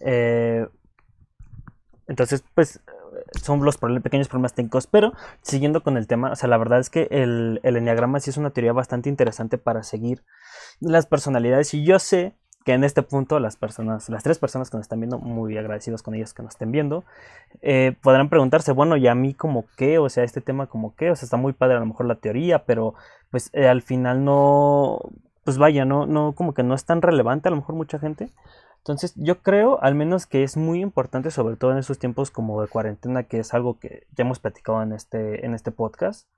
Eh, 0.00 0.66
entonces, 2.06 2.42
pues 2.54 2.80
son 3.42 3.62
los 3.64 3.76
pequeños 3.76 4.28
problemas 4.28 4.54
técnicos, 4.54 4.86
pero 4.86 5.12
siguiendo 5.42 5.82
con 5.82 5.96
el 5.96 6.06
tema, 6.06 6.32
o 6.32 6.36
sea, 6.36 6.48
la 6.48 6.56
verdad 6.56 6.78
es 6.78 6.90
que 6.90 7.08
el, 7.10 7.60
el 7.62 7.76
enneagrama 7.76 8.20
sí 8.20 8.30
es 8.30 8.36
una 8.36 8.50
teoría 8.50 8.72
bastante 8.72 9.08
interesante 9.08 9.58
para 9.58 9.82
seguir 9.82 10.24
las 10.80 11.06
personalidades 11.06 11.74
y 11.74 11.84
yo 11.84 11.98
sé 11.98 12.34
que 12.68 12.74
en 12.74 12.84
este 12.84 13.02
punto 13.02 13.40
las 13.40 13.56
personas, 13.56 14.10
las 14.10 14.22
tres 14.22 14.38
personas 14.38 14.68
que 14.68 14.76
nos 14.76 14.84
están 14.84 15.00
viendo, 15.00 15.18
muy 15.18 15.56
agradecidos 15.56 16.02
con 16.02 16.14
ellos 16.14 16.34
que 16.34 16.42
nos 16.42 16.52
estén 16.52 16.70
viendo, 16.70 17.02
eh, 17.62 17.96
podrán 18.02 18.28
preguntarse, 18.28 18.72
bueno, 18.72 18.98
¿y 18.98 19.08
a 19.08 19.14
mí 19.14 19.32
como 19.32 19.64
qué? 19.78 19.98
O 19.98 20.10
sea, 20.10 20.22
este 20.22 20.42
tema 20.42 20.66
como 20.66 20.94
qué, 20.94 21.10
o 21.10 21.16
sea, 21.16 21.24
está 21.24 21.38
muy 21.38 21.54
padre 21.54 21.76
a 21.76 21.80
lo 21.80 21.86
mejor 21.86 22.04
la 22.04 22.16
teoría, 22.16 22.66
pero 22.66 22.92
pues 23.30 23.48
eh, 23.54 23.68
al 23.68 23.80
final 23.80 24.22
no, 24.22 25.00
pues 25.44 25.56
vaya, 25.56 25.86
no, 25.86 26.04
no, 26.04 26.34
como 26.34 26.52
que 26.52 26.62
no 26.62 26.74
es 26.74 26.84
tan 26.84 27.00
relevante 27.00 27.48
a 27.48 27.52
lo 27.52 27.56
mejor 27.56 27.74
mucha 27.74 27.98
gente. 27.98 28.28
Entonces 28.76 29.14
yo 29.16 29.40
creo 29.40 29.82
al 29.82 29.94
menos 29.94 30.26
que 30.26 30.42
es 30.42 30.58
muy 30.58 30.82
importante, 30.82 31.30
sobre 31.30 31.56
todo 31.56 31.72
en 31.72 31.78
esos 31.78 31.98
tiempos 31.98 32.30
como 32.30 32.60
de 32.60 32.68
cuarentena, 32.68 33.22
que 33.22 33.38
es 33.38 33.54
algo 33.54 33.78
que 33.78 34.06
ya 34.14 34.24
hemos 34.24 34.40
platicado 34.40 34.82
en 34.82 34.92
este, 34.92 35.46
en 35.46 35.54
este 35.54 35.70
podcast, 35.72 36.28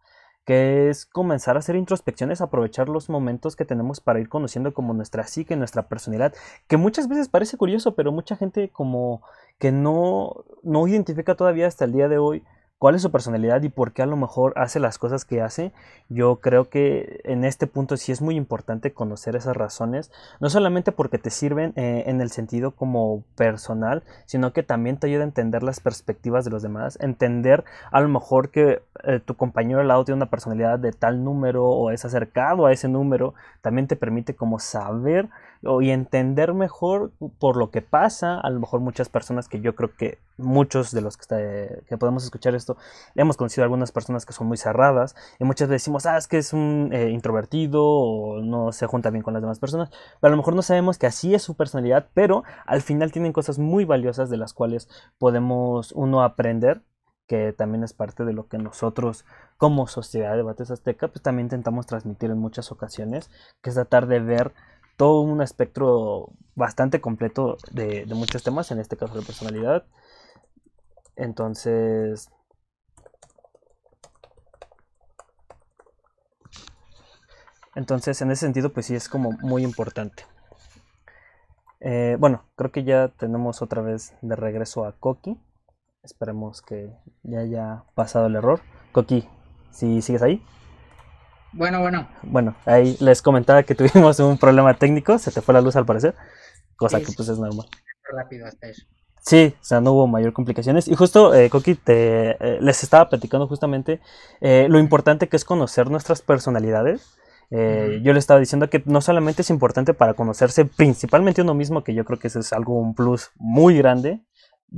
que 0.44 0.88
es 0.88 1.06
comenzar 1.06 1.56
a 1.56 1.60
hacer 1.60 1.76
introspecciones, 1.76 2.40
aprovechar 2.40 2.88
los 2.88 3.08
momentos 3.08 3.56
que 3.56 3.64
tenemos 3.64 4.00
para 4.00 4.20
ir 4.20 4.28
conociendo 4.28 4.72
como 4.74 4.94
nuestra 4.94 5.26
psique, 5.26 5.56
nuestra 5.56 5.88
personalidad, 5.88 6.34
que 6.66 6.76
muchas 6.76 7.08
veces 7.08 7.28
parece 7.28 7.56
curioso, 7.56 7.94
pero 7.94 8.12
mucha 8.12 8.36
gente 8.36 8.70
como 8.70 9.22
que 9.58 9.72
no, 9.72 10.44
no 10.62 10.88
identifica 10.88 11.34
todavía 11.34 11.66
hasta 11.66 11.84
el 11.84 11.92
día 11.92 12.08
de 12.08 12.18
hoy 12.18 12.42
cuál 12.80 12.94
es 12.94 13.02
su 13.02 13.10
personalidad 13.10 13.62
y 13.62 13.68
por 13.68 13.92
qué 13.92 14.00
a 14.00 14.06
lo 14.06 14.16
mejor 14.16 14.54
hace 14.56 14.80
las 14.80 14.96
cosas 14.96 15.26
que 15.26 15.42
hace, 15.42 15.70
yo 16.08 16.36
creo 16.36 16.70
que 16.70 17.20
en 17.24 17.44
este 17.44 17.66
punto 17.66 17.98
sí 17.98 18.10
es 18.10 18.22
muy 18.22 18.36
importante 18.36 18.94
conocer 18.94 19.36
esas 19.36 19.54
razones, 19.54 20.10
no 20.40 20.48
solamente 20.48 20.90
porque 20.90 21.18
te 21.18 21.28
sirven 21.28 21.74
eh, 21.76 22.04
en 22.06 22.22
el 22.22 22.30
sentido 22.30 22.70
como 22.70 23.22
personal, 23.36 24.02
sino 24.24 24.54
que 24.54 24.62
también 24.62 24.96
te 24.96 25.08
ayuda 25.08 25.20
a 25.20 25.24
entender 25.24 25.62
las 25.62 25.80
perspectivas 25.80 26.46
de 26.46 26.52
los 26.52 26.62
demás, 26.62 26.96
entender 27.02 27.64
a 27.92 28.00
lo 28.00 28.08
mejor 28.08 28.48
que 28.48 28.80
eh, 29.04 29.20
tu 29.22 29.36
compañero 29.36 29.80
al 29.80 29.88
lado 29.88 30.06
tiene 30.06 30.16
una 30.16 30.30
personalidad 30.30 30.78
de 30.78 30.92
tal 30.92 31.22
número 31.22 31.66
o 31.66 31.90
es 31.90 32.06
acercado 32.06 32.64
a 32.64 32.72
ese 32.72 32.88
número, 32.88 33.34
también 33.60 33.88
te 33.88 33.96
permite 33.96 34.34
como 34.34 34.58
saber 34.58 35.28
y 35.62 35.90
entender 35.90 36.54
mejor 36.54 37.12
por 37.38 37.56
lo 37.56 37.70
que 37.70 37.82
pasa. 37.82 38.40
A 38.40 38.50
lo 38.50 38.60
mejor 38.60 38.80
muchas 38.80 39.08
personas 39.08 39.48
que 39.48 39.60
yo 39.60 39.74
creo 39.74 39.94
que 39.94 40.18
muchos 40.38 40.90
de 40.92 41.02
los 41.02 41.16
que, 41.16 41.96
podemos 41.98 42.24
escuchar 42.24 42.54
esto, 42.54 42.76
hemos 43.14 43.36
conocido 43.36 43.64
algunas 43.64 43.92
personas 43.92 44.24
que 44.24 44.32
son 44.32 44.46
muy 44.46 44.56
cerradas 44.56 45.14
y 45.38 45.44
muchas 45.44 45.68
veces 45.68 45.82
decimos, 45.82 46.06
ah, 46.06 46.16
es 46.16 46.28
que 46.28 46.38
es 46.38 46.52
un 46.52 46.90
eh, 46.92 47.10
introvertido 47.10 47.84
o 47.84 48.40
no 48.40 48.72
se 48.72 48.86
junta 48.86 49.10
bien 49.10 49.22
con 49.22 49.34
las 49.34 49.42
demás 49.42 49.58
personas, 49.58 49.90
pero 50.20 50.28
a 50.28 50.30
lo 50.30 50.36
mejor 50.38 50.54
no 50.54 50.62
sabemos 50.62 50.98
que 50.98 51.06
así 51.06 51.34
es 51.34 51.42
su 51.42 51.54
personalidad, 51.54 52.08
pero 52.14 52.42
al 52.66 52.80
final 52.80 53.12
tienen 53.12 53.32
cosas 53.32 53.58
muy 53.58 53.84
valiosas 53.84 54.30
de 54.30 54.38
las 54.38 54.54
cuales 54.54 54.88
podemos 55.18 55.92
uno 55.92 56.22
aprender 56.22 56.82
que 57.26 57.52
también 57.52 57.84
es 57.84 57.92
parte 57.92 58.24
de 58.24 58.32
lo 58.32 58.48
que 58.48 58.58
nosotros 58.58 59.24
como 59.56 59.86
sociedad 59.86 60.32
de 60.32 60.38
debates 60.38 60.72
azteca 60.72 61.06
pues 61.06 61.22
también 61.22 61.46
intentamos 61.46 61.86
transmitir 61.86 62.30
en 62.30 62.38
muchas 62.38 62.72
ocasiones, 62.72 63.30
que 63.62 63.70
es 63.70 63.76
tratar 63.76 64.08
de 64.08 64.18
ver 64.18 64.52
todo 65.00 65.22
un 65.22 65.40
espectro 65.40 66.34
bastante 66.54 67.00
completo 67.00 67.56
de, 67.72 68.04
muchos 68.14 68.42
temas, 68.42 68.70
en 68.70 68.80
este 68.80 68.98
caso 68.98 69.18
de 69.18 69.24
personalidad. 69.24 69.86
Entonces, 71.16 72.28
Entonces, 77.74 78.20
en 78.20 78.30
ese 78.30 78.44
sentido, 78.44 78.74
pues 78.74 78.84
sí 78.84 78.94
es 78.94 79.08
como 79.08 79.30
muy 79.40 79.64
importante. 79.64 80.26
Eh, 81.80 82.18
bueno, 82.20 82.44
creo 82.56 82.70
que 82.70 82.84
ya 82.84 83.08
tenemos 83.08 83.62
otra 83.62 83.80
vez 83.80 84.14
de 84.20 84.36
regreso 84.36 84.84
a 84.84 84.98
Coqui. 84.98 85.40
Esperemos 86.02 86.60
que 86.60 86.92
ya 87.22 87.38
haya 87.38 87.84
pasado 87.94 88.26
el 88.26 88.36
error. 88.36 88.60
Coqui, 88.92 89.26
si 89.70 90.02
sigues 90.02 90.20
ahí. 90.20 90.44
Bueno, 91.52 91.80
bueno. 91.80 92.08
Bueno, 92.22 92.56
ahí 92.64 92.96
les 93.00 93.22
comentaba 93.22 93.62
que 93.62 93.74
tuvimos 93.76 94.18
un 94.20 94.38
problema 94.38 94.74
técnico, 94.74 95.18
se 95.18 95.30
te 95.30 95.40
fue 95.40 95.54
la 95.54 95.60
luz 95.60 95.76
al 95.76 95.86
parecer, 95.86 96.14
cosa 96.76 97.00
que 97.00 97.12
pues 97.16 97.28
es 97.28 97.38
normal. 97.38 97.66
Rápido 98.12 98.46
hasta 98.46 98.68
eso. 98.68 98.82
Sí, 99.22 99.54
o 99.60 99.64
sea, 99.64 99.80
no 99.80 99.92
hubo 99.92 100.06
mayor 100.06 100.32
complicaciones. 100.32 100.88
Y 100.88 100.94
justo, 100.94 101.34
eh, 101.34 101.50
Coqui, 101.50 101.74
te, 101.74 102.30
eh, 102.30 102.58
les 102.60 102.82
estaba 102.82 103.08
platicando 103.08 103.46
justamente 103.46 104.00
eh, 104.40 104.66
lo 104.68 104.78
importante 104.78 105.28
que 105.28 105.36
es 105.36 105.44
conocer 105.44 105.90
nuestras 105.90 106.22
personalidades. 106.22 107.18
Eh, 107.50 108.00
yo 108.04 108.12
le 108.12 108.20
estaba 108.20 108.38
diciendo 108.38 108.70
que 108.70 108.82
no 108.86 109.00
solamente 109.00 109.42
es 109.42 109.50
importante 109.50 109.92
para 109.92 110.14
conocerse 110.14 110.64
principalmente 110.64 111.42
uno 111.42 111.54
mismo, 111.54 111.82
que 111.82 111.94
yo 111.94 112.04
creo 112.04 112.18
que 112.18 112.28
eso 112.28 112.38
es 112.38 112.52
algo, 112.52 112.78
un 112.78 112.94
plus 112.94 113.30
muy 113.36 113.76
grande, 113.76 114.20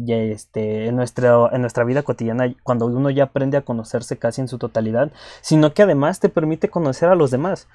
este, 0.07 0.87
en, 0.87 0.97
nuestra, 0.97 1.49
en 1.53 1.61
nuestra 1.61 1.85
vida 1.85 2.03
cotidiana, 2.03 2.53
cuando 2.63 2.87
uno 2.87 3.11
ya 3.11 3.25
aprende 3.25 3.57
a 3.57 3.63
conocerse 3.63 4.19
casi 4.19 4.41
en 4.41 4.49
su 4.49 4.59
totalidad, 4.59 5.13
sino 5.41 5.75
que 5.75 5.83
además 5.83 6.21
te 6.21 6.29
permite 6.29 6.69
conocer 6.69 7.09
a 7.09 7.15
los 7.15 7.31
demás. 7.31 7.69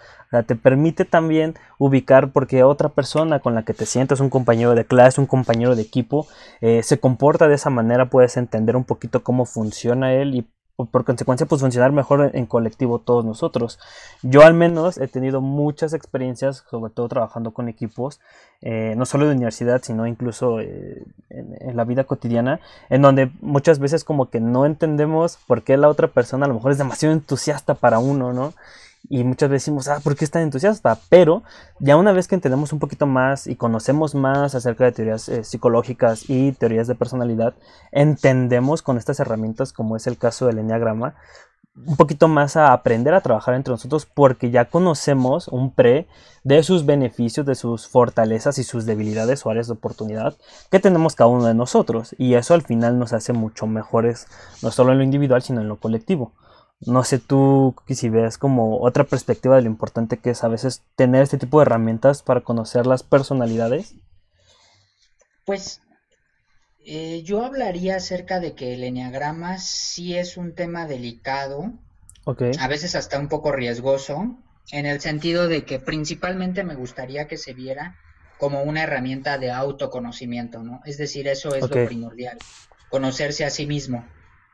te 0.46 0.56
permite 0.56 1.06
también 1.06 1.56
ubicar 1.78 2.32
porque 2.32 2.64
otra 2.64 2.90
persona 2.90 3.40
con 3.40 3.56
la 3.56 3.64
que 3.64 3.74
te 3.74 3.86
sientas, 3.86 4.20
un 4.20 4.30
compañero 4.30 4.76
de 4.76 4.86
clase, 4.86 5.22
un 5.22 5.28
compañero 5.28 5.76
de 5.76 5.84
equipo, 5.84 6.28
eh, 6.62 6.84
se 6.84 7.00
comporta 7.00 7.48
de 7.48 7.56
esa 7.56 7.70
manera, 7.70 8.10
puedes 8.10 8.38
entender 8.38 8.76
un 8.76 8.84
poquito 8.84 9.24
cómo 9.24 9.46
funciona 9.46 10.14
él 10.14 10.36
y 10.36 10.48
por 10.86 11.06
consecuencia 11.06 11.48
pues 11.48 11.62
funcionar 11.62 11.92
mejor 11.92 12.32
en 12.34 12.46
colectivo 12.46 13.00
todos 13.00 13.26
nosotros. 13.26 13.80
Yo 14.22 14.44
al 14.44 14.54
menos 14.54 14.98
he 14.98 15.08
tenido 15.08 15.42
muchas 15.42 15.94
experiencias, 15.94 16.64
sobre 16.70 16.94
todo 16.94 17.08
trabajando 17.08 17.52
con 17.52 17.68
equipos, 17.68 18.20
eh, 18.62 18.94
no 18.96 19.06
solo 19.06 19.26
de 19.26 19.34
universidad, 19.36 19.82
sino 19.84 20.06
incluso 20.06 20.60
eh, 20.60 21.04
en, 21.30 21.76
la 21.76 21.84
vida 21.84 22.04
cotidiana, 22.04 22.60
en 22.90 23.02
donde 23.02 23.32
muchas 23.42 23.80
veces 23.80 24.04
como 24.04 24.30
que 24.30 24.40
no 24.40 24.66
entendemos 24.66 25.38
por 25.48 25.64
qué 25.64 25.78
la 25.78 25.90
otra 25.90 26.08
persona 26.10 26.46
a 26.46 26.50
lo 26.50 26.56
mejor 26.56 26.72
es 26.72 26.78
demasiado 26.78 27.14
entusiasta 27.14 27.74
para 27.74 28.00
uno, 28.00 28.34
¿no? 28.34 28.54
Y 29.10 29.24
muchas 29.24 29.50
veces 29.50 29.66
decimos, 29.66 29.88
ah, 29.88 30.00
¿por 30.04 30.16
qué 30.16 30.26
es 30.26 30.32
tan 30.32 30.44
entusiasta? 30.44 30.98
Pero 31.10 31.44
ya 31.80 31.98
una 31.98 32.12
vez 32.12 32.28
que 32.28 32.36
entendemos 32.36 32.74
un 32.74 32.80
poquito 32.80 33.06
más 33.06 33.48
y 33.48 33.56
conocemos 33.56 34.16
más 34.16 34.56
acerca 34.56 34.86
de 34.86 34.92
teorías 34.92 35.30
eh, 35.30 35.44
psicológicas 35.44 36.30
y 36.30 36.52
teorías 36.52 36.88
de 36.88 36.96
personalidad, 36.96 37.54
entendemos 37.92 38.82
con 38.82 38.98
estas 38.98 39.20
herramientas, 39.20 39.74
como 39.74 39.96
es 39.96 40.08
el 40.08 40.18
caso 40.18 40.48
del 40.48 40.60
enneagrama, 40.60 41.16
un 41.86 41.96
poquito 41.96 42.28
más 42.28 42.58
a 42.58 42.74
aprender 42.74 43.14
a 43.14 43.22
trabajar 43.22 43.54
entre 43.54 43.72
nosotros 43.72 44.08
porque 44.12 44.50
ya 44.50 44.66
conocemos 44.66 45.48
un 45.48 45.72
pre 45.72 46.08
de 46.44 46.64
sus 46.64 46.86
beneficios, 46.86 47.46
de 47.46 47.56
sus 47.56 47.88
fortalezas 47.88 48.58
y 48.58 48.64
sus 48.64 48.86
debilidades 48.86 49.46
o 49.46 49.50
áreas 49.52 49.68
de 49.68 49.74
oportunidad 49.74 50.36
que 50.72 50.80
tenemos 50.80 51.16
cada 51.16 51.30
uno 51.30 51.46
de 51.46 51.54
nosotros. 51.54 52.16
Y 52.18 52.34
eso 52.34 52.54
al 52.54 52.64
final 52.64 52.98
nos 52.98 53.14
hace 53.14 53.34
mucho 53.34 53.68
mejores, 53.68 54.28
no 54.64 54.72
solo 54.72 54.92
en 54.92 54.98
lo 54.98 55.04
individual, 55.04 55.42
sino 55.44 55.62
en 55.62 55.68
lo 55.68 55.76
colectivo. 55.76 56.32
No 56.80 57.04
sé 57.04 57.18
tú 57.18 57.76
si 57.88 58.10
ves 58.10 58.38
como 58.38 58.82
otra 58.82 59.04
perspectiva 59.04 59.56
de 59.56 59.64
lo 59.64 59.68
importante 59.68 60.18
que 60.18 60.30
es 60.30 60.44
a 60.44 60.48
veces 60.48 60.84
tener 60.96 61.24
este 61.24 61.38
tipo 61.38 61.60
de 61.60 61.64
herramientas 61.64 62.22
para 62.22 62.42
conocer 62.42 62.86
las 62.86 63.02
personalidades. 63.04 63.96
Pues 65.46 65.82
eh, 66.86 67.24
yo 67.24 67.44
hablaría 67.44 67.96
acerca 67.96 68.40
de 68.40 68.54
que 68.54 68.74
el 68.74 68.84
enneagrama 68.84 69.58
sí 69.58 70.16
es 70.16 70.38
un 70.38 70.54
tema 70.54 70.86
delicado, 70.86 71.74
a 72.60 72.68
veces 72.68 72.96
hasta 72.96 73.20
un 73.20 73.28
poco 73.28 73.52
riesgoso, 73.52 74.38
en 74.72 74.86
el 74.86 75.00
sentido 75.00 75.48
de 75.48 75.64
que 75.64 75.80
principalmente 75.80 76.64
me 76.64 76.76
gustaría 76.76 77.28
que 77.28 77.38
se 77.38 77.54
viera 77.54 77.96
como 78.38 78.64
una 78.64 78.84
herramienta 78.84 79.38
de 79.38 79.52
autoconocimiento, 79.52 80.62
¿no? 80.62 80.82
Es 80.86 80.98
decir, 80.98 81.28
eso 81.28 81.56
es 81.56 81.70
lo 81.70 81.86
primordial, 81.86 82.38
conocerse 82.90 83.46
a 83.46 83.50
sí 83.50 83.66
mismo. 83.66 84.06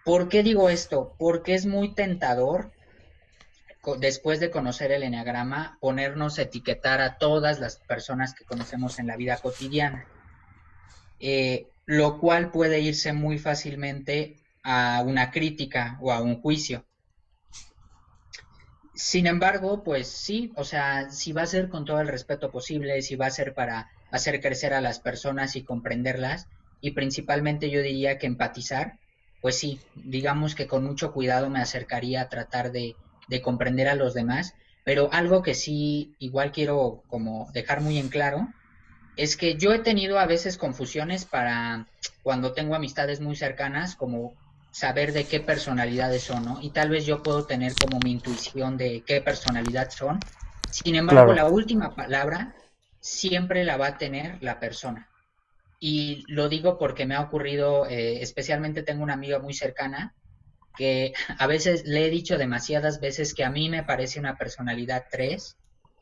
¿Por 0.03 0.27
qué 0.27 0.43
digo 0.43 0.69
esto? 0.69 1.15
Porque 1.17 1.53
es 1.53 1.65
muy 1.65 1.93
tentador, 1.93 2.71
después 3.99 4.39
de 4.39 4.51
conocer 4.51 4.91
el 4.91 5.03
enneagrama, 5.03 5.77
ponernos 5.79 6.39
a 6.39 6.43
etiquetar 6.43 7.01
a 7.01 7.17
todas 7.17 7.59
las 7.59 7.77
personas 7.77 8.33
que 8.33 8.43
conocemos 8.43 8.99
en 8.99 9.07
la 9.07 9.15
vida 9.15 9.37
cotidiana, 9.37 10.05
eh, 11.19 11.67
lo 11.85 12.19
cual 12.19 12.51
puede 12.51 12.81
irse 12.81 13.13
muy 13.13 13.39
fácilmente 13.39 14.35
a 14.61 15.03
una 15.05 15.31
crítica 15.31 15.97
o 16.01 16.11
a 16.11 16.21
un 16.21 16.41
juicio. 16.41 16.85
Sin 18.93 19.25
embargo, 19.25 19.83
pues 19.83 20.07
sí, 20.07 20.51
o 20.55 20.65
sea, 20.65 21.09
si 21.09 21.31
va 21.31 21.43
a 21.43 21.47
ser 21.47 21.69
con 21.69 21.85
todo 21.85 21.99
el 21.99 22.07
respeto 22.07 22.51
posible, 22.51 23.01
si 23.01 23.15
va 23.15 23.27
a 23.27 23.31
ser 23.31 23.53
para 23.53 23.89
hacer 24.11 24.39
crecer 24.41 24.73
a 24.73 24.81
las 24.81 24.99
personas 24.99 25.55
y 25.55 25.63
comprenderlas, 25.63 26.47
y 26.79 26.91
principalmente 26.91 27.69
yo 27.69 27.81
diría 27.81 28.17
que 28.17 28.27
empatizar, 28.27 28.99
pues 29.43 29.57
sí, 29.59 29.81
digamos 29.93 30.55
que 30.55 30.67
con 30.67 30.85
mucho 30.85 31.11
cuidado 31.11 31.49
me 31.49 31.59
acercaría 31.59 32.21
a 32.21 32.29
tratar 32.29 32.71
de, 32.71 32.95
comprender 33.43 33.89
a 33.89 33.95
los 33.95 34.13
demás, 34.13 34.53
pero 34.85 35.09
algo 35.11 35.41
que 35.41 35.53
sí 35.53 36.15
igual 36.17 36.53
quiero 36.53 37.03
como 37.07 37.49
dejar 37.51 37.81
muy 37.81 37.97
en 37.97 38.07
claro 38.07 38.47
es 39.17 39.35
que 39.35 39.55
yo 39.55 39.73
he 39.73 39.79
tenido 39.79 40.17
a 40.17 40.27
veces 40.27 40.55
confusiones 40.55 41.25
para 41.25 41.87
cuando 42.21 42.53
tengo 42.53 42.73
amistades 42.73 43.19
muy 43.19 43.35
cercanas, 43.35 43.97
como 43.97 44.33
saber 44.71 45.11
de 45.11 45.25
qué 45.25 45.41
personalidades 45.41 46.23
son, 46.23 46.45
¿no? 46.45 46.61
Y 46.61 46.69
tal 46.69 46.89
vez 46.89 47.05
yo 47.05 47.21
puedo 47.21 47.43
tener 47.43 47.73
como 47.73 47.99
mi 47.99 48.11
intuición 48.11 48.77
de 48.77 49.03
qué 49.05 49.19
personalidad 49.19 49.89
son. 49.89 50.19
Sin 50.71 50.95
embargo, 50.95 51.33
la 51.33 51.47
última 51.47 51.93
palabra 51.93 52.55
siempre 53.01 53.65
la 53.65 53.75
va 53.75 53.87
a 53.87 53.97
tener 53.97 54.41
la 54.41 54.61
persona. 54.61 55.12
Y 55.85 56.23
lo 56.29 56.47
digo 56.47 56.77
porque 56.77 57.05
me 57.05 57.13
ha 57.13 57.19
ocurrido, 57.19 57.85
eh, 57.87 58.21
especialmente 58.21 58.83
tengo 58.83 59.03
una 59.03 59.15
amiga 59.15 59.39
muy 59.39 59.53
cercana 59.53 60.15
que 60.77 61.11
a 61.37 61.45
veces 61.45 61.83
le 61.85 62.05
he 62.05 62.09
dicho 62.09 62.37
demasiadas 62.37 63.01
veces 63.01 63.33
que 63.33 63.43
a 63.43 63.49
mí 63.49 63.69
me 63.69 63.83
parece 63.83 64.17
una 64.17 64.37
personalidad 64.37 65.03
3. 65.11 65.57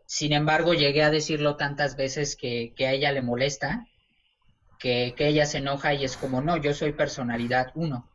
Sin 0.06 0.34
embargo, 0.34 0.76
llegué 0.76 1.02
a 1.02 1.10
decirlo 1.10 1.56
tantas 1.56 1.96
veces 1.96 2.36
que, 2.36 2.76
a 2.78 2.92
ella 2.92 3.12
le 3.12 3.24
molesta, 3.24 3.88
que, 4.78 5.16
que, 5.18 5.26
ella 5.26 5.48
se 5.48 5.58
enoja 5.58 5.96
y 5.96 6.06
es 6.06 6.16
como, 6.16 6.42
no, 6.42 6.58
yo 6.58 6.76
soy 6.76 6.92
personalidad 6.92 7.72
1. 7.74 8.08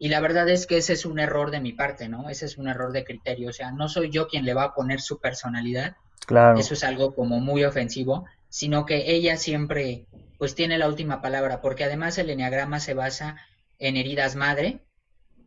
Y 0.00 0.08
la 0.08 0.18
verdad 0.18 0.48
es 0.48 0.66
que 0.66 0.78
ese 0.78 0.94
es 0.94 1.06
un 1.06 1.20
error 1.20 1.52
de 1.52 1.60
mi 1.60 1.72
parte, 1.72 2.08
¿no? 2.08 2.30
Ese 2.30 2.46
es 2.46 2.58
un 2.58 2.66
error 2.66 2.90
de 2.90 3.04
criterio. 3.04 3.50
O 3.50 3.52
sea, 3.52 3.70
no 3.70 3.88
soy 3.88 4.10
yo 4.10 4.26
quien 4.26 4.44
le 4.44 4.54
va 4.54 4.64
a 4.64 4.74
poner 4.74 5.00
su 5.00 5.20
personalidad, 5.20 5.94
Claro. 6.26 6.58
Eso 6.58 6.74
es 6.74 6.84
algo 6.84 7.14
como 7.14 7.40
muy 7.40 7.64
ofensivo, 7.64 8.26
sino 8.48 8.86
que 8.86 9.12
ella 9.12 9.36
siempre 9.36 10.06
pues 10.42 10.56
tiene 10.56 10.76
la 10.76 10.88
última 10.88 11.22
palabra, 11.22 11.60
porque 11.60 11.84
además 11.84 12.18
el 12.18 12.28
enneagrama 12.28 12.80
se 12.80 12.94
basa 12.94 13.36
en 13.78 13.96
heridas 13.96 14.34
madre. 14.34 14.80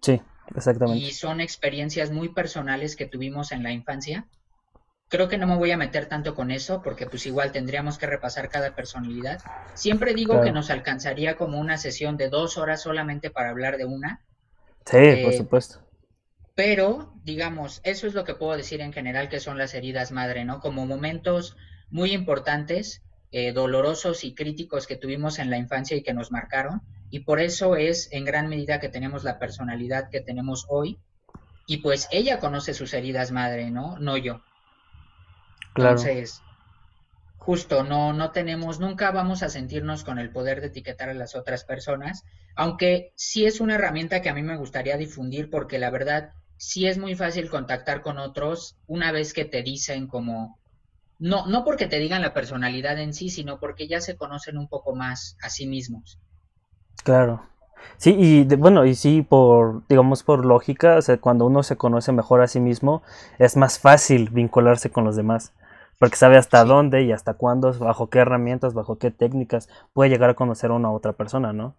Sí, 0.01 0.21
exactamente. 0.55 1.03
Y 1.03 1.11
son 1.11 1.41
experiencias 1.41 2.11
muy 2.11 2.29
personales 2.29 2.95
que 2.95 3.05
tuvimos 3.05 3.51
en 3.51 3.61
la 3.61 3.73
infancia. 3.73 4.25
Creo 5.09 5.27
que 5.27 5.37
no 5.37 5.47
me 5.47 5.57
voy 5.57 5.71
a 5.71 5.77
meter 5.77 6.05
tanto 6.05 6.33
con 6.33 6.49
eso, 6.49 6.81
porque 6.81 7.07
pues 7.07 7.25
igual 7.25 7.51
tendríamos 7.51 7.97
que 7.97 8.07
repasar 8.07 8.47
cada 8.47 8.73
personalidad. 8.73 9.41
Siempre 9.73 10.13
digo 10.13 10.39
que 10.39 10.53
nos 10.53 10.69
alcanzaría 10.69 11.35
como 11.35 11.59
una 11.59 11.77
sesión 11.77 12.15
de 12.15 12.29
dos 12.29 12.57
horas 12.57 12.81
solamente 12.81 13.29
para 13.29 13.49
hablar 13.49 13.75
de 13.75 13.83
una. 13.83 14.23
Sí, 14.85 14.95
por 14.95 15.33
eh, 15.33 15.37
supuesto. 15.37 15.81
Pero, 16.55 17.11
digamos, 17.25 17.81
eso 17.83 18.07
es 18.07 18.13
lo 18.13 18.23
que 18.23 18.35
puedo 18.35 18.55
decir 18.55 18.79
en 18.79 18.93
general 18.93 19.27
que 19.27 19.41
son 19.41 19.57
las 19.57 19.73
heridas 19.73 20.13
madre, 20.13 20.45
¿no? 20.45 20.61
Como 20.61 20.85
momentos 20.85 21.57
muy 21.89 22.13
importantes 22.13 23.01
eh, 23.37 23.51
dolorosos 23.51 24.23
y 24.23 24.33
críticos 24.33 24.87
que 24.87 24.95
tuvimos 24.95 25.39
en 25.39 25.49
la 25.49 25.57
infancia 25.57 25.97
y 25.97 26.03
que 26.03 26.13
nos 26.13 26.31
marcaron. 26.31 26.81
Y 27.09 27.19
por 27.25 27.41
eso 27.41 27.75
es 27.75 28.07
en 28.13 28.23
gran 28.23 28.47
medida 28.47 28.79
que 28.79 28.87
tenemos 28.87 29.25
la 29.25 29.39
personalidad 29.39 30.09
que 30.09 30.21
tenemos 30.21 30.65
hoy. 30.69 30.99
Y 31.67 31.79
pues 31.79 32.07
ella 32.13 32.39
conoce 32.39 32.73
sus 32.73 32.93
heridas 32.93 33.31
madre, 33.31 33.71
¿no? 33.71 33.99
No 33.99 34.15
yo. 34.15 34.41
Claro. 35.73 35.99
Entonces, 35.99 36.41
justo, 37.35 37.83
no, 37.83 38.13
no 38.13 38.31
tenemos, 38.31 38.79
nunca 38.79 39.11
vamos 39.11 39.43
a 39.43 39.49
sentirnos 39.49 40.05
con 40.05 40.17
el 40.17 40.29
poder 40.29 40.61
de 40.61 40.67
etiquetar 40.67 41.09
a 41.09 41.13
las 41.13 41.35
otras 41.35 41.65
personas, 41.65 42.23
aunque 42.55 43.11
sí 43.15 43.45
es 43.45 43.59
una 43.59 43.75
herramienta 43.75 44.21
que 44.21 44.29
a 44.29 44.33
mí 44.33 44.43
me 44.43 44.55
gustaría 44.55 44.95
difundir 44.95 45.49
porque 45.49 45.77
la 45.77 45.89
verdad 45.89 46.31
sí 46.55 46.87
es 46.87 46.97
muy 46.97 47.15
fácil 47.15 47.49
contactar 47.49 48.01
con 48.01 48.17
otros 48.17 48.77
una 48.87 49.11
vez 49.11 49.33
que 49.33 49.43
te 49.43 49.61
dicen 49.61 50.07
como, 50.07 50.57
no, 51.19 51.47
no 51.47 51.63
porque 51.63 51.87
te 51.87 51.99
digan 51.99 52.21
la 52.21 52.33
personalidad 52.33 52.99
en 52.99 53.13
sí, 53.13 53.29
sino 53.29 53.59
porque 53.59 53.87
ya 53.87 54.01
se 54.01 54.15
conocen 54.17 54.57
un 54.57 54.67
poco 54.67 54.95
más 54.95 55.37
a 55.41 55.49
sí 55.49 55.67
mismos. 55.67 56.19
Claro. 57.03 57.43
Sí, 57.97 58.15
y 58.17 58.43
bueno, 58.55 58.85
y 58.85 58.95
sí, 58.95 59.21
por, 59.21 59.87
digamos, 59.87 60.23
por 60.23 60.45
lógica, 60.45 60.97
o 60.97 61.01
sea, 61.01 61.17
cuando 61.17 61.45
uno 61.45 61.63
se 61.63 61.77
conoce 61.77 62.11
mejor 62.11 62.41
a 62.41 62.47
sí 62.47 62.59
mismo, 62.59 63.03
es 63.39 63.55
más 63.55 63.79
fácil 63.79 64.29
vincularse 64.31 64.89
con 64.89 65.03
los 65.03 65.15
demás, 65.15 65.53
porque 65.99 66.17
sabe 66.17 66.37
hasta 66.37 66.65
dónde 66.65 67.03
y 67.03 67.11
hasta 67.11 67.35
cuándo, 67.35 67.73
bajo 67.73 68.09
qué 68.09 68.19
herramientas, 68.19 68.73
bajo 68.73 68.97
qué 68.97 69.11
técnicas 69.11 69.69
puede 69.93 70.09
llegar 70.09 70.29
a 70.31 70.33
conocer 70.33 70.71
a 70.71 70.73
una 70.73 70.91
otra 70.91 71.13
persona, 71.13 71.53
¿no? 71.53 71.75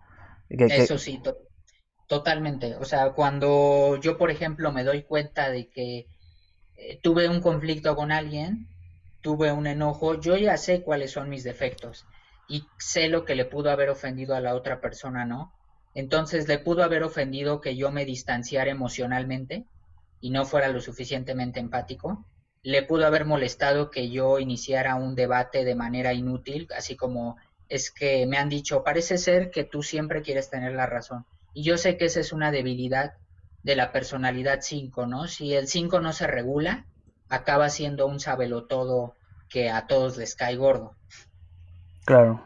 Eso 0.48 0.96
sí, 0.96 1.20
totalmente. 2.06 2.76
O 2.76 2.84
sea, 2.84 3.12
cuando 3.12 3.96
yo, 4.00 4.16
por 4.16 4.30
ejemplo, 4.30 4.72
me 4.72 4.84
doy 4.84 5.02
cuenta 5.02 5.50
de 5.50 5.68
que 5.68 6.06
eh, 6.76 7.00
tuve 7.02 7.28
un 7.28 7.40
conflicto 7.40 7.96
con 7.96 8.12
alguien, 8.12 8.68
tuve 9.26 9.50
un 9.50 9.66
enojo, 9.66 10.20
yo 10.20 10.36
ya 10.36 10.56
sé 10.56 10.82
cuáles 10.82 11.10
son 11.10 11.28
mis 11.28 11.42
defectos 11.42 12.06
y 12.46 12.64
sé 12.78 13.08
lo 13.08 13.24
que 13.24 13.34
le 13.34 13.44
pudo 13.44 13.72
haber 13.72 13.90
ofendido 13.90 14.36
a 14.36 14.40
la 14.40 14.54
otra 14.54 14.80
persona, 14.80 15.24
¿no? 15.24 15.52
Entonces 15.94 16.46
le 16.46 16.60
pudo 16.60 16.84
haber 16.84 17.02
ofendido 17.02 17.60
que 17.60 17.74
yo 17.74 17.90
me 17.90 18.04
distanciara 18.04 18.70
emocionalmente 18.70 19.66
y 20.20 20.30
no 20.30 20.44
fuera 20.44 20.68
lo 20.68 20.80
suficientemente 20.80 21.58
empático. 21.58 22.24
Le 22.62 22.84
pudo 22.84 23.04
haber 23.04 23.24
molestado 23.24 23.90
que 23.90 24.10
yo 24.10 24.38
iniciara 24.38 24.94
un 24.94 25.16
debate 25.16 25.64
de 25.64 25.74
manera 25.74 26.12
inútil, 26.12 26.68
así 26.76 26.94
como 26.94 27.36
es 27.68 27.90
que 27.90 28.26
me 28.26 28.38
han 28.38 28.48
dicho, 28.48 28.84
parece 28.84 29.18
ser 29.18 29.50
que 29.50 29.64
tú 29.64 29.82
siempre 29.82 30.22
quieres 30.22 30.50
tener 30.50 30.72
la 30.74 30.86
razón. 30.86 31.26
Y 31.52 31.64
yo 31.64 31.78
sé 31.78 31.96
que 31.96 32.04
esa 32.04 32.20
es 32.20 32.32
una 32.32 32.52
debilidad 32.52 33.14
de 33.64 33.74
la 33.74 33.90
personalidad 33.90 34.60
5, 34.62 35.04
¿no? 35.08 35.26
Si 35.26 35.52
el 35.52 35.66
5 35.66 35.98
no 35.98 36.12
se 36.12 36.28
regula, 36.28 36.86
acaba 37.28 37.68
siendo 37.68 38.06
un 38.06 38.20
sabelotodo 38.20 39.14
que 39.48 39.70
a 39.70 39.86
todos 39.86 40.16
les 40.16 40.34
cae 40.34 40.56
gordo. 40.56 40.92
Claro. 42.04 42.40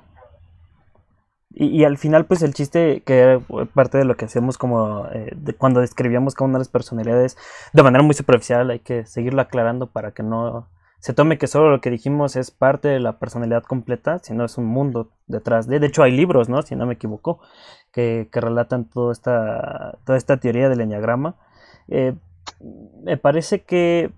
Y, 1.52 1.82
al 1.82 1.98
final, 1.98 2.26
pues 2.26 2.42
el 2.42 2.54
chiste, 2.54 3.02
que 3.04 3.40
parte 3.74 3.98
de 3.98 4.04
lo 4.04 4.16
que 4.16 4.24
hacemos 4.24 4.56
como 4.56 5.06
eh, 5.12 5.36
cuando 5.58 5.80
describíamos 5.80 6.34
cada 6.34 6.46
una 6.46 6.58
de 6.58 6.60
las 6.60 6.68
personalidades 6.68 7.36
de 7.72 7.82
manera 7.82 8.04
muy 8.04 8.14
superficial, 8.14 8.70
hay 8.70 8.78
que 8.78 9.04
seguirlo 9.04 9.42
aclarando 9.42 9.88
para 9.88 10.12
que 10.12 10.22
no 10.22 10.68
se 11.00 11.12
tome 11.12 11.38
que 11.38 11.48
solo 11.48 11.70
lo 11.70 11.80
que 11.80 11.90
dijimos 11.90 12.36
es 12.36 12.50
parte 12.50 12.88
de 12.88 13.00
la 13.00 13.18
personalidad 13.18 13.64
completa, 13.64 14.20
sino 14.20 14.44
es 14.44 14.58
un 14.58 14.66
mundo 14.66 15.10
detrás 15.26 15.66
de. 15.66 15.80
De 15.80 15.88
hecho, 15.88 16.02
hay 16.04 16.12
libros, 16.12 16.48
¿no? 16.48 16.62
Si 16.62 16.76
no 16.76 16.86
me 16.86 16.94
equivoco, 16.94 17.40
que, 17.90 18.28
relatan 18.32 18.84
toda 18.84 19.12
esta, 19.12 19.98
toda 20.04 20.18
esta 20.18 20.36
teoría 20.36 20.68
del 20.68 20.82
enneagrama. 20.82 21.36
Eh, 21.88 22.14
me 23.02 23.16
parece 23.16 23.62
que 23.62 24.12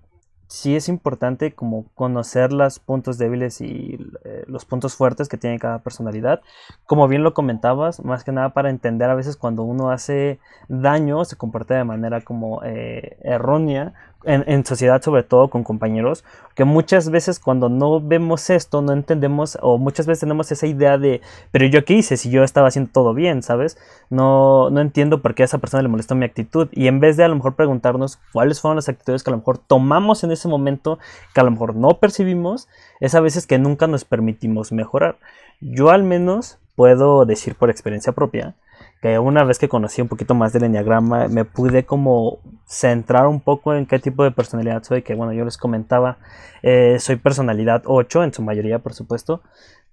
sí 0.47 0.75
es 0.75 0.89
importante 0.89 1.53
como 1.53 1.85
conocer 1.95 2.53
los 2.53 2.79
puntos 2.79 3.17
débiles 3.17 3.61
y 3.61 3.97
eh, 4.23 4.43
los 4.47 4.65
puntos 4.65 4.95
fuertes 4.95 5.27
que 5.27 5.37
tiene 5.37 5.59
cada 5.59 5.79
personalidad. 5.79 6.41
Como 6.85 7.07
bien 7.07 7.23
lo 7.23 7.33
comentabas, 7.33 8.03
más 8.03 8.23
que 8.23 8.31
nada 8.31 8.53
para 8.53 8.69
entender 8.69 9.09
a 9.09 9.15
veces 9.15 9.37
cuando 9.37 9.63
uno 9.63 9.89
hace 9.89 10.39
daño, 10.67 11.25
se 11.25 11.35
comporta 11.35 11.75
de 11.75 11.83
manera 11.83 12.21
como 12.21 12.61
eh, 12.63 13.17
errónea 13.23 13.93
en, 14.25 14.65
sociedad, 14.65 15.01
sobre 15.01 15.23
todo 15.23 15.49
con 15.49 15.63
compañeros, 15.63 16.23
que 16.55 16.63
muchas 16.63 17.09
veces 17.09 17.39
cuando 17.39 17.69
no 17.69 17.99
vemos 17.99 18.49
esto, 18.49 18.81
no 18.81 18.93
entendemos, 18.93 19.57
o 19.61 19.77
muchas 19.77 20.05
veces 20.05 20.21
tenemos 20.21 20.51
esa 20.51 20.67
idea 20.67 20.97
de, 20.97 21.21
pero 21.51 21.65
yo 21.65 21.85
qué 21.85 21.93
hice 21.95 22.17
si 22.17 22.29
yo 22.29 22.43
estaba 22.43 22.67
haciendo 22.67 22.91
todo 22.91 23.13
bien, 23.13 23.43
¿sabes? 23.43 23.77
No, 24.09 24.69
no 24.69 24.81
entiendo 24.81 25.21
por 25.21 25.35
qué 25.35 25.43
a 25.43 25.45
esa 25.45 25.57
persona 25.57 25.83
le 25.83 25.89
molestó 25.89 26.15
mi 26.15 26.25
actitud. 26.25 26.69
Y 26.71 26.87
en 26.87 26.99
vez 26.99 27.17
de 27.17 27.23
a 27.23 27.27
lo 27.27 27.35
mejor 27.35 27.55
preguntarnos 27.55 28.19
cuáles 28.31 28.61
fueron 28.61 28.77
las 28.77 28.89
actitudes 28.89 29.23
que 29.23 29.29
a 29.29 29.33
lo 29.33 29.37
mejor 29.37 29.57
tomamos 29.57 30.23
en 30.23 30.31
ese 30.31 30.47
momento, 30.47 30.99
que 31.33 31.41
a 31.41 31.43
lo 31.43 31.51
mejor 31.51 31.75
no 31.75 31.99
percibimos, 31.99 32.67
es 32.99 33.15
a 33.15 33.21
veces 33.21 33.47
que 33.47 33.59
nunca 33.59 33.87
nos 33.87 34.05
permitimos 34.05 34.71
mejorar. 34.71 35.17
Yo 35.59 35.89
al 35.89 36.03
menos 36.03 36.59
puedo 36.75 37.25
decir 37.25 37.55
por 37.55 37.69
experiencia 37.69 38.13
propia, 38.13 38.55
que 39.03 39.19
una 39.19 39.43
vez 39.43 39.59
que 39.59 39.67
conocí 39.67 40.01
un 40.01 40.07
poquito 40.07 40.33
más 40.33 40.53
del 40.53 40.63
enneagrama 40.63 41.27
me 41.27 41.43
pude 41.43 41.85
como 41.85 42.39
centrar 42.65 43.27
un 43.27 43.41
poco 43.41 43.75
en 43.75 43.85
qué 43.85 43.99
tipo 43.99 44.23
de 44.23 44.31
personalidad 44.31 44.81
soy, 44.81 45.01
que 45.01 45.13
bueno, 45.13 45.33
yo 45.33 45.43
les 45.43 45.57
comentaba, 45.57 46.19
eh, 46.61 46.95
soy 46.99 47.17
personalidad 47.17 47.83
8 47.85 48.23
en 48.23 48.33
su 48.33 48.41
mayoría, 48.41 48.79
por 48.79 48.93
supuesto. 48.93 49.41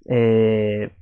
Eh, 0.04 0.92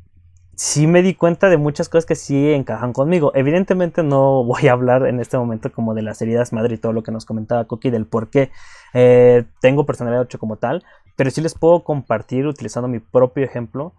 sí 0.54 0.86
me 0.86 1.02
di 1.02 1.12
cuenta 1.12 1.50
de 1.50 1.58
muchas 1.58 1.90
cosas 1.90 2.06
que 2.06 2.14
sí 2.14 2.50
encajan 2.50 2.94
conmigo. 2.94 3.30
Evidentemente 3.34 4.02
no 4.02 4.42
voy 4.46 4.68
a 4.68 4.72
hablar 4.72 5.06
en 5.06 5.20
este 5.20 5.36
momento 5.36 5.70
como 5.70 5.92
de 5.92 6.00
las 6.00 6.22
heridas 6.22 6.54
madre 6.54 6.76
y 6.76 6.78
todo 6.78 6.94
lo 6.94 7.02
que 7.02 7.12
nos 7.12 7.26
comentaba 7.26 7.66
Coqui 7.66 7.90
del 7.90 8.06
por 8.06 8.30
qué 8.30 8.50
eh, 8.94 9.44
tengo 9.60 9.84
personalidad 9.84 10.22
8 10.22 10.38
como 10.38 10.56
tal, 10.56 10.82
pero 11.14 11.30
sí 11.30 11.42
les 11.42 11.52
puedo 11.52 11.84
compartir 11.84 12.46
utilizando 12.46 12.88
mi 12.88 13.00
propio 13.00 13.44
ejemplo 13.44 13.92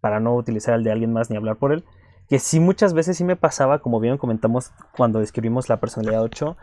para 0.00 0.18
no 0.18 0.34
utilizar 0.34 0.74
el 0.74 0.82
de 0.82 0.90
alguien 0.90 1.12
más 1.12 1.30
ni 1.30 1.36
hablar 1.36 1.54
por 1.54 1.72
él 1.72 1.84
que 2.30 2.38
sí 2.38 2.60
muchas 2.60 2.94
veces 2.94 3.16
sí 3.16 3.24
me 3.24 3.34
pasaba, 3.34 3.80
como 3.80 3.98
bien 3.98 4.16
comentamos 4.16 4.70
cuando 4.96 5.18
describimos 5.18 5.68
la 5.68 5.80
personalidad 5.80 6.22
8, 6.22 6.56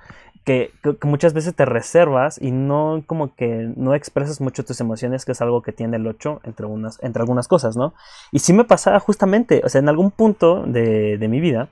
que, 0.45 0.71
muchas 1.03 1.33
veces 1.33 1.53
te 1.55 1.65
reservas 1.65 2.41
y 2.41 2.51
no 2.51 3.03
como 3.05 3.35
que 3.35 3.73
no 3.75 3.93
expresas 3.93 4.39
mucho 4.39 4.63
tus 4.63 4.79
emociones, 4.79 5.25
que 5.25 5.33
es 5.33 5.41
algo 5.41 5.61
que 5.61 5.73
tiene 5.73 5.97
el 5.97 6.07
8 6.07 6.39
entre, 6.45 6.67
unas, 6.67 7.03
entre 7.03 7.21
algunas 7.21 7.49
cosas, 7.49 7.75
¿no? 7.75 7.93
Y 8.31 8.39
sí 8.39 8.53
me 8.53 8.63
pasaba 8.63 9.01
justamente, 9.01 9.61
o 9.65 9.67
sea, 9.67 9.79
en 9.79 9.89
algún 9.89 10.11
punto 10.11 10.63
de, 10.65 11.17
de 11.17 11.27
mi 11.27 11.41
vida, 11.41 11.67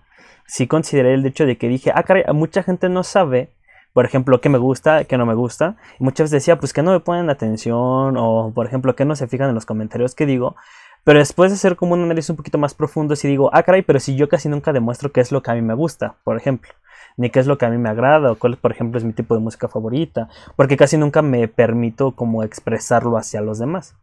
sí 0.45 0.67
consideré 0.67 1.13
el 1.13 1.25
hecho 1.25 1.45
de 1.45 1.57
que 1.57 1.69
dije, 1.69 1.93
ah, 1.95 2.03
caray, 2.03 2.25
mucha 2.33 2.63
gente 2.63 2.89
no 2.89 3.03
sabe 3.03 3.49
por 3.95 4.03
ejemplo, 4.03 4.41
qué 4.41 4.49
me 4.49 4.57
gusta, 4.57 5.05
qué 5.05 5.17
no 5.17 5.25
me 5.25 5.35
gusta. 5.35 5.77
Y 6.01 6.03
muchas 6.03 6.25
veces 6.25 6.43
decía, 6.43 6.59
pues 6.59 6.73
que 6.73 6.83
no 6.83 6.91
me 6.91 6.99
ponen 6.99 7.29
atención 7.29 8.17
o, 8.17 8.51
por 8.53 8.65
ejemplo, 8.65 8.93
que 8.93 9.05
no 9.05 9.15
se 9.15 9.25
fijan 9.25 9.47
en 9.47 9.55
los 9.55 9.65
comentarios 9.65 10.15
que 10.15 10.25
digo. 10.25 10.57
Pero 11.05 11.19
después 11.19 11.51
de 11.51 11.55
hacer 11.55 11.75
como 11.75 11.93
un 11.93 12.01
análisis 12.01 12.31
un 12.31 12.35
poquito 12.35 12.57
más 12.57 12.73
profundo, 12.73 13.15
si 13.15 13.27
digo, 13.27 13.51
ah, 13.53 13.61
caray, 13.61 13.83
pero 13.83 13.99
si 13.99 14.15
yo 14.15 14.27
casi 14.27 14.49
nunca 14.49 14.73
demuestro 14.73 15.11
qué 15.11 15.21
es 15.21 15.31
lo 15.31 15.43
que 15.43 15.51
a 15.51 15.53
mí 15.53 15.61
me 15.61 15.75
gusta, 15.75 16.15
por 16.23 16.35
ejemplo, 16.35 16.71
ni 17.15 17.29
qué 17.29 17.39
es 17.39 17.45
lo 17.45 17.59
que 17.59 17.67
a 17.67 17.69
mí 17.69 17.77
me 17.77 17.89
agrada, 17.89 18.31
o 18.31 18.35
cuál, 18.35 18.57
por 18.57 18.71
ejemplo, 18.71 18.97
es 18.97 19.03
mi 19.03 19.13
tipo 19.13 19.35
de 19.35 19.39
música 19.39 19.67
favorita, 19.67 20.29
porque 20.55 20.77
casi 20.77 20.97
nunca 20.97 21.21
me 21.21 21.47
permito 21.47 22.13
como 22.15 22.41
expresarlo 22.41 23.17
hacia 23.17 23.41
los 23.41 23.59
demás. 23.59 23.95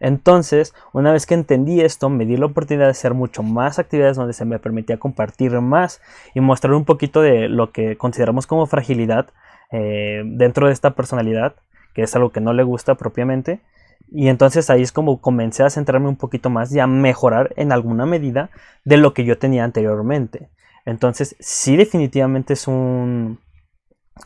Entonces, 0.00 0.74
una 0.94 1.12
vez 1.12 1.26
que 1.26 1.34
entendí 1.34 1.82
esto, 1.82 2.08
me 2.08 2.24
di 2.24 2.38
la 2.38 2.46
oportunidad 2.46 2.86
de 2.86 2.92
hacer 2.92 3.12
mucho 3.12 3.42
más 3.42 3.78
actividades 3.78 4.16
donde 4.16 4.32
se 4.32 4.46
me 4.46 4.58
permitía 4.58 4.96
compartir 4.98 5.60
más 5.60 6.00
y 6.34 6.40
mostrar 6.40 6.72
un 6.72 6.86
poquito 6.86 7.20
de 7.20 7.50
lo 7.50 7.70
que 7.70 7.98
consideramos 7.98 8.46
como 8.46 8.66
fragilidad 8.66 9.28
eh, 9.72 10.22
dentro 10.24 10.68
de 10.68 10.72
esta 10.72 10.94
personalidad, 10.94 11.54
que 11.92 12.02
es 12.02 12.16
algo 12.16 12.30
que 12.30 12.40
no 12.40 12.54
le 12.54 12.62
gusta 12.62 12.94
propiamente, 12.94 13.60
y 14.10 14.28
entonces 14.28 14.70
ahí 14.70 14.82
es 14.82 14.92
como 14.92 15.20
comencé 15.20 15.62
a 15.62 15.70
centrarme 15.70 16.08
un 16.08 16.16
poquito 16.16 16.50
más 16.50 16.72
y 16.72 16.80
a 16.80 16.86
mejorar 16.86 17.52
en 17.56 17.72
alguna 17.72 18.06
medida 18.06 18.50
de 18.84 18.96
lo 18.96 19.14
que 19.14 19.24
yo 19.24 19.38
tenía 19.38 19.64
anteriormente. 19.64 20.50
Entonces, 20.84 21.36
sí 21.40 21.76
definitivamente 21.76 22.52
es 22.52 22.68
un 22.68 23.40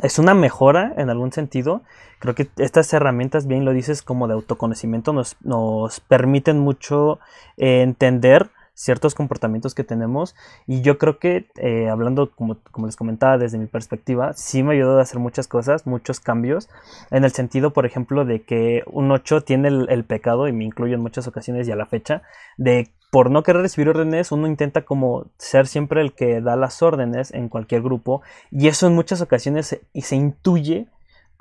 es 0.02 0.18
una 0.18 0.34
mejora 0.34 0.94
en 0.96 1.10
algún 1.10 1.32
sentido. 1.32 1.82
Creo 2.20 2.34
que 2.34 2.48
estas 2.58 2.92
herramientas, 2.92 3.46
bien 3.46 3.64
lo 3.64 3.72
dices, 3.72 4.02
como 4.02 4.28
de 4.28 4.34
autoconocimiento, 4.34 5.12
nos, 5.12 5.36
nos 5.40 5.98
permiten 6.00 6.58
mucho 6.58 7.18
entender 7.56 8.50
ciertos 8.74 9.14
comportamientos 9.14 9.74
que 9.74 9.84
tenemos 9.84 10.34
y 10.66 10.82
yo 10.82 10.98
creo 10.98 11.18
que 11.18 11.46
eh, 11.56 11.88
hablando 11.88 12.30
como, 12.30 12.58
les 12.84 12.96
comentaba 12.96 13.38
desde 13.38 13.58
mi 13.58 13.66
perspectiva 13.66 14.32
sí 14.32 14.62
me 14.62 14.74
ayudó 14.74 14.98
a 14.98 15.02
hacer 15.02 15.18
muchas 15.18 15.48
cosas 15.48 15.86
muchos 15.86 16.20
cambios 16.20 16.68
en 17.10 17.24
el 17.24 17.32
sentido 17.32 17.72
por 17.72 17.86
ejemplo 17.86 18.24
de 18.24 18.42
que 18.42 18.82
un 18.86 19.10
8 19.10 19.42
tiene 19.42 19.68
el, 19.68 20.04
pecado 20.04 20.48
y 20.48 20.52
me 20.52 20.64
incluyo 20.64 20.94
en 20.94 21.02
muchas 21.02 21.26
ocasiones 21.26 21.68
y 21.68 21.72
a 21.72 21.76
la 21.76 21.86
fecha 21.86 22.22
de 22.56 22.90
por 23.10 23.30
no 23.30 23.42
querer 23.42 23.62
recibir 23.62 23.88
órdenes, 23.88 24.30
uno 24.30 24.46
intenta 24.46 24.82
como 24.82 25.26
ser 25.36 25.66
siempre 25.66 26.00
el 26.00 26.12
que 26.12 26.40
da 26.40 26.54
las 26.54 26.80
órdenes 26.80 27.34
en 27.34 27.48
cualquier 27.48 27.82
grupo 27.82 28.22
y 28.50 28.68
eso 28.68 28.86
en 28.86 28.94
muchas 28.94 29.20
ocasiones 29.20 29.66
se, 29.66 29.82
se 30.00 30.16
intuye 30.16 30.86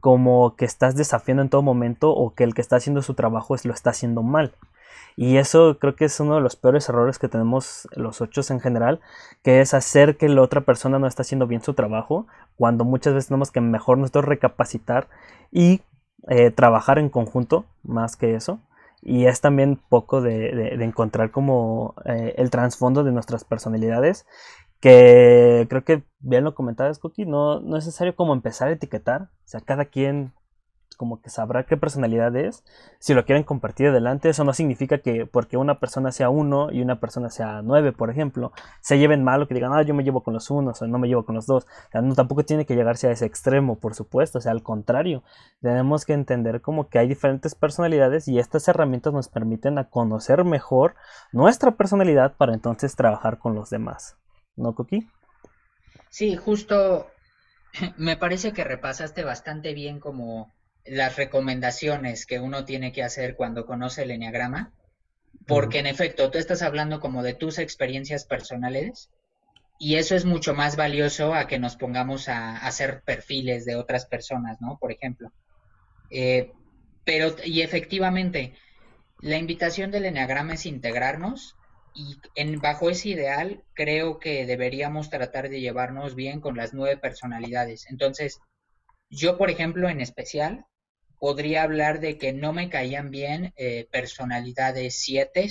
como 0.02 0.56
que 0.56 0.66
estás 0.66 0.96
desafiando 0.96 1.44
en 1.44 1.50
todo 1.50 1.62
momento 1.62 2.12
o 2.12 2.34
que 2.34 2.44
el 2.44 2.54
que 2.54 2.62
está 2.62 2.78
haciendo 2.78 3.02
su 3.02 3.14
trabajo 3.14 3.56
es, 3.56 3.66
lo 3.66 3.74
está 3.74 3.90
haciendo 3.90 4.24
mal. 4.24 4.54
Y 5.22 5.36
eso 5.36 5.80
creo 5.80 5.98
que 5.98 6.06
es 6.06 6.18
uno 6.22 6.36
de 6.36 6.42
los 6.42 6.56
peores 6.56 6.88
errores 6.88 7.20
que 7.20 7.28
tenemos 7.28 7.90
los 7.92 8.22
ocho 8.22 8.40
en 8.52 8.62
general, 8.62 9.02
que 9.44 9.60
es 9.60 9.74
hacer 9.74 10.16
que 10.16 10.30
la 10.30 10.42
otra 10.42 10.62
persona 10.62 10.98
no 10.98 11.08
está 11.08 11.24
haciendo 11.24 11.46
bien 11.46 11.62
su 11.62 11.74
trabajo, 11.74 12.26
cuando 12.56 12.86
muchas 12.86 13.14
veces 13.14 13.28
tenemos 13.28 13.52
que 13.52 13.60
mejor 13.60 13.98
nosotros 13.98 14.24
recapacitar 14.24 15.10
y 15.52 15.82
eh, 16.30 16.52
trabajar 16.52 17.00
en 17.00 17.10
conjunto, 17.10 17.66
más 17.84 18.16
que 18.16 18.34
eso. 18.34 18.62
Y 19.02 19.26
es 19.26 19.42
también 19.42 19.82
poco 19.90 20.22
de, 20.22 20.76
encontrar 20.86 21.32
como 21.32 21.96
eh, 22.06 22.36
el 22.38 22.50
trasfondo 22.50 23.04
de 23.04 23.12
nuestras 23.12 23.44
personalidades 23.44 24.26
que 24.80 25.68
creo 25.70 25.84
que 25.84 26.04
bien 26.20 26.46
lo 26.46 26.56
comentabas 26.56 27.00
Cookie 27.00 27.26
no, 27.26 27.60
no 27.60 27.76
es 27.76 27.86
necesario 27.86 28.16
como 28.16 28.32
empezar 28.32 28.70
a 28.70 28.72
etiquetar 28.72 29.24
o 29.24 29.28
sea 29.44 29.60
cada 29.60 29.84
quien 29.84 30.32
como 31.00 31.22
que 31.22 31.30
sabrá 31.30 31.64
qué 31.64 31.78
personalidad 31.78 32.36
es. 32.36 32.66
Si 33.00 33.14
lo 33.14 33.24
quieren 33.24 33.46
compartir 33.46 33.88
adelante, 33.88 34.28
eso 34.28 34.44
no 34.44 34.52
significa 34.52 34.98
que 34.98 35.26
porque 35.26 35.56
una 35.56 35.80
persona 35.80 36.12
sea 36.12 36.30
uno 36.30 36.74
y 36.74 36.82
una 36.82 37.00
persona 37.00 37.30
sea 37.30 37.62
nueve, 37.62 37.94
por 37.94 38.10
ejemplo, 38.10 38.52
se 38.82 39.00
lleven 39.00 39.24
mal 39.24 39.42
o 39.42 39.48
que 39.48 39.54
digan, 39.54 39.72
ah, 39.72 39.82
yo 39.82 39.94
me 39.94 40.04
llevo 40.04 40.24
con 40.24 40.34
los 40.34 40.52
unos 40.52 40.82
o 40.82 40.88
no 40.88 41.00
me 41.00 41.08
llevo 41.08 41.24
con 41.24 41.36
los 41.36 41.46
dos. 41.46 41.66
tampoco 41.94 42.44
tiene 42.44 42.66
que 42.66 42.76
llegarse 42.76 43.08
a 43.08 43.12
ese 43.12 43.26
extremo, 43.26 43.80
por 43.80 43.96
supuesto, 43.96 44.40
o 44.40 44.42
sea, 44.42 44.52
al 44.52 44.62
contrario, 44.62 45.24
tenemos 45.62 46.04
que 46.04 46.12
entender 46.12 46.60
como 46.60 46.90
que 46.90 47.00
hay 47.00 47.08
diferentes 47.08 47.56
personalidades 47.56 48.28
y 48.28 48.38
estas 48.38 48.68
herramientas 48.68 49.14
nos 49.14 49.30
permiten 49.30 49.78
a 49.78 49.90
conocer 49.90 50.44
mejor 50.44 50.96
nuestra 51.32 51.72
personalidad 51.78 52.36
para 52.36 52.54
entonces 52.54 52.98
trabajar 52.98 53.40
con 53.40 53.56
los 53.56 53.70
demás. 53.70 54.18
¿No, 54.58 54.76
Cookie? 54.76 55.08
Sí, 56.10 56.36
justo 56.36 57.08
me 57.98 58.18
parece 58.18 58.52
que 58.52 58.66
repasaste 58.66 59.24
bastante 59.24 59.74
bien 59.74 60.02
como 60.02 60.52
las 60.86 61.18
recomendaciones 61.18 62.26
que 62.26 62.40
uno 62.40 62.66
tiene 62.66 62.92
que 62.92 63.04
hacer 63.04 63.36
cuando 63.36 63.66
conoce 63.66 64.04
el 64.04 64.12
enneagrama, 64.12 64.74
porque 65.48 65.80
en 65.80 65.88
efecto, 65.88 66.30
tú 66.32 66.38
estás 66.38 66.62
hablando 66.62 67.00
como 67.00 67.24
de 67.24 67.34
tus 67.34 67.58
experiencias 67.58 68.26
personales 68.26 69.10
y 69.80 69.96
eso 69.96 70.16
es 70.16 70.26
mucho 70.26 70.54
más 70.54 70.76
valioso 70.76 71.34
a 71.34 71.48
que 71.48 71.58
nos 71.58 71.76
pongamos 71.76 72.28
a, 72.28 72.58
hacer 72.58 73.02
perfiles 73.04 73.66
de 73.66 73.76
otras 73.76 74.06
personas, 74.06 74.60
¿no? 74.62 74.78
Por 74.78 74.92
ejemplo. 74.92 75.32
Eh, 76.12 76.52
pero, 77.06 77.36
y 77.44 77.62
efectivamente, 77.62 78.54
la 79.22 79.38
invitación 79.38 79.90
del 79.90 80.06
enneagrama 80.06 80.54
es 80.54 80.66
integrarnos 80.66 81.56
y 81.94 82.18
en, 82.36 82.60
bajo 82.60 82.90
ese 82.90 83.10
ideal 83.10 83.64
creo 83.74 84.20
que 84.20 84.46
deberíamos 84.46 85.10
tratar 85.10 85.50
de 85.50 85.62
llevarnos 85.62 86.14
bien 86.14 86.42
con 86.42 86.56
las 86.58 86.74
nueve 86.74 86.98
personalidades. 86.98 87.88
Entonces, 87.90 88.40
yo, 89.10 89.38
por 89.38 89.50
ejemplo, 89.50 89.90
en 89.90 90.02
especial, 90.02 90.66
podría 91.20 91.64
hablar 91.64 92.00
de 92.00 92.18
que 92.18 92.32
no 92.34 92.54
me 92.54 92.70
caían 92.70 93.12
bien 93.12 93.54
eh, 93.58 93.88
personalidades 93.92 95.00
7, 95.02 95.50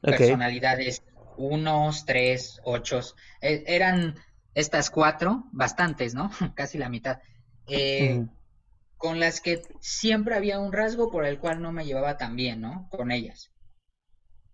personalidades 0.00 1.02
1, 1.36 1.90
3, 2.06 2.60
8. 2.64 3.00
eran 3.40 4.16
estas 4.54 4.90
cuatro, 4.90 5.44
bastantes, 5.52 6.14
¿no? 6.14 6.30
Casi 6.54 6.78
la 6.78 6.88
mitad. 6.88 7.20
Eh, 7.66 8.24
con 8.96 9.20
las 9.20 9.40
que 9.40 9.62
siempre 9.80 10.34
había 10.34 10.58
un 10.58 10.72
rasgo 10.72 11.10
por 11.10 11.24
el 11.24 11.38
cual 11.38 11.62
no 11.62 11.70
me 11.70 11.84
llevaba 11.84 12.16
tan 12.16 12.34
bien, 12.34 12.60
¿no? 12.60 12.88
Con 12.90 13.12
ellas. 13.12 13.52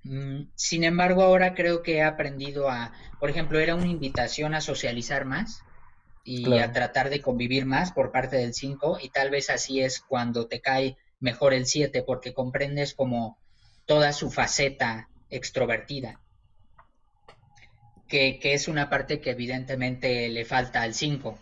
Mm, 0.03 0.51
sin 0.55 0.85
embargo, 0.85 1.23
ahora 1.23 1.55
creo 1.55 1.83
que 1.83 1.97
he 1.97 2.03
aprendido 2.03 2.69
a, 2.69 2.93
por 3.19 3.31
ejemplo, 3.31 3.59
era 3.59 3.75
una 3.75 3.87
invitación 3.87 4.55
a 4.55 4.61
socializar 4.61 5.25
más 5.25 5.63
y 6.25 6.59
a 6.59 6.73
tratar 6.73 7.11
de 7.11 7.21
convivir 7.21 7.67
más 7.67 7.93
por 7.93 8.11
parte 8.11 8.37
del 8.37 8.55
5 8.55 8.99
y 9.03 9.11
tal 9.11 9.31
vez 9.31 9.51
así 9.51 9.81
es 9.81 10.01
cuando 10.01 10.47
te 10.47 10.61
cae 10.61 10.97
mejor 11.21 11.53
el 11.53 11.67
7 11.67 12.03
porque 12.03 12.33
comprendes 12.33 12.95
como 12.95 13.39
toda 13.85 14.13
su 14.13 14.31
faceta 14.31 15.09
extrovertida, 15.29 16.21
que, 18.09 18.39
que 18.39 18.55
es 18.55 18.69
una 18.69 18.89
parte 18.89 19.21
que 19.21 19.31
evidentemente 19.31 20.29
le 20.29 20.45
falta 20.45 20.83
al 20.83 20.95
5. 20.95 21.39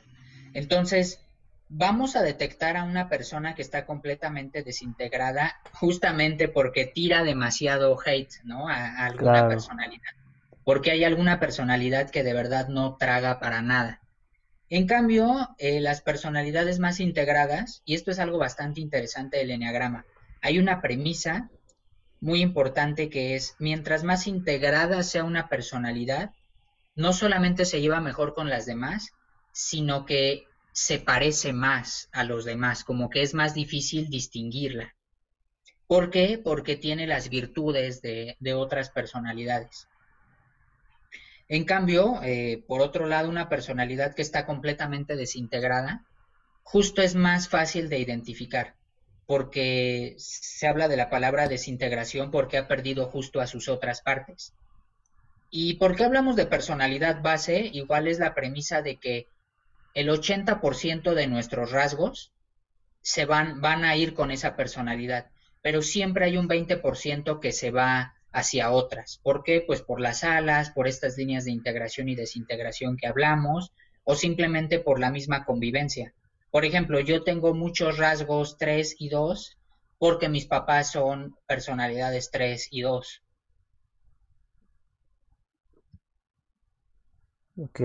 Entonces, 0.55 1.21
vamos 1.75 2.17
a 2.17 2.23
detectar 2.23 2.77
a 2.77 2.85
una 2.85 3.09
persona 3.09 3.55
que 3.55 3.63
está 3.63 3.87
completamente 3.87 4.63
desintegrada 4.63 5.57
justamente 5.73 6.49
porque 6.49 6.85
tira 6.85 7.25
demasiado 7.25 7.99
hate, 8.05 8.43
¿no? 8.45 8.69
A, 8.69 9.07
alguna 9.07 9.49
personalidad. 9.49 10.11
Porque 10.65 10.91
hay 10.91 11.05
alguna 11.05 11.41
personalidad 11.41 12.11
que 12.11 12.23
de 12.23 12.35
verdad 12.35 12.69
no 12.69 12.97
traga 12.97 13.41
para 13.41 13.63
nada. 13.63 14.02
En 14.75 14.87
cambio, 14.87 15.51
eh, 15.59 15.83
las 15.83 16.01
personalidades 16.01 16.79
más 16.79 16.99
integradas, 16.99 17.83
y 17.85 17.95
esto 17.95 18.11
es 18.11 18.19
algo 18.19 18.39
bastante 18.39 18.81
interesante 18.81 19.37
del 19.37 19.51
Enneagrama, 19.51 20.07
hay 20.41 20.59
una 20.59 20.81
premisa 20.81 21.51
muy 22.23 22.41
importante 22.41 23.11
que 23.11 23.37
es, 23.37 23.55
mientras 23.59 24.03
más 24.03 24.27
integrada 24.27 25.03
sea 25.03 25.25
una 25.25 25.51
personalidad, 25.51 26.31
no 26.95 27.13
solamente 27.13 27.67
se 27.67 27.83
lleva 27.83 28.01
mejor 28.01 28.33
con 28.33 28.49
las 28.49 28.65
demás, 28.65 29.11
sino 29.53 30.07
que 30.07 30.45
se 30.73 30.99
parece 30.99 31.53
más 31.53 32.09
a 32.11 32.25
los 32.25 32.47
demás, 32.47 32.83
como 32.83 33.11
que 33.11 33.21
es 33.21 33.35
más 33.35 33.53
difícil 33.53 34.09
distinguirla. 34.09 34.95
¿Por 35.87 36.09
qué? 36.09 36.41
Porque 36.43 36.77
tiene 36.77 37.07
las 37.07 37.29
virtudes 37.29 38.01
de, 38.01 38.39
de 38.41 38.55
otras 38.55 38.89
personalidades. 38.89 39.87
En 41.49 41.65
cambio, 41.65 42.21
eh, 42.23 42.65
por 42.67 42.81
otro 42.81 43.07
lado, 43.07 43.29
una 43.29 43.49
personalidad 43.49 44.15
que 44.15 44.23
está 44.23 44.47
completamente 44.47 45.17
desintegrada, 45.17 46.07
justo 46.63 47.03
es 47.03 47.15
más 47.15 47.49
fácil 47.49 47.89
de 47.89 47.99
identificar, 47.99 48.77
porque 49.27 50.15
se 50.19 50.67
habla 50.67 50.89
de 50.89 50.97
la 50.97 51.11
palabra 51.11 51.49
desintegración 51.49 52.31
porque 52.31 52.59
ha 52.59 52.69
perdido 52.69 53.07
justo 53.07 53.41
a 53.41 53.47
sus 53.47 53.69
otras 53.69 54.01
partes. 54.03 54.55
¿Y 55.51 55.75
por 55.75 55.97
qué 55.97 56.05
hablamos 56.05 56.37
de 56.37 56.47
personalidad 56.47 57.21
base? 57.21 57.69
Igual 57.73 58.09
es 58.09 58.19
la 58.19 58.35
premisa 58.35 58.81
de 58.81 58.97
que 58.97 59.27
el 59.95 60.09
80% 60.09 61.13
de 61.13 61.27
nuestros 61.27 61.71
rasgos 61.71 62.33
se 63.03 63.27
van, 63.27 63.61
van 63.61 63.85
a 63.85 63.97
ir 63.97 64.15
con 64.15 64.31
esa 64.31 64.57
personalidad, 64.57 65.27
pero 65.61 65.83
siempre 65.83 66.25
hay 66.25 66.39
un 66.39 66.49
20% 66.49 67.41
que 67.41 67.53
se 67.53 67.71
va 67.71 68.15
hacia 68.33 68.71
otras. 68.71 69.21
¿Por 69.23 69.43
qué? 69.43 69.63
Pues 69.67 69.83
por 69.83 70.01
las 70.01 70.25
alas, 70.25 70.71
por 70.71 70.89
estas 70.89 71.17
líneas 71.17 71.45
de 71.45 71.53
integración 71.53 72.09
y 72.09 72.15
desintegración 72.15 72.97
que 72.97 73.07
hablamos, 73.07 73.73
o 74.05 74.15
simplemente 74.15 74.81
por 74.81 74.99
la 74.99 75.11
misma 75.11 75.45
convivencia. 75.45 76.15
Por 76.51 76.65
ejemplo, 76.65 77.01
yo 77.01 77.23
tengo 77.23 77.55
muchos 77.55 77.99
rasgos 77.99 78.59
3 78.59 78.97
y 78.99 79.09
2 79.09 79.59
porque 79.99 80.29
mis 80.29 80.47
papás 80.47 80.91
son 80.91 81.37
personalidades 81.47 82.31
3 82.31 82.69
y 82.73 82.83
2. 82.83 83.23
Ok. 87.57 87.81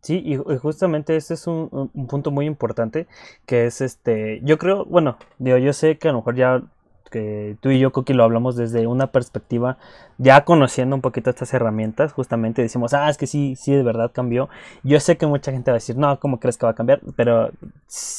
Sí, 0.00 0.22
y 0.24 0.36
justamente 0.36 1.16
este 1.16 1.34
es 1.34 1.46
un, 1.46 1.68
punto 2.08 2.30
muy 2.30 2.46
importante, 2.46 3.06
que 3.46 3.66
es 3.66 3.80
este, 3.80 4.40
yo 4.42 4.56
creo, 4.56 4.84
bueno, 4.84 5.18
digo, 5.38 5.58
yo 5.58 5.72
sé 5.72 5.98
que 5.98 6.08
a 6.08 6.12
lo 6.12 6.18
mejor 6.18 6.36
ya 6.36 6.62
que 7.08 7.56
tú 7.60 7.70
y 7.70 7.78
yo, 7.78 7.92
Cookie, 7.92 8.14
lo 8.14 8.24
hablamos 8.24 8.56
desde 8.56 8.86
una 8.86 9.08
perspectiva 9.08 9.78
ya 10.18 10.44
conociendo 10.44 10.96
un 10.96 11.02
poquito 11.02 11.30
estas 11.30 11.54
herramientas, 11.54 12.12
justamente 12.12 12.60
decimos, 12.60 12.92
ah, 12.92 13.08
es 13.08 13.16
que 13.16 13.26
sí, 13.28 13.54
sí, 13.56 13.72
de 13.72 13.84
verdad 13.84 14.10
cambió. 14.12 14.48
Yo 14.82 14.98
sé 14.98 15.16
que 15.16 15.26
mucha 15.26 15.52
gente 15.52 15.70
va 15.70 15.76
a 15.76 15.80
decir, 15.80 15.96
no, 15.96 16.18
¿cómo 16.18 16.40
crees 16.40 16.58
que 16.58 16.66
va 16.66 16.72
a 16.72 16.74
cambiar? 16.74 17.00
Pero 17.16 17.50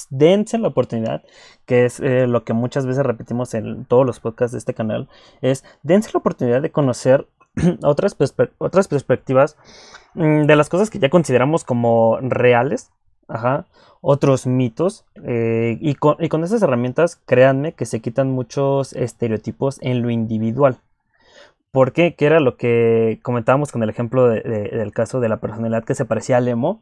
dense 0.10 0.58
la 0.58 0.70
oportunidad, 0.70 1.24
que 1.66 1.86
es 1.86 2.00
eh, 2.00 2.26
lo 2.26 2.46
que 2.46 2.54
muchas 2.54 2.86
veces 2.86 3.06
repetimos 3.06 3.54
en 3.54 3.86
todos 3.86 4.06
los 4.06 4.20
podcasts 4.22 4.54
de 4.54 4.60
este 4.60 4.74
canal, 4.74 5.10
es 5.42 5.66
dense 5.84 6.10
la 6.14 6.20
oportunidad 6.20 6.62
de 6.62 6.72
conocer 6.72 7.28
otras, 7.84 8.16
otras 8.58 8.88
perspectivas 8.88 9.58
mm, 10.14 10.44
de 10.44 10.56
las 10.56 10.70
cosas 10.70 10.90
que 10.90 11.00
ya 11.00 11.10
consideramos 11.10 11.66
como 11.66 12.18
reales, 12.22 12.92
ajá, 13.30 13.66
otros 14.02 14.48
mitos 14.48 15.06
eh, 15.24 15.78
y, 15.80 15.96
con, 15.96 16.18
y, 16.20 16.30
con, 16.30 16.44
esas 16.44 16.62
herramientas 16.62 17.22
créanme 17.26 17.74
que 17.74 17.86
se 17.86 18.02
quitan 18.02 18.32
muchos 18.32 18.94
estereotipos 18.94 19.78
en 19.82 20.02
lo 20.02 20.10
individual. 20.10 20.80
¿Por 21.72 21.94
qué? 21.94 22.16
Que 22.16 22.26
era 22.26 22.40
lo 22.40 22.58
que 22.58 23.20
comentábamos 23.22 23.72
con 23.72 23.84
el 23.84 23.90
ejemplo 23.90 24.28
del 24.28 24.92
caso 24.92 25.20
de 25.20 25.30
la 25.30 25.38
personalidad 25.40 25.84
que 25.84 25.96
se 25.96 26.06
parecía 26.06 26.38
al 26.38 26.48
emo. 26.48 26.82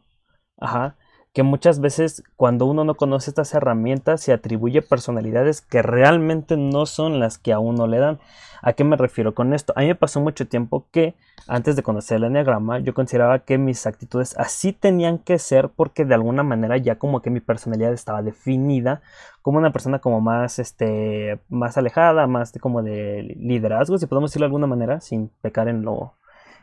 Ajá. 0.58 0.95
Que 1.38 1.44
muchas 1.44 1.80
veces 1.80 2.24
cuando 2.36 2.66
uno 2.66 2.84
no 2.84 2.96
conoce 2.96 3.30
estas 3.30 3.54
herramientas 3.54 4.22
se 4.22 4.34
atribuye 4.34 4.82
personalidades 4.82 5.62
que 5.62 5.84
realmente 5.84 6.58
no 6.58 6.88
son 6.88 7.20
las 7.20 7.38
que 7.38 7.54
a 7.54 7.60
uno 7.60 7.86
le 7.86 8.00
dan. 8.00 8.18
¿A 8.64 8.74
qué 8.74 8.84
me 8.84 8.96
refiero 8.96 9.36
con 9.36 9.54
esto? 9.54 9.72
A 9.76 9.82
mí 9.82 9.86
me 9.86 9.94
pasó 9.94 10.20
mucho 10.20 10.48
tiempo 10.48 10.88
que 10.90 11.14
antes 11.48 11.76
de 11.76 11.84
conocer 11.84 12.18
el 12.18 12.24
enneagrama 12.24 12.80
yo 12.80 12.96
consideraba 12.96 13.38
que 13.38 13.60
mis 13.60 13.86
actitudes 13.86 14.36
así 14.40 14.74
tenían 14.74 15.20
que 15.20 15.38
ser 15.38 15.70
porque 15.70 16.06
de 16.06 16.16
alguna 16.16 16.42
manera 16.42 16.76
ya 16.78 16.98
como 16.98 17.22
que 17.22 17.30
mi 17.30 17.40
personalidad 17.40 17.94
estaba 17.94 18.24
definida 18.24 19.04
como 19.44 19.60
una 19.60 19.72
persona 19.72 20.00
como 20.00 20.22
más 20.22 20.58
este 20.58 21.40
más 21.50 21.78
alejada, 21.78 22.26
más 22.26 22.52
como 22.60 22.82
de 22.82 23.36
liderazgo, 23.38 24.00
si 24.00 24.08
podemos 24.08 24.32
decirlo 24.32 24.46
de 24.46 24.48
alguna 24.48 24.66
manera 24.66 25.02
sin 25.02 25.30
pecar 25.44 25.68
en 25.68 25.84
lo 25.84 26.16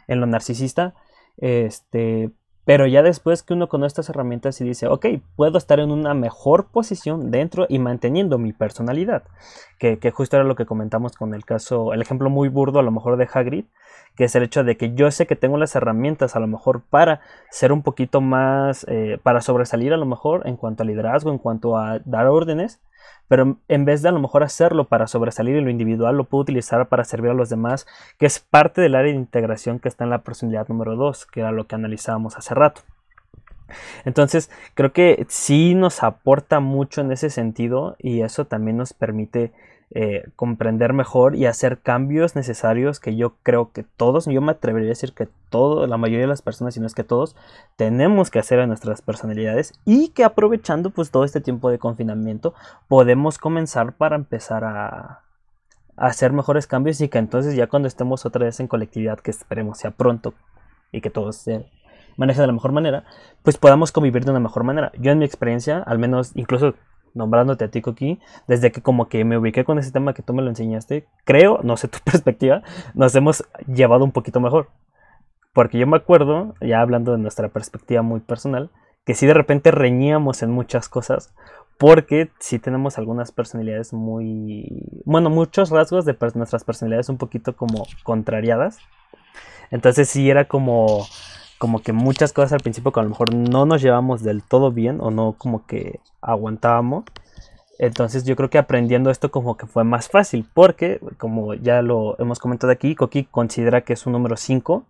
en 0.08 0.18
lo 0.18 0.26
narcisista. 0.26 0.94
Este, 1.36 2.32
pero 2.64 2.86
ya 2.86 3.02
después 3.02 3.42
que 3.42 3.52
uno 3.52 3.68
conoce 3.68 3.88
estas 3.88 4.08
herramientas 4.08 4.60
y 4.60 4.64
dice, 4.64 4.86
ok, 4.86 5.06
puedo 5.36 5.58
estar 5.58 5.80
en 5.80 5.90
una 5.90 6.14
mejor 6.14 6.66
posición 6.66 7.30
dentro 7.30 7.66
y 7.68 7.78
manteniendo 7.78 8.38
mi 8.38 8.52
personalidad. 8.52 9.24
Que, 9.78 9.98
justo 10.10 10.36
era 10.36 10.46
lo 10.46 10.56
que 10.56 10.64
comentamos 10.64 11.12
con 11.12 11.34
el 11.34 11.44
caso, 11.44 11.92
el 11.92 12.00
ejemplo 12.00 12.30
muy 12.30 12.48
burdo 12.48 12.78
a 12.78 12.82
lo 12.82 12.90
mejor 12.90 13.18
de 13.18 13.28
Hagrid, 13.30 13.66
que 14.16 14.24
es 14.24 14.34
el 14.34 14.44
hecho 14.44 14.64
de 14.64 14.78
que 14.78 14.94
yo 14.94 15.10
sé 15.10 15.26
que 15.26 15.36
tengo 15.36 15.58
las 15.58 15.76
herramientas 15.76 16.36
a 16.36 16.40
lo 16.40 16.46
mejor 16.46 16.80
para 16.88 17.20
ser 17.50 17.70
un 17.70 17.82
poquito 17.82 18.22
más, 18.22 18.86
eh, 18.88 19.18
para 19.22 19.42
sobresalir 19.42 19.92
a 19.92 19.98
lo 19.98 20.06
mejor 20.06 20.46
en 20.46 20.56
cuanto 20.56 20.82
a 20.82 20.86
liderazgo, 20.86 21.30
en 21.30 21.38
cuanto 21.38 21.76
a 21.76 21.98
dar 22.06 22.28
órdenes, 22.28 22.80
pero 23.28 23.58
en 23.68 23.84
vez 23.84 24.02
de 24.02 24.08
a 24.08 24.12
lo 24.12 24.20
mejor 24.20 24.42
hacerlo 24.42 24.84
para 24.88 25.06
sobresalir 25.06 25.56
en 25.56 25.64
lo 25.64 25.70
individual, 25.70 26.16
lo 26.16 26.24
puedo 26.24 26.42
utilizar 26.42 26.88
para 26.88 27.04
servir 27.04 27.30
a 27.30 27.34
los 27.34 27.48
demás, 27.48 27.86
que 28.18 28.26
es 28.26 28.38
parte 28.38 28.80
del 28.80 28.94
área 28.94 29.12
de 29.12 29.18
integración 29.18 29.78
que 29.78 29.88
está 29.88 30.04
en 30.04 30.10
la 30.10 30.22
personalidad 30.22 30.68
número 30.68 30.96
2, 30.96 31.26
que 31.26 31.40
era 31.40 31.52
lo 31.52 31.66
que 31.66 31.74
analizábamos 31.74 32.36
hace 32.36 32.54
rato. 32.54 32.82
Entonces, 34.04 34.50
creo 34.74 34.92
que 34.92 35.26
sí 35.28 35.74
nos 35.74 36.02
aporta 36.02 36.60
mucho 36.60 37.00
en 37.00 37.12
ese 37.12 37.30
sentido 37.30 37.96
y 37.98 38.20
eso 38.20 38.44
también 38.44 38.76
nos 38.76 38.92
permite 38.92 39.52
eh, 39.90 40.24
comprender 40.34 40.92
mejor 40.92 41.36
y 41.36 41.46
hacer 41.46 41.78
cambios 41.78 42.34
necesarios 42.34 42.98
que 43.00 43.16
yo 43.16 43.36
creo 43.42 43.70
que 43.72 43.84
todos, 43.84 44.26
yo 44.26 44.40
me 44.40 44.52
atrevería 44.52 44.88
a 44.88 44.96
decir 44.96 45.12
que 45.12 45.28
todo, 45.50 45.86
la 45.86 45.96
mayoría 45.96 46.22
de 46.22 46.28
las 46.28 46.42
personas, 46.42 46.74
si 46.74 46.80
no 46.80 46.86
es 46.86 46.94
que 46.94 47.04
todos, 47.04 47.36
tenemos 47.76 48.30
que 48.30 48.38
hacer 48.38 48.60
a 48.60 48.66
nuestras 48.66 49.02
personalidades 49.02 49.72
y 49.84 50.08
que 50.08 50.24
aprovechando 50.24 50.90
pues 50.90 51.10
todo 51.10 51.24
este 51.24 51.40
tiempo 51.40 51.70
de 51.70 51.78
confinamiento 51.78 52.54
podemos 52.88 53.38
comenzar 53.38 53.92
para 53.92 54.16
empezar 54.16 54.64
a, 54.64 55.20
hacer 55.96 56.32
mejores 56.32 56.66
cambios 56.66 57.00
y 57.00 57.08
que 57.08 57.18
entonces 57.18 57.54
ya 57.54 57.68
cuando 57.68 57.88
estemos 57.88 58.26
otra 58.26 58.44
vez 58.44 58.58
en 58.60 58.66
colectividad, 58.66 59.20
que 59.20 59.30
esperemos 59.30 59.78
sea 59.78 59.92
pronto 59.92 60.34
y 60.92 61.00
que 61.00 61.10
todos 61.10 61.36
se 61.36 61.66
manejen 62.16 62.42
de 62.42 62.46
la 62.48 62.52
mejor 62.52 62.72
manera, 62.72 63.04
pues 63.42 63.58
podamos 63.58 63.92
convivir 63.92 64.24
de 64.24 64.30
una 64.30 64.40
mejor 64.40 64.64
manera. 64.64 64.92
Yo 64.98 65.12
en 65.12 65.18
mi 65.18 65.24
experiencia, 65.24 65.78
al 65.78 65.98
menos 65.98 66.32
incluso 66.34 66.74
nombrándote 67.14 67.64
a 67.64 67.68
ti, 67.68 67.82
aquí, 67.86 68.20
desde 68.46 68.72
que 68.72 68.82
como 68.82 69.08
que 69.08 69.24
me 69.24 69.38
ubiqué 69.38 69.64
con 69.64 69.78
ese 69.78 69.92
tema 69.92 70.14
que 70.14 70.22
tú 70.22 70.34
me 70.34 70.42
lo 70.42 70.48
enseñaste, 70.48 71.06
creo, 71.24 71.60
no 71.64 71.76
sé 71.76 71.88
tu 71.88 71.98
perspectiva, 72.04 72.62
nos 72.94 73.14
hemos 73.14 73.44
llevado 73.66 74.04
un 74.04 74.12
poquito 74.12 74.40
mejor. 74.40 74.68
Porque 75.52 75.78
yo 75.78 75.86
me 75.86 75.96
acuerdo, 75.96 76.54
ya 76.60 76.80
hablando 76.80 77.12
de 77.12 77.18
nuestra 77.18 77.48
perspectiva 77.48 78.02
muy 78.02 78.20
personal, 78.20 78.70
que 79.04 79.14
sí 79.14 79.26
de 79.26 79.34
repente 79.34 79.70
reñíamos 79.70 80.42
en 80.42 80.50
muchas 80.50 80.88
cosas, 80.88 81.32
porque 81.78 82.30
sí 82.40 82.58
tenemos 82.58 82.98
algunas 82.98 83.30
personalidades 83.32 83.92
muy, 83.92 85.02
bueno, 85.04 85.30
muchos 85.30 85.70
rasgos 85.70 86.04
de 86.04 86.16
nuestras 86.34 86.64
personalidades 86.64 87.08
un 87.08 87.18
poquito 87.18 87.56
como 87.56 87.86
contrariadas. 88.02 88.78
Entonces 89.70 90.08
sí 90.08 90.30
era 90.30 90.46
como 90.46 91.06
como 91.64 91.80
que 91.80 91.94
muchas 91.94 92.34
cosas 92.34 92.52
al 92.52 92.60
principio 92.60 92.92
que 92.92 93.00
a 93.00 93.04
lo 93.04 93.08
mejor 93.08 93.34
no 93.34 93.64
nos 93.64 93.80
llevamos 93.80 94.22
del 94.22 94.42
todo 94.42 94.70
bien 94.70 94.98
o 95.00 95.10
no 95.10 95.34
como 95.38 95.64
que 95.64 96.00
aguantábamos. 96.20 97.04
Entonces 97.78 98.26
yo 98.26 98.36
creo 98.36 98.50
que 98.50 98.58
aprendiendo 98.58 99.08
esto 99.08 99.30
como 99.30 99.56
que 99.56 99.64
fue 99.64 99.82
más 99.82 100.10
fácil 100.10 100.46
porque 100.52 101.00
como 101.16 101.54
ya 101.54 101.80
lo 101.80 102.18
hemos 102.18 102.38
comentado 102.38 102.70
aquí, 102.70 102.94
Coqui 102.94 103.24
considera 103.24 103.80
que 103.80 103.94
es 103.94 104.04
un 104.04 104.12
número 104.12 104.36
5 104.36 104.84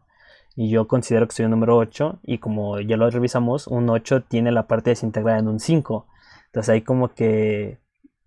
y 0.57 0.69
yo 0.69 0.89
considero 0.89 1.29
que 1.29 1.37
soy 1.37 1.45
un 1.45 1.53
número 1.53 1.77
8 1.77 2.19
y 2.25 2.39
como 2.39 2.81
ya 2.81 2.97
lo 2.97 3.09
revisamos, 3.09 3.69
un 3.69 3.89
8 3.89 4.25
tiene 4.25 4.51
la 4.51 4.67
parte 4.67 4.91
desintegrada 4.91 5.39
en 5.39 5.47
un 5.47 5.61
5. 5.61 6.09
Entonces 6.47 6.71
ahí 6.71 6.83
como 6.83 7.15
que 7.15 7.79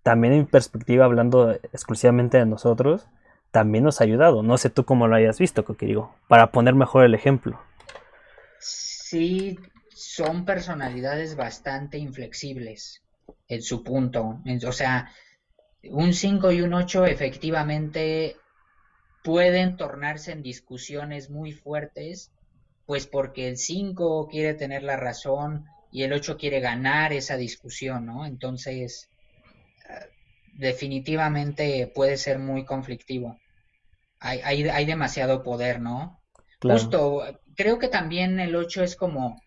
también 0.02 0.32
en 0.32 0.46
perspectiva 0.46 1.04
hablando 1.04 1.50
exclusivamente 1.50 2.38
de 2.38 2.46
nosotros, 2.46 3.08
también 3.50 3.84
nos 3.84 4.00
ha 4.00 4.04
ayudado. 4.04 4.42
No 4.42 4.56
sé 4.56 4.70
tú 4.70 4.84
cómo 4.84 5.06
lo 5.06 5.16
hayas 5.16 5.38
visto, 5.38 5.66
Coqui, 5.66 5.84
digo, 5.84 6.14
para 6.28 6.50
poner 6.50 6.74
mejor 6.74 7.04
el 7.04 7.14
ejemplo 7.14 7.58
sí 8.60 9.58
son 9.90 10.44
personalidades 10.44 11.36
bastante 11.36 11.98
inflexibles 11.98 13.02
en 13.48 13.62
su 13.62 13.82
punto. 13.82 14.40
O 14.66 14.72
sea, 14.72 15.10
un 15.84 16.14
5 16.14 16.52
y 16.52 16.60
un 16.60 16.74
8 16.74 17.06
efectivamente 17.06 18.36
pueden 19.22 19.76
tornarse 19.76 20.32
en 20.32 20.42
discusiones 20.42 21.30
muy 21.30 21.52
fuertes, 21.52 22.32
pues 22.86 23.06
porque 23.06 23.48
el 23.48 23.56
5 23.56 24.28
quiere 24.28 24.54
tener 24.54 24.82
la 24.82 24.96
razón 24.96 25.66
y 25.90 26.02
el 26.02 26.12
8 26.12 26.36
quiere 26.36 26.60
ganar 26.60 27.12
esa 27.12 27.36
discusión, 27.36 28.06
¿no? 28.06 28.26
Entonces, 28.26 29.10
eh, 29.88 30.06
definitivamente 30.54 31.90
puede 31.94 32.16
ser 32.16 32.38
muy 32.38 32.64
conflictivo. 32.64 33.38
Hay, 34.20 34.40
hay, 34.42 34.68
hay 34.68 34.84
demasiado 34.84 35.42
poder, 35.42 35.80
¿no? 35.80 36.20
Justo, 36.60 37.22
creo 37.58 37.80
que 37.80 37.88
también 37.88 38.38
el 38.38 38.54
8 38.54 38.84
es 38.84 38.94
como, 38.94 39.42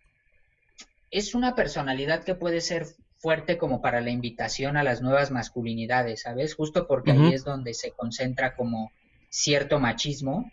es 1.10 1.34
una 1.34 1.56
personalidad 1.56 2.24
que 2.24 2.36
puede 2.36 2.60
ser 2.60 2.86
fuerte 3.18 3.58
como 3.58 3.82
para 3.82 4.02
la 4.02 4.10
invitación 4.10 4.76
a 4.76 4.84
las 4.84 5.02
nuevas 5.02 5.32
masculinidades, 5.32 6.24
¿sabes? 6.24 6.54
Justo 6.54 6.88
porque 6.88 7.12
ahí 7.12 7.34
es 7.34 7.46
donde 7.46 7.74
se 7.74 7.92
concentra 7.92 8.56
como 8.56 8.92
cierto 9.30 9.80
machismo, 9.80 10.52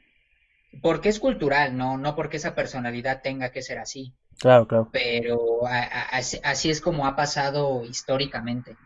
porque 0.83 1.09
es 1.09 1.19
cultural, 1.19 1.77
¿no? 1.77 1.99
No 1.99 2.15
porque 2.15 2.37
esa 2.37 2.55
personalidad 2.55 3.23
tenga 3.23 3.51
que 3.51 3.63
ser 3.63 3.79
así. 3.79 4.13
Claro, 4.39 4.69
claro. 4.69 4.91
Pero 4.93 5.63
así 5.65 6.71
es 6.71 6.81
como 6.81 7.07
ha 7.07 7.17
pasado 7.17 7.83
históricamente. 7.85 8.77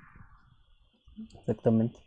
Exactamente. 1.41 1.99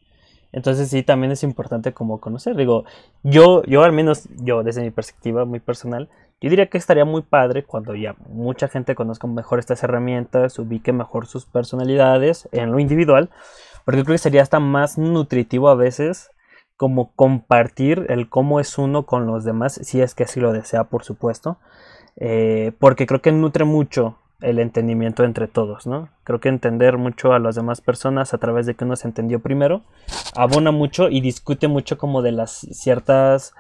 Entonces 0.52 0.90
sí, 0.90 1.04
también 1.04 1.32
es 1.34 1.44
importante 1.44 1.94
como 1.94 2.20
conocer. 2.22 2.56
Digo, 2.56 2.86
yo, 3.22 3.62
yo 3.66 3.84
al 3.84 3.92
menos, 3.92 4.30
yo 4.38 4.64
desde 4.64 4.82
mi 4.82 4.90
perspectiva 4.90 5.44
muy 5.44 5.60
personal, 5.60 6.10
yo 6.42 6.50
diría 6.50 6.68
que 6.68 6.78
estaría 6.78 7.06
muy 7.06 7.22
padre 7.22 7.64
cuando 7.64 7.96
ya 7.96 8.16
mucha 8.28 8.68
gente 8.68 8.96
conozca 8.96 9.28
mejor 9.28 9.60
estas 9.60 9.84
herramientas, 9.84 10.60
ubique 10.60 10.92
mejor 10.92 11.28
sus 11.28 11.46
personalidades 11.46 12.50
en 12.52 12.72
lo 12.72 12.80
individual, 12.80 13.30
porque 13.86 14.04
creo 14.04 14.16
que 14.16 14.20
sería 14.20 14.42
hasta 14.42 14.60
más 14.60 14.98
nutritivo 14.98 15.70
a 15.70 15.76
veces 15.76 16.32
como 16.78 17.14
compartir 17.14 18.06
el 18.10 18.30
cómo 18.30 18.60
es 18.60 18.78
uno 18.78 19.06
con 19.06 19.28
los 19.28 19.46
demás, 19.46 19.80
si 19.84 20.02
es 20.02 20.14
que 20.14 20.26
así 20.26 20.40
lo 20.40 20.52
desea, 20.52 20.86
por 20.86 21.04
supuesto, 21.04 21.58
eh, 22.18 22.74
porque 22.80 23.06
creo 23.06 23.22
que 23.22 23.32
nutre 23.32 23.64
mucho 23.64 24.18
el 24.42 24.60
entendimiento 24.60 25.24
entre 25.24 25.48
todos, 25.48 25.88
¿no? 25.88 26.10
Creo 26.26 26.42
que 26.42 26.50
entender 26.50 26.98
mucho 26.98 27.32
a 27.32 27.40
las 27.40 27.56
demás 27.56 27.80
personas 27.80 28.34
a 28.34 28.38
través 28.38 28.66
de 28.66 28.76
que 28.76 28.84
uno 28.84 28.98
se 28.98 29.08
entendió 29.08 29.40
primero 29.40 29.84
abona 30.36 30.72
mucho 30.72 31.10
y 31.10 31.22
discute 31.22 31.68
mucho 31.68 31.98
como 31.98 32.22
de 32.22 32.32
las 32.32 32.52
ciertas 32.72 33.54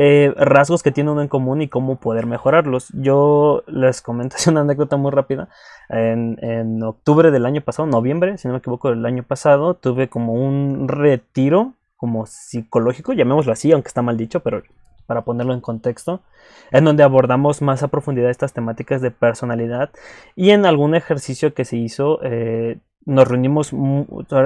eh, 0.00 0.32
rasgos 0.36 0.84
que 0.84 0.92
tiene 0.92 1.10
uno 1.10 1.22
en 1.22 1.28
común 1.28 1.60
y 1.60 1.66
cómo 1.66 1.96
poder 1.96 2.24
mejorarlos. 2.24 2.88
Yo 2.92 3.64
les 3.66 4.00
comento 4.00 4.36
una 4.46 4.60
anécdota 4.60 4.96
muy 4.96 5.10
rápida. 5.10 5.48
En, 5.88 6.80
octubre 6.84 7.32
del 7.32 7.44
año 7.44 7.62
pasado, 7.62 7.88
noviembre, 7.88 8.38
si 8.38 8.46
no 8.46 8.54
me 8.54 8.58
equivoco, 8.60 8.90
del 8.90 9.04
año 9.04 9.24
pasado, 9.24 9.74
tuve 9.74 10.08
como 10.08 10.34
un 10.34 10.86
retiro 10.86 11.72
como 11.96 12.26
psicológico, 12.26 13.12
llamémoslo 13.12 13.52
así, 13.52 13.72
aunque 13.72 13.88
está 13.88 14.02
mal 14.02 14.16
dicho, 14.16 14.38
pero 14.40 14.62
para 15.06 15.22
ponerlo 15.22 15.52
en 15.52 15.60
contexto, 15.60 16.20
en 16.70 16.84
donde 16.84 17.02
abordamos 17.02 17.60
más 17.60 17.82
a 17.82 17.88
profundidad 17.88 18.30
estas 18.30 18.52
temáticas 18.52 19.00
de 19.02 19.10
personalidad 19.10 19.90
y 20.36 20.50
en 20.50 20.64
algún 20.64 20.94
ejercicio 20.94 21.54
que 21.54 21.64
se 21.64 21.76
hizo 21.76 22.20
eh, 22.22 22.78
nos 23.08 23.26
reunimos, 23.26 23.72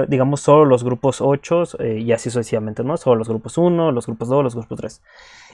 digamos, 0.07 0.39
solo 0.39 0.63
los 0.63 0.85
grupos 0.85 1.19
8 1.19 1.63
eh, 1.79 1.99
y 1.99 2.13
así 2.13 2.29
sucesivamente, 2.29 2.81
¿no? 2.85 2.95
Solo 2.95 3.17
los 3.17 3.27
grupos 3.27 3.57
1, 3.57 3.91
los 3.91 4.05
grupos 4.05 4.29
2, 4.29 4.41
los 4.41 4.55
grupos 4.55 4.77
3. 4.79 5.01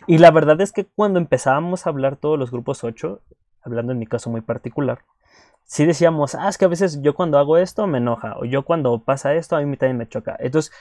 Y 0.05 0.19
la 0.19 0.29
verdad 0.29 0.61
es 0.61 0.71
que 0.71 0.85
cuando 0.85 1.17
empezábamos 1.17 1.87
a 1.87 1.89
hablar 1.89 2.17
todos 2.17 2.37
los 2.37 2.51
grupos 2.51 2.83
8, 2.83 3.19
hablando 3.63 3.93
en 3.93 3.97
mi 3.97 4.05
caso 4.05 4.29
muy 4.29 4.41
particular, 4.41 4.99
sí 5.65 5.85
decíamos, 5.85 6.35
ah, 6.35 6.49
es 6.49 6.59
que 6.59 6.65
a 6.65 6.67
veces 6.67 7.01
yo 7.01 7.15
cuando 7.15 7.39
hago 7.39 7.57
esto 7.57 7.87
me 7.87 7.97
enoja, 7.97 8.37
o 8.37 8.45
yo 8.45 8.63
cuando 8.63 8.99
pasa 8.99 9.33
esto 9.33 9.55
a 9.55 9.61
mí 9.61 9.75
también 9.75 9.97
me 9.97 10.07
choca. 10.07 10.35
Entonces, 10.39 10.71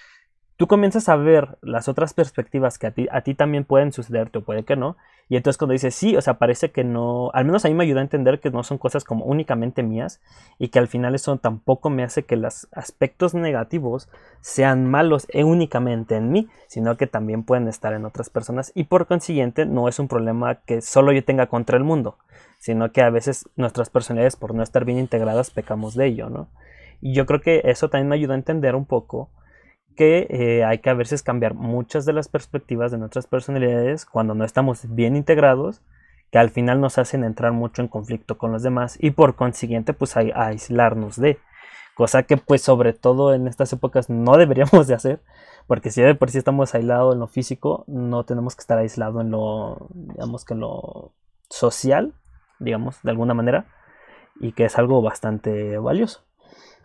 tú 0.59 0.67
comienzas 0.67 1.09
a 1.09 1.15
ver 1.15 1.57
las 1.63 1.87
otras 1.87 2.15
perspectivas 2.15 2.79
que 2.79 2.89
a 2.89 2.91
ti, 2.91 3.07
a 3.13 3.21
ti 3.21 3.35
también 3.35 3.65
pueden 3.65 3.93
sucederte 3.93 4.39
o 4.39 4.45
puede 4.45 4.65
que 4.65 4.75
no. 4.75 4.97
Y 5.29 5.37
entonces 5.37 5.57
cuando 5.57 5.73
dices, 5.73 5.95
sí, 5.95 6.17
o 6.17 6.21
sea, 6.21 6.35
parece 6.35 6.73
que 6.73 6.83
no, 6.83 7.31
al 7.33 7.45
menos 7.45 7.65
a 7.65 7.69
mí 7.69 7.75
me 7.75 7.85
ayuda 7.85 8.01
a 8.01 8.03
entender 8.03 8.41
que 8.41 8.51
no 8.51 8.65
son 8.65 8.77
cosas 8.77 9.05
como 9.05 9.25
únicamente 9.25 9.85
mías 9.85 10.21
y 10.59 10.69
que 10.69 10.81
al 10.81 10.89
final 10.89 11.15
eso 11.15 11.37
tampoco 11.37 11.91
me 11.91 12.03
hace 12.03 12.25
que 12.25 12.35
los 12.35 12.67
aspectos 12.73 13.35
negativos 13.35 14.09
sean 14.41 14.91
malos 14.91 15.29
e 15.31 15.45
únicamente 15.45 16.17
en 16.17 16.33
mí, 16.33 16.49
sino 16.67 16.97
que 16.97 17.07
también 17.07 17.45
pueden 17.45 17.69
estar 17.69 17.93
en 17.93 18.05
otras 18.05 18.29
personas 18.29 18.73
y 18.75 18.85
por 18.85 19.07
consiguiente 19.07 19.65
no 19.65 19.87
es 19.87 20.01
un 20.01 20.09
problema 20.09 20.57
que 20.57 20.81
solo 20.81 21.13
yo 21.13 21.25
tenga 21.25 21.47
contra 21.47 21.77
el 21.77 21.85
mundo, 21.85 22.19
sino 22.59 22.91
que 22.91 23.03
a 23.03 23.11
veces 23.11 23.49
nuestras 23.55 23.91
personalidades 23.91 24.35
por 24.35 24.55
no 24.55 24.65
estar 24.65 24.85
bien 24.85 24.99
integradas 24.99 25.53
pecamos 25.53 25.95
de 25.95 26.07
ello, 26.07 26.31
¿no? 26.31 26.49
Y 27.01 27.15
yo 27.15 27.27
creo 27.27 27.41
que 27.41 27.61
eso 27.65 27.91
también 27.91 28.09
me 28.09 28.17
ayuda 28.17 28.35
a 28.35 28.39
entender 28.39 28.75
un 28.75 28.87
poco 28.87 29.31
que 29.97 30.27
eh, 30.31 30.65
hay 30.65 30.79
que 30.79 30.91
a 30.91 30.95
veces 30.95 31.23
cambiar 31.23 31.55
muchas 31.55 32.05
de 32.05 32.13
las 32.13 32.29
perspectivas 32.29 32.93
de 32.93 32.99
nuestras 32.99 33.27
personalidades 33.27 34.07
cuando 34.07 34.35
no 34.35 34.45
estamos 34.45 34.95
bien 34.95 35.17
integrados, 35.17 35.83
que 36.31 36.39
al 36.39 36.51
final 36.51 36.81
nos 36.81 36.99
hacen 36.99 37.25
entrar 37.25 37.53
mucho 37.53 37.83
en 37.83 37.89
conflicto 37.89 38.39
con 38.39 38.53
los 38.53 38.63
demás 38.63 38.97
y 39.01 39.11
por 39.11 39.35
consiguiente 39.35 39.93
pues 39.93 40.17
a, 40.17 40.21
aislarnos 40.21 41.17
de. 41.17 41.39
Cosa 41.95 42.23
que 42.23 42.37
pues 42.37 42.63
sobre 42.63 42.93
todo 42.93 43.35
en 43.35 43.49
estas 43.49 43.73
épocas 43.73 44.09
no 44.09 44.37
deberíamos 44.39 44.87
de 44.87 44.95
hacer, 44.95 45.21
porque 45.67 45.91
si 45.91 46.01
de 46.01 46.15
por 46.15 46.31
sí 46.31 46.39
estamos 46.39 46.75
aislados 46.75 47.15
en 47.15 47.21
lo 47.21 47.27
físico, 47.27 47.85
no 47.89 48.25
tenemos 48.25 48.55
que 48.55 48.61
estar 48.61 48.79
aislados 48.79 49.21
en 49.23 49.31
lo, 49.31 49.89
digamos 49.91 50.45
que 50.45 50.55
en 50.55 50.61
lo 50.61 51.13
social, 51.51 52.15
digamos, 52.61 53.03
de 53.03 53.11
alguna 53.11 53.35
manera, 53.35 53.67
y 54.41 54.53
que 54.53 54.65
es 54.65 54.79
algo 54.79 55.03
bastante 55.03 55.77
valioso. 55.79 56.28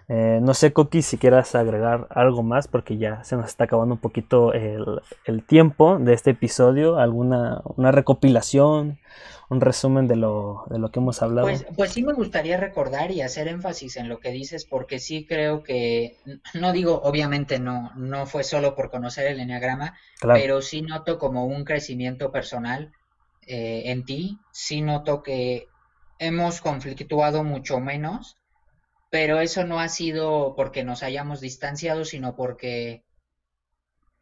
Eh, 0.09 0.39
no 0.41 0.53
sé, 0.53 0.73
Coqui, 0.73 1.01
si 1.01 1.17
quieras 1.17 1.55
agregar 1.55 2.07
algo 2.09 2.43
más, 2.43 2.67
porque 2.67 2.97
ya 2.97 3.23
se 3.23 3.35
nos 3.35 3.47
está 3.47 3.65
acabando 3.65 3.95
un 3.95 4.01
poquito 4.01 4.53
el, 4.53 5.01
tiempo 5.47 5.97
de 5.97 6.13
este 6.13 6.31
episodio, 6.31 6.97
alguna 6.97 7.61
una 7.77 7.91
recopilación, 7.91 8.99
un 9.49 9.61
resumen 9.61 10.07
de 10.07 10.15
lo, 10.15 10.65
de 10.69 10.79
lo 10.79 10.91
que 10.91 10.99
hemos 10.99 11.21
hablado. 11.21 11.47
Pues, 11.47 11.65
pues 11.75 11.91
sí 11.91 12.03
me 12.03 12.13
gustaría 12.13 12.57
recordar 12.57 13.11
y 13.11 13.21
hacer 13.21 13.47
énfasis 13.47 13.97
en 13.97 14.09
lo 14.09 14.19
que 14.19 14.31
dices, 14.31 14.65
porque 14.65 14.99
sí 14.99 15.25
creo 15.25 15.63
que, 15.63 16.17
no 16.53 16.73
digo, 16.73 17.01
obviamente 17.03 17.59
no, 17.59 17.91
no 17.95 18.25
fue 18.25 18.43
solo 18.43 18.75
por 18.75 18.89
conocer 18.89 19.27
el 19.27 19.39
enneagrama, 19.39 19.95
pero 20.21 20.61
sí 20.61 20.81
noto 20.81 21.17
como 21.17 21.45
un 21.45 21.63
crecimiento 21.63 22.31
personal 22.31 22.91
eh, 23.47 23.83
en 23.85 24.05
ti, 24.05 24.39
sí 24.51 24.81
noto 24.81 25.23
que 25.23 25.67
hemos 26.19 26.61
conflictuado 26.61 27.43
mucho 27.43 27.79
menos 27.79 28.37
pero 29.13 29.41
eso 29.41 29.63
no 29.63 29.79
ha 29.79 29.89
sido 29.89 30.55
porque 30.55 30.83
nos 30.83 31.03
hayamos 31.03 31.39
distanciado, 31.39 32.03
sino 32.03 32.35
porque, 32.35 33.03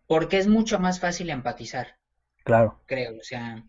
porque 0.06 0.38
es 0.38 0.48
mucho 0.48 0.80
más 0.80 1.00
fácil 1.00 1.30
empatizar. 1.30 1.96
Claro. 2.44 2.82
Creo, 2.88 3.18
o 3.18 3.24
sea, 3.24 3.64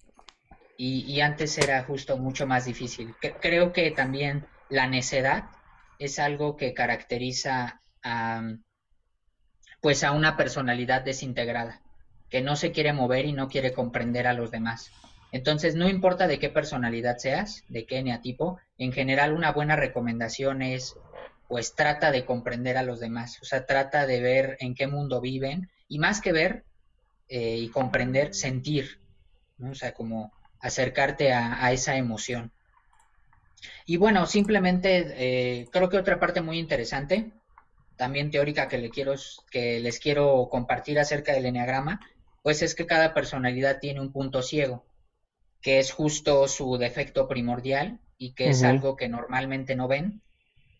y, 0.76 1.20
antes 1.20 1.56
era 1.58 1.84
justo 1.84 2.16
mucho 2.16 2.44
más 2.48 2.64
difícil. 2.64 3.14
creo 3.40 3.72
que 3.72 3.92
también 3.92 4.46
la 4.68 4.88
necedad 4.88 5.44
es 6.00 6.18
algo 6.18 6.56
que 6.56 6.74
caracteriza 6.74 7.80
a, 8.02 8.42
pues 9.80 10.02
a 10.02 10.10
una 10.10 10.36
personalidad 10.36 11.02
desintegrada, 11.02 11.82
que 12.30 12.40
no 12.40 12.56
se 12.56 12.72
quiere 12.72 12.92
mover 12.92 13.26
y 13.26 13.32
no 13.32 13.46
quiere 13.46 13.72
comprender 13.72 14.26
a 14.26 14.32
los 14.32 14.50
demás. 14.50 14.90
Entonces, 15.32 15.74
no 15.74 15.88
importa 15.88 16.26
de 16.26 16.38
qué 16.38 16.50
personalidad 16.50 17.16
seas, 17.16 17.64
de 17.68 17.86
qué 17.86 17.98
eneatipo, 17.98 18.60
en 18.76 18.92
general 18.92 19.32
una 19.32 19.50
buena 19.50 19.76
recomendación 19.76 20.62
es 20.62 20.96
pues 21.48 21.74
trata 21.74 22.10
de 22.10 22.24
comprender 22.24 22.78
a 22.78 22.82
los 22.82 22.98
demás, 23.00 23.38
o 23.42 23.44
sea, 23.44 23.66
trata 23.66 24.06
de 24.06 24.22
ver 24.22 24.56
en 24.60 24.74
qué 24.74 24.86
mundo 24.86 25.20
viven 25.20 25.68
y 25.86 25.98
más 25.98 26.22
que 26.22 26.32
ver 26.32 26.64
eh, 27.28 27.58
y 27.58 27.68
comprender, 27.68 28.34
sentir, 28.34 29.00
¿no? 29.58 29.72
o 29.72 29.74
sea, 29.74 29.92
como 29.92 30.32
acercarte 30.60 31.32
a, 31.32 31.70
esa 31.72 31.96
emoción. 31.96 32.52
Y 33.84 33.98
bueno, 33.98 34.26
simplemente 34.26 35.12
eh, 35.16 35.68
creo 35.70 35.90
que 35.90 35.98
otra 35.98 36.18
parte 36.18 36.40
muy 36.40 36.58
interesante, 36.58 37.32
también 37.96 38.30
teórica 38.30 38.68
que, 38.68 38.78
le 38.78 38.88
quiero, 38.88 39.14
que 39.50 39.78
les 39.80 39.98
quiero 39.98 40.48
compartir 40.50 40.98
acerca 40.98 41.32
del 41.32 41.46
enneagrama, 41.46 42.00
pues 42.42 42.62
es 42.62 42.74
que 42.74 42.86
cada 42.86 43.12
personalidad 43.12 43.78
tiene 43.78 44.00
un 44.00 44.10
punto 44.10 44.42
ciego, 44.42 44.86
que 45.62 45.78
es 45.78 45.92
justo 45.92 46.46
su 46.48 46.76
defecto 46.76 47.28
primordial 47.28 48.00
y 48.18 48.34
que 48.34 48.50
es 48.50 48.62
algo 48.64 48.96
que 48.96 49.08
normalmente 49.08 49.76
no 49.76 49.88
ven. 49.88 50.20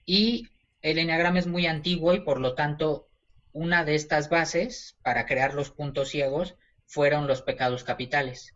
Y 0.05 0.49
el 0.83 0.99
enneagrama 0.99 1.39
es 1.39 1.47
muy 1.47 1.67
antiguo 1.67 2.13
y 2.15 2.21
por 2.21 2.41
lo 2.41 2.55
tanto 2.55 3.09
una 3.53 3.85
de 3.85 3.95
estas 3.95 4.29
bases 4.29 4.97
para 5.03 5.27
crear 5.27 5.55
los 5.55 5.71
puntos 5.71 6.09
ciegos 6.09 6.57
fueron 6.87 7.27
los 7.27 7.43
pecados 7.43 7.85
capitales. 7.85 8.55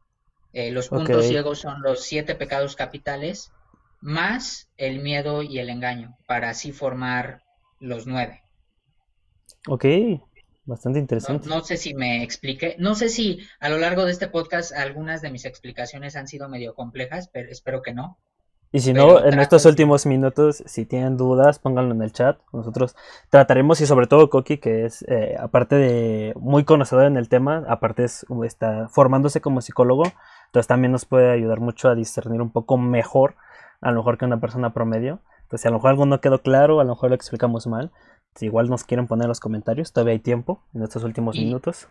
Eh, 0.53 0.71
los 0.71 0.89
puntos 0.89 1.27
ciegos 1.27 1.61
son 1.61 1.83
los 1.83 2.03
siete 2.03 2.35
pecados 2.35 2.77
capitales 2.77 3.53
más 4.01 4.69
el 4.77 5.01
miedo 5.01 5.43
y 5.43 5.59
el 5.59 5.71
engaño 5.71 6.17
para 6.27 6.51
así 6.51 6.73
formar 6.73 7.43
los 7.79 8.07
nueve. 8.07 8.43
Ok, 9.69 9.85
bastante 10.67 10.99
interesante. 10.99 11.49
No, 11.49 11.63
sé 11.65 11.77
si 11.77 11.95
me 11.95 12.23
expliqué, 12.23 12.77
no 12.79 12.95
sé 12.95 13.09
si 13.09 13.41
a 13.61 13.69
lo 13.69 13.79
largo 13.79 14.05
de 14.05 14.13
este 14.13 14.29
podcast 14.29 14.73
algunas 14.73 15.23
de 15.23 15.31
mis 15.31 15.45
explicaciones 15.45 16.17
han 16.17 16.29
sido 16.29 16.49
medio 16.49 16.75
complejas, 16.75 17.29
pero 17.33 17.51
espero 17.51 17.83
que 17.83 17.95
no. 17.95 18.19
Y 18.73 18.81
si 18.81 18.93
no, 18.93 19.25
en 19.25 19.39
estos 19.39 19.65
últimos 19.65 20.05
minutos, 20.07 20.63
si 20.67 20.85
tienen 20.85 21.17
dudas, 21.17 21.59
pónganlo 21.59 21.95
en 21.95 22.03
el 22.03 22.13
chat. 22.13 22.39
Nosotros 22.53 22.97
trataremos, 23.31 23.81
y 23.81 23.87
sobre 23.87 24.07
todo 24.07 24.29
Coqui, 24.29 24.59
que 24.59 24.85
es, 24.85 25.03
eh, 25.09 25.37
aparte 25.39 25.77
de 25.77 26.35
muy 26.37 26.65
conocedor 26.65 27.07
en 27.07 27.17
el 27.17 27.29
tema, 27.29 27.65
aparte 27.69 28.05
es, 28.05 28.27
está 28.45 28.89
formándose 28.89 29.41
como 29.41 29.61
psicólogo, 29.61 30.03
entonces 30.47 30.67
también 30.67 30.93
nos 30.93 31.07
puede 31.07 31.31
ayudar 31.31 31.61
mucho 31.61 31.89
a 31.89 31.95
discernir 31.95 32.43
un 32.43 32.51
poco 32.51 32.77
mejor, 32.77 33.37
a 33.81 33.93
lo 33.93 33.99
mejor 33.99 34.19
que 34.19 34.25
una 34.25 34.41
persona 34.41 34.75
promedio. 34.75 35.21
Entonces, 35.43 35.63
si 35.63 35.69
a 35.69 35.71
lo 35.71 35.79
mejor 35.79 35.91
algo 35.91 36.07
no 36.07 36.21
quedó 36.21 36.43
claro, 36.43 36.81
a 36.81 36.85
lo 36.85 36.91
mejor 36.91 37.11
lo 37.11 37.17
explicamos 37.17 37.69
mal, 37.69 37.93
si 38.37 38.47
igual 38.47 38.69
nos 38.69 38.85
quieren 38.85 39.07
poner 39.07 39.25
en 39.25 39.31
los 39.31 39.41
comentarios, 39.41 39.93
todavía 39.93 40.13
hay 40.13 40.21
tiempo 40.21 40.63
en 40.75 40.83
estos 40.83 41.03
últimos 41.03 41.37
minutos. 41.37 41.89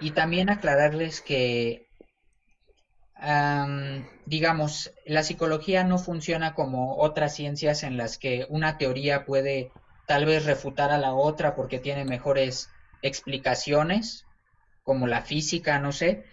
Y 0.00 0.12
también 0.12 0.50
aclararles 0.50 1.20
que 1.20 1.88
digamos, 4.26 4.92
la 5.04 5.22
psicología 5.22 5.82
no 5.84 5.98
funciona 5.98 6.54
como 6.54 6.96
otras 6.98 7.34
ciencias 7.34 7.82
en 7.82 7.96
las 7.96 8.16
que 8.16 8.46
una 8.48 8.78
teoría 8.78 9.24
puede 9.24 9.72
tal 10.06 10.24
vez 10.24 10.44
refutar 10.44 10.90
a 10.90 10.98
la 10.98 11.14
otra 11.14 11.56
porque 11.56 11.78
tiene 11.78 12.04
mejores 12.04 12.70
explicaciones, 13.02 14.24
como 14.82 15.06
la 15.06 15.22
física, 15.22 15.78
no 15.80 15.92
sé. 15.92 16.24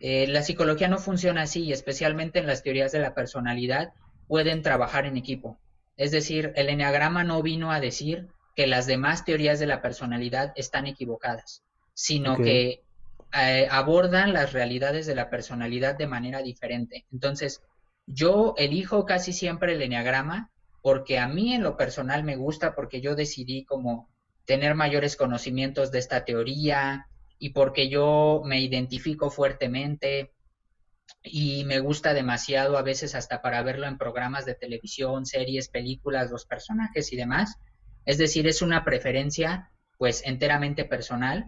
Eh, 0.00 0.26
la 0.26 0.42
psicología 0.42 0.88
no 0.88 0.98
funciona 0.98 1.42
así 1.42 1.62
y 1.62 1.72
especialmente 1.72 2.40
en 2.40 2.46
las 2.46 2.62
teorías 2.62 2.90
de 2.90 2.98
la 2.98 3.14
personalidad 3.14 3.92
pueden 4.26 4.62
trabajar 4.62 5.06
en 5.06 5.16
equipo. 5.16 5.58
Es 5.96 6.10
decir, 6.10 6.52
el 6.56 6.68
enneagrama 6.68 7.22
no 7.22 7.40
vino 7.42 7.70
a 7.70 7.80
decir 7.80 8.28
que 8.54 8.66
las 8.66 8.86
demás 8.86 9.24
teorías 9.24 9.58
de 9.58 9.66
la 9.66 9.80
personalidad 9.80 10.52
están 10.56 10.86
equivocadas, 10.86 11.62
sino 11.94 12.36
que 12.36 12.82
eh, 13.34 13.68
abordan 13.70 14.32
las 14.32 14.52
realidades 14.52 15.06
de 15.06 15.14
la 15.14 15.30
personalidad 15.30 15.96
de 15.96 16.06
manera 16.06 16.42
diferente. 16.42 17.06
Entonces, 17.12 17.62
yo 18.06 18.54
elijo 18.58 19.06
casi 19.06 19.32
siempre 19.32 19.74
el 19.74 19.82
enneagrama 19.82 20.50
porque 20.82 21.18
a 21.18 21.28
mí 21.28 21.54
en 21.54 21.62
lo 21.62 21.76
personal 21.76 22.24
me 22.24 22.36
gusta, 22.36 22.74
porque 22.74 23.00
yo 23.00 23.14
decidí 23.14 23.64
como 23.64 24.10
tener 24.44 24.74
mayores 24.74 25.16
conocimientos 25.16 25.92
de 25.92 26.00
esta 26.00 26.24
teoría 26.24 27.06
y 27.38 27.50
porque 27.50 27.88
yo 27.88 28.42
me 28.44 28.60
identifico 28.60 29.30
fuertemente 29.30 30.32
y 31.22 31.64
me 31.64 31.78
gusta 31.78 32.14
demasiado 32.14 32.76
a 32.76 32.82
veces 32.82 33.14
hasta 33.14 33.40
para 33.40 33.62
verlo 33.62 33.86
en 33.86 33.96
programas 33.96 34.44
de 34.44 34.54
televisión, 34.54 35.24
series, 35.24 35.68
películas, 35.68 36.30
los 36.30 36.46
personajes 36.46 37.12
y 37.12 37.16
demás. 37.16 37.58
Es 38.04 38.18
decir, 38.18 38.46
es 38.46 38.62
una 38.62 38.84
preferencia 38.84 39.70
pues 39.98 40.22
enteramente 40.24 40.84
personal 40.84 41.46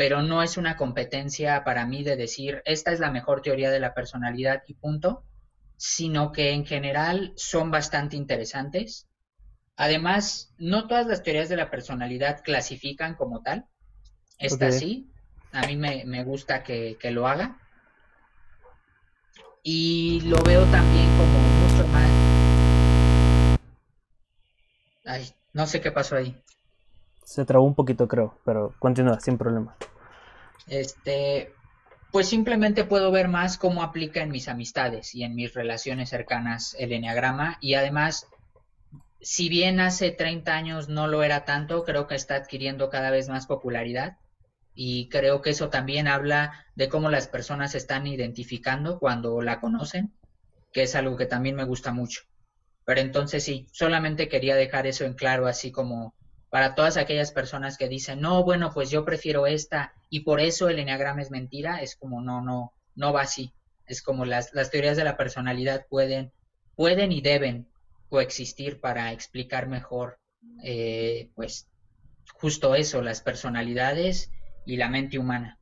pero 0.00 0.22
no 0.22 0.42
es 0.42 0.56
una 0.56 0.78
competencia 0.78 1.62
para 1.62 1.84
mí 1.84 2.02
de 2.02 2.16
decir 2.16 2.62
esta 2.64 2.90
es 2.90 3.00
la 3.00 3.10
mejor 3.10 3.42
teoría 3.42 3.70
de 3.70 3.80
la 3.80 3.92
personalidad 3.92 4.62
y 4.66 4.72
punto, 4.72 5.24
sino 5.76 6.32
que 6.32 6.52
en 6.52 6.64
general 6.64 7.34
son 7.36 7.70
bastante 7.70 8.16
interesantes. 8.16 9.08
Además, 9.76 10.54
no 10.56 10.86
todas 10.86 11.06
las 11.06 11.22
teorías 11.22 11.50
de 11.50 11.56
la 11.56 11.70
personalidad 11.70 12.42
clasifican 12.42 13.14
como 13.14 13.42
tal. 13.42 13.66
Esta 14.38 14.72
sí, 14.72 15.12
a 15.52 15.66
mí 15.66 15.76
me, 15.76 16.24
gusta 16.24 16.64
que, 16.64 16.96
lo 17.10 17.28
haga. 17.28 17.58
Y 19.62 20.22
lo 20.22 20.42
veo 20.44 20.64
también 20.64 21.08
como 21.18 21.38
mucho 21.38 21.86
más... 21.88 22.10
Ay, 25.04 25.30
no 25.52 25.66
sé 25.66 25.80
qué 25.80 25.90
pasó 25.90 26.16
ahí. 26.16 26.36
Se 27.24 27.44
trabó 27.44 27.64
un 27.64 27.74
poquito, 27.74 28.08
creo, 28.08 28.38
pero 28.44 28.74
continúa, 28.78 29.20
sin 29.20 29.38
problema. 29.38 29.76
Este, 30.66 31.54
pues 32.10 32.28
simplemente 32.28 32.84
puedo 32.84 33.10
ver 33.10 33.28
más 33.28 33.56
cómo 33.56 33.82
aplica 33.82 34.20
en 34.20 34.30
mis 34.30 34.48
amistades 34.48 35.14
y 35.14 35.22
en 35.22 35.34
mis 35.34 35.54
relaciones 35.54 36.10
cercanas 36.10 36.74
el 36.78 36.92
enneagrama 36.92 37.58
y 37.60 37.74
además, 37.74 38.26
si 39.20 39.48
bien 39.48 39.80
hace 39.80 40.10
30 40.10 40.52
años 40.52 40.88
no 40.88 41.06
lo 41.06 41.22
era 41.22 41.44
tanto, 41.44 41.84
creo 41.84 42.06
que 42.06 42.16
está 42.16 42.34
adquiriendo 42.36 42.90
cada 42.90 43.10
vez 43.10 43.28
más 43.28 43.46
popularidad 43.46 44.16
y 44.74 45.08
creo 45.08 45.42
que 45.42 45.50
eso 45.50 45.68
también 45.68 46.08
habla 46.08 46.66
de 46.74 46.88
cómo 46.88 47.10
las 47.10 47.28
personas 47.28 47.72
se 47.72 47.78
están 47.78 48.06
identificando 48.06 48.98
cuando 48.98 49.40
la 49.42 49.60
conocen, 49.60 50.12
que 50.72 50.82
es 50.82 50.94
algo 50.94 51.16
que 51.16 51.26
también 51.26 51.54
me 51.54 51.64
gusta 51.64 51.92
mucho. 51.92 52.22
Pero 52.84 53.00
entonces 53.00 53.44
sí, 53.44 53.66
solamente 53.72 54.28
quería 54.28 54.56
dejar 54.56 54.86
eso 54.86 55.04
en 55.04 55.14
claro, 55.14 55.46
así 55.46 55.70
como 55.70 56.14
para 56.50 56.74
todas 56.74 56.96
aquellas 56.96 57.30
personas 57.30 57.78
que 57.78 57.88
dicen, 57.88 58.20
no, 58.20 58.42
bueno, 58.44 58.72
pues 58.74 58.90
yo 58.90 59.04
prefiero 59.04 59.46
esta 59.46 59.94
y 60.08 60.20
por 60.20 60.40
eso 60.40 60.68
el 60.68 60.80
enneagrama 60.80 61.22
es 61.22 61.30
mentira, 61.30 61.80
es 61.80 61.94
como, 61.96 62.20
no, 62.20 62.42
no, 62.42 62.74
no 62.96 63.12
va 63.12 63.22
así. 63.22 63.54
Es 63.86 64.02
como 64.02 64.24
las, 64.24 64.52
las 64.52 64.70
teorías 64.70 64.96
de 64.96 65.04
la 65.04 65.16
personalidad 65.16 65.86
pueden, 65.88 66.32
pueden 66.74 67.12
y 67.12 67.20
deben 67.20 67.68
coexistir 68.08 68.80
para 68.80 69.12
explicar 69.12 69.68
mejor, 69.68 70.18
eh, 70.64 71.30
pues, 71.36 71.68
justo 72.34 72.74
eso, 72.74 73.00
las 73.00 73.20
personalidades 73.20 74.32
y 74.66 74.76
la 74.76 74.88
mente 74.88 75.18
humana. 75.18 75.58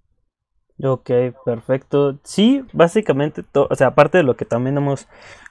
Ok, 0.83 1.11
perfecto. 1.45 2.19
Sí, 2.23 2.65
básicamente, 2.73 3.45
o 3.53 3.75
sea, 3.75 3.89
aparte 3.89 4.19
de 4.19 4.25
lo 4.25 4.37
que 4.37 4.45
también 4.45 4.77
hemos 4.77 5.09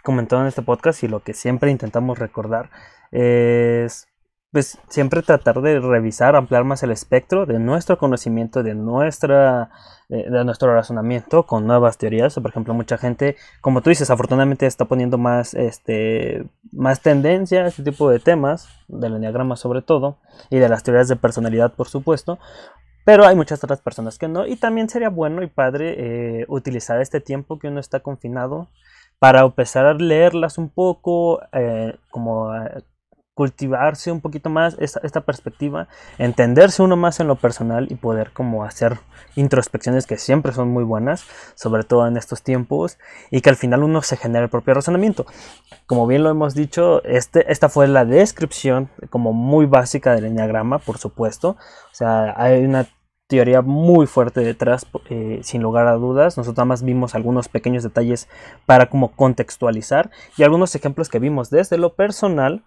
comentado 0.07 0.41
en 0.41 0.47
este 0.47 0.61
podcast 0.61 1.03
y 1.03 1.09
lo 1.09 1.19
que 1.19 1.33
siempre 1.33 1.69
intentamos 1.69 2.17
recordar, 2.17 2.69
es 3.11 4.07
pues 4.53 4.77
siempre 4.87 5.21
tratar 5.21 5.61
de 5.61 5.81
revisar, 5.81 6.37
ampliar 6.37 6.63
más 6.63 6.81
el 6.81 6.91
espectro 6.91 7.45
de 7.45 7.59
nuestro 7.59 7.97
conocimiento, 7.97 8.63
de 8.63 8.73
nuestra 8.73 9.69
de, 10.07 10.45
nuestro 10.45 10.73
razonamiento 10.73 11.45
con 11.45 11.67
nuevas 11.67 11.97
teorías. 11.97 12.33
Por 12.35 12.49
ejemplo, 12.49 12.73
mucha 12.73 12.97
gente, 12.97 13.35
como 13.59 13.81
tú 13.81 13.89
dices, 13.89 14.09
afortunadamente 14.09 14.65
está 14.65 14.85
poniendo 14.85 15.17
más 15.17 15.53
este 15.53 16.45
más 16.71 17.01
tendencia 17.01 17.65
a 17.65 17.67
este 17.67 17.83
tipo 17.83 18.09
de 18.09 18.19
temas, 18.19 18.69
del 18.87 19.15
enneagrama 19.15 19.57
sobre 19.57 19.81
todo, 19.81 20.19
y 20.49 20.57
de 20.59 20.69
las 20.69 20.83
teorías 20.83 21.09
de 21.09 21.17
personalidad, 21.17 21.73
por 21.73 21.89
supuesto. 21.89 22.39
Pero 23.03 23.25
hay 23.25 23.35
muchas 23.35 23.61
otras 23.61 23.81
personas 23.81 24.17
que 24.17 24.29
no. 24.29 24.47
Y 24.47 24.55
también 24.55 24.87
sería 24.87 25.09
bueno 25.09 25.43
y 25.43 25.47
padre 25.47 25.95
eh, 25.97 26.45
utilizar 26.47 27.01
este 27.01 27.19
tiempo 27.19 27.59
que 27.59 27.67
uno 27.67 27.81
está 27.81 27.99
confinado 27.99 28.69
para 29.19 29.41
empezar 29.41 29.85
a 29.85 29.93
leerlas 29.93 30.57
un 30.57 30.69
poco, 30.69 31.41
eh, 31.51 31.95
como 32.11 32.53
eh, 32.55 32.83
cultivarse 33.37 34.11
un 34.11 34.19
poquito 34.19 34.49
más 34.49 34.75
esta, 34.79 34.99
esta, 35.03 35.21
perspectiva, 35.21 35.87
entenderse 36.17 36.81
uno 36.81 36.95
más 36.95 37.19
en 37.19 37.27
lo 37.27 37.35
personal 37.35 37.85
y 37.87 37.93
poder 37.93 38.31
como 38.31 38.63
hacer 38.63 38.97
introspecciones 39.35 40.07
que 40.07 40.17
siempre 40.17 40.53
son 40.53 40.69
muy 40.69 40.83
buenas, 40.83 41.23
sobre 41.53 41.83
todo 41.83 42.07
en 42.07 42.17
estos 42.17 42.41
tiempos, 42.41 42.97
y 43.29 43.41
que 43.41 43.51
al 43.51 43.55
final 43.55 43.83
uno 43.83 44.01
se 44.01 44.17
genere 44.17 44.45
el 44.45 44.49
propio 44.49 44.73
razonamiento. 44.73 45.27
Como 45.85 46.07
bien 46.07 46.23
lo 46.23 46.31
hemos 46.31 46.55
dicho, 46.55 47.03
este, 47.03 47.51
esta 47.51 47.69
fue 47.69 47.87
la 47.87 48.05
descripción 48.05 48.89
como 49.11 49.33
muy 49.33 49.67
básica 49.67 50.15
del 50.15 50.25
enneagrama, 50.25 50.79
por 50.79 50.97
supuesto. 50.97 51.57
O 51.91 51.95
sea, 51.95 52.33
hay 52.37 52.65
una 52.65 52.87
teoría 53.27 53.61
muy 53.61 54.07
fuerte 54.07 54.39
detrás, 54.39 54.87
eh, 55.09 55.39
sin 55.43 55.61
lugar 55.61 55.87
a 55.87 55.93
dudas. 55.93 56.37
Nosotros 56.37 56.65
más 56.65 56.83
vimos 56.83 57.13
algunos 57.13 57.49
pequeños 57.49 57.83
detalles 57.83 58.27
para 58.65 58.89
como 58.89 59.11
contextualizar 59.15 60.09
y 60.37 60.43
algunos 60.43 60.73
ejemplos 60.75 61.09
que 61.09 61.19
vimos 61.19 61.49
desde 61.49 61.77
lo 61.77 61.95
personal 61.95 62.63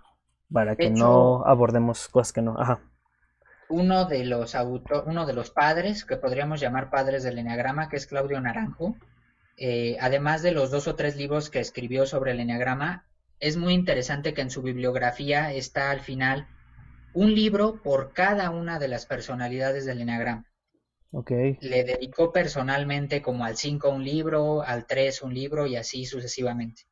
para 0.52 0.76
que 0.76 0.90
no 0.90 1.44
abordemos 1.46 2.08
cosas 2.08 2.32
que 2.32 2.42
no. 2.42 2.60
Ajá. 2.60 2.80
Uno 3.68 4.04
de 4.04 4.24
los 4.24 4.56
uno 5.06 5.26
de 5.26 5.32
los 5.32 5.50
padres 5.50 6.04
que 6.04 6.16
podríamos 6.16 6.60
llamar 6.60 6.90
padres 6.90 7.22
del 7.22 7.38
enneagrama, 7.38 7.88
que 7.88 7.96
es 7.96 8.06
Claudio 8.06 8.40
Naranjo, 8.40 8.96
eh, 9.56 9.96
además 10.00 10.42
de 10.42 10.52
los 10.52 10.70
dos 10.70 10.88
o 10.88 10.96
tres 10.96 11.16
libros 11.16 11.50
que 11.50 11.60
escribió 11.60 12.04
sobre 12.04 12.32
el 12.32 12.40
enneagrama, 12.40 13.06
es 13.38 13.56
muy 13.56 13.74
interesante 13.74 14.34
que 14.34 14.42
en 14.42 14.50
su 14.50 14.60
bibliografía 14.60 15.52
está 15.52 15.90
al 15.90 16.00
final 16.00 16.48
un 17.14 17.34
libro 17.34 17.80
por 17.82 18.12
cada 18.12 18.50
una 18.50 18.78
de 18.78 18.88
las 18.88 19.06
personalidades 19.06 19.86
del 19.86 20.00
enneagrama. 20.00 20.49
Le 21.60 21.84
dedicó 21.84 22.32
personalmente 22.32 23.20
como 23.20 23.44
al 23.44 23.56
5 23.56 23.90
un 23.90 24.04
libro, 24.04 24.62
al 24.62 24.86
3 24.86 25.22
un 25.22 25.34
libro 25.34 25.66
y 25.66 25.76
así 25.76 26.06
sucesivamente. 26.06 26.82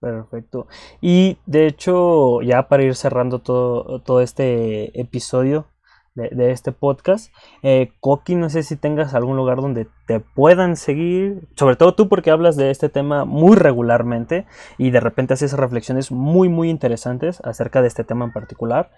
Perfecto. 0.00 0.66
Y 1.00 1.38
de 1.46 1.66
hecho, 1.66 2.42
ya 2.42 2.68
para 2.68 2.84
ir 2.84 2.94
cerrando 2.94 3.40
todo, 3.40 4.00
todo 4.02 4.20
este 4.20 4.98
episodio, 4.98 5.68
de, 6.16 6.50
este 6.50 6.72
podcast. 6.72 7.32
Eh, 7.62 7.92
Coqui, 8.00 8.34
no 8.34 8.48
sé 8.48 8.62
si 8.62 8.76
tengas 8.76 9.14
algún 9.14 9.36
lugar 9.36 9.58
donde 9.58 9.86
te 10.06 10.20
puedan 10.20 10.76
seguir, 10.76 11.46
sobre 11.56 11.76
todo 11.76 11.94
tú 11.94 12.08
porque 12.08 12.30
hablas 12.30 12.56
de 12.56 12.70
este 12.70 12.88
tema 12.88 13.24
muy 13.24 13.56
regularmente 13.56 14.46
y 14.78 14.90
de 14.90 15.00
repente 15.00 15.34
haces 15.34 15.52
reflexiones 15.52 16.10
muy 16.10 16.48
muy 16.48 16.70
interesantes 16.70 17.40
acerca 17.44 17.82
de 17.82 17.88
este 17.88 18.04
tema 18.04 18.24
en 18.24 18.32
particular. 18.32 18.90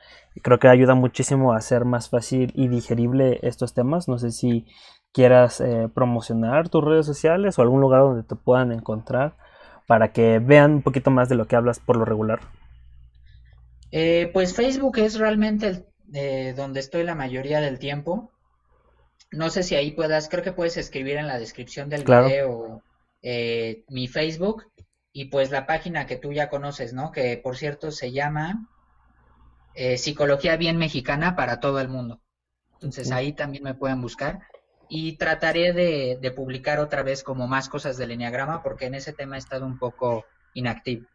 Creo 0.42 0.58
que 0.58 0.68
ayuda 0.68 0.94
muchísimo 0.94 1.52
a 1.52 1.58
hacer 1.58 1.84
más 1.84 2.08
fácil 2.08 2.52
y 2.54 2.68
digerible 2.68 3.40
estos 3.42 3.74
temas. 3.74 4.08
No 4.08 4.18
sé 4.18 4.30
si 4.30 4.66
quieras 5.12 5.60
eh, 5.60 5.88
promocionar 5.92 6.68
tus 6.68 6.84
redes 6.84 7.06
sociales 7.06 7.58
o 7.58 7.62
algún 7.62 7.80
lugar 7.80 8.02
donde 8.02 8.22
te 8.22 8.36
puedan 8.36 8.72
encontrar 8.72 9.36
para 9.86 10.12
que 10.12 10.38
vean 10.38 10.74
un 10.74 10.82
poquito 10.82 11.10
más 11.10 11.28
de 11.28 11.34
lo 11.34 11.46
que 11.46 11.56
hablas 11.56 11.80
por 11.80 11.96
lo 11.96 12.04
regular. 12.04 12.40
Eh, 13.90 14.30
pues 14.34 14.54
Facebook 14.54 14.98
es 14.98 15.18
realmente 15.18 15.66
el 15.66 15.86
eh, 16.12 16.54
donde 16.56 16.80
estoy 16.80 17.04
la 17.04 17.14
mayoría 17.14 17.60
del 17.60 17.78
tiempo. 17.78 18.30
No 19.30 19.50
sé 19.50 19.62
si 19.62 19.74
ahí 19.74 19.90
puedas, 19.90 20.28
creo 20.28 20.42
que 20.42 20.52
puedes 20.52 20.76
escribir 20.76 21.16
en 21.16 21.26
la 21.26 21.38
descripción 21.38 21.88
del 21.88 22.04
video 22.04 22.82
eh, 23.22 23.84
mi 23.88 24.08
Facebook 24.08 24.64
y 25.12 25.26
pues 25.26 25.50
la 25.50 25.66
página 25.66 26.06
que 26.06 26.16
tú 26.16 26.32
ya 26.32 26.48
conoces, 26.48 26.92
¿no? 26.92 27.12
Que 27.12 27.36
por 27.36 27.56
cierto 27.56 27.90
se 27.90 28.12
llama 28.12 28.68
eh, 29.74 29.98
Psicología 29.98 30.56
Bien 30.56 30.78
Mexicana 30.78 31.36
para 31.36 31.60
todo 31.60 31.80
el 31.80 31.88
mundo. 31.88 32.20
Entonces 32.74 33.10
ahí 33.10 33.32
también 33.32 33.64
me 33.64 33.74
pueden 33.74 34.00
buscar 34.00 34.40
y 34.88 35.16
trataré 35.16 35.72
de, 35.72 36.18
de 36.20 36.30
publicar 36.30 36.78
otra 36.78 37.02
vez 37.02 37.22
como 37.22 37.46
más 37.46 37.68
cosas 37.68 37.98
del 37.98 38.12
Enneagrama 38.12 38.62
porque 38.62 38.86
en 38.86 38.94
ese 38.94 39.12
tema 39.12 39.36
he 39.36 39.40
estado 39.40 39.66
un 39.66 39.78
poco 39.78 40.24
inactivo. 40.54 41.06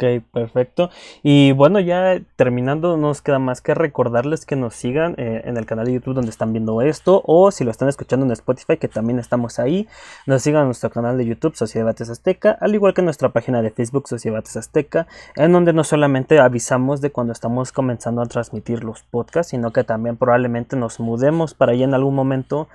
Ok, 0.00 0.22
perfecto. 0.32 0.90
Y 1.24 1.50
bueno, 1.50 1.80
ya 1.80 2.20
terminando, 2.36 2.96
nos 2.96 3.20
queda 3.20 3.40
más 3.40 3.60
que 3.60 3.74
recordarles 3.74 4.46
que 4.46 4.54
nos 4.54 4.76
sigan 4.76 5.16
eh, 5.18 5.42
en 5.44 5.56
el 5.56 5.66
canal 5.66 5.86
de 5.86 5.94
YouTube 5.94 6.14
donde 6.14 6.30
están 6.30 6.52
viendo 6.52 6.82
esto, 6.82 7.20
o 7.26 7.50
si 7.50 7.64
lo 7.64 7.72
están 7.72 7.88
escuchando 7.88 8.24
en 8.24 8.30
Spotify, 8.30 8.76
que 8.76 8.86
también 8.86 9.18
estamos 9.18 9.58
ahí, 9.58 9.88
nos 10.24 10.42
sigan 10.42 10.60
en 10.60 10.66
nuestro 10.68 10.90
canal 10.90 11.18
de 11.18 11.26
YouTube, 11.26 11.56
Sociedad 11.56 11.96
Azteca, 12.00 12.56
al 12.60 12.76
igual 12.76 12.94
que 12.94 13.02
nuestra 13.02 13.30
página 13.30 13.60
de 13.60 13.72
Facebook, 13.72 14.06
Sociedad 14.06 14.44
Azteca, 14.54 15.08
en 15.34 15.50
donde 15.50 15.72
no 15.72 15.82
solamente 15.82 16.38
avisamos 16.38 17.00
de 17.00 17.10
cuando 17.10 17.32
estamos 17.32 17.72
comenzando 17.72 18.22
a 18.22 18.26
transmitir 18.26 18.84
los 18.84 19.02
podcasts, 19.02 19.50
sino 19.50 19.72
que 19.72 19.82
también 19.82 20.16
probablemente 20.16 20.76
nos 20.76 21.00
mudemos 21.00 21.54
para 21.54 21.72
allá 21.72 21.84
en 21.84 21.94
algún 21.94 22.14
momento 22.14 22.68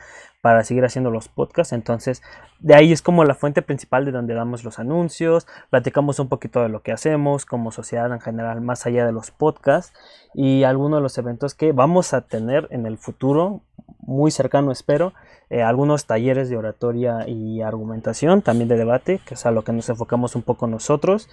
para 0.44 0.66
seguir 0.66 0.84
haciendo 0.84 1.10
los 1.10 1.30
podcasts. 1.30 1.72
Entonces, 1.72 2.22
de 2.60 2.76
ahí 2.76 2.92
es 2.92 3.02
como 3.02 3.24
la 3.24 3.34
fuente 3.34 3.62
principal 3.62 4.04
de 4.04 4.12
donde 4.12 4.34
damos 4.34 4.66
los 4.66 4.78
anuncios, 4.78 5.48
platicamos 5.70 6.20
un 6.20 6.28
poquito 6.28 6.62
de 6.62 6.68
lo 6.68 6.82
que 6.82 6.92
hacemos 6.92 7.46
como 7.46 7.72
sociedad 7.72 8.12
en 8.12 8.20
general, 8.20 8.60
más 8.60 8.86
allá 8.86 9.06
de 9.06 9.14
los 9.14 9.32
podcasts 9.32 9.98
y 10.34 10.64
algunos 10.64 10.98
de 10.98 11.04
los 11.04 11.18
eventos 11.18 11.56
que 11.56 11.72
vamos 11.72 12.14
a 12.14 12.28
tener 12.28 12.68
en 12.72 12.86
el 12.86 12.98
futuro, 12.98 13.62
muy 14.00 14.32
cercano 14.32 14.74
espero, 14.74 15.14
eh, 15.50 15.64
algunos 15.64 16.08
talleres 16.08 16.50
de 16.50 16.58
oratoria 16.58 17.26
y 17.26 17.62
argumentación, 17.62 18.42
también 18.42 18.68
de 18.68 18.76
debate, 18.76 19.22
que 19.26 19.36
es 19.36 19.46
a 19.46 19.52
lo 19.52 19.64
que 19.64 19.72
nos 19.72 19.88
enfocamos 19.88 20.36
un 20.36 20.42
poco 20.42 20.68
nosotros. 20.68 21.30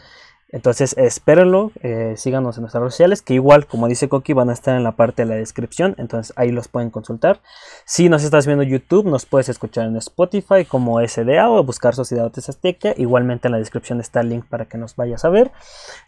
Entonces 0.52 0.96
espérenlo, 0.98 1.70
eh, 1.82 2.14
síganos 2.16 2.56
en 2.56 2.62
nuestras 2.62 2.80
redes 2.80 2.94
sociales, 2.94 3.22
que 3.22 3.34
igual, 3.34 3.66
como 3.66 3.86
dice 3.86 4.08
Coqui, 4.08 4.32
van 4.32 4.50
a 4.50 4.52
estar 4.52 4.76
en 4.76 4.82
la 4.82 4.92
parte 4.92 5.22
de 5.22 5.26
la 5.26 5.36
descripción, 5.36 5.94
entonces 5.96 6.32
ahí 6.36 6.50
los 6.50 6.66
pueden 6.66 6.90
consultar. 6.90 7.40
Si 7.84 8.08
nos 8.08 8.24
estás 8.24 8.46
viendo 8.46 8.64
YouTube, 8.64 9.06
nos 9.06 9.26
puedes 9.26 9.48
escuchar 9.48 9.86
en 9.86 9.96
Spotify 9.96 10.64
como 10.66 11.00
SDA 11.00 11.48
o 11.48 11.62
buscar 11.62 11.94
Sociedad 11.94 12.32
Azteca, 12.34 12.94
igualmente 12.96 13.48
en 13.48 13.52
la 13.52 13.58
descripción 13.58 14.00
está 14.00 14.20
el 14.20 14.30
link 14.30 14.44
para 14.46 14.64
que 14.64 14.76
nos 14.76 14.96
vayas 14.96 15.24
a 15.24 15.28
ver. 15.28 15.52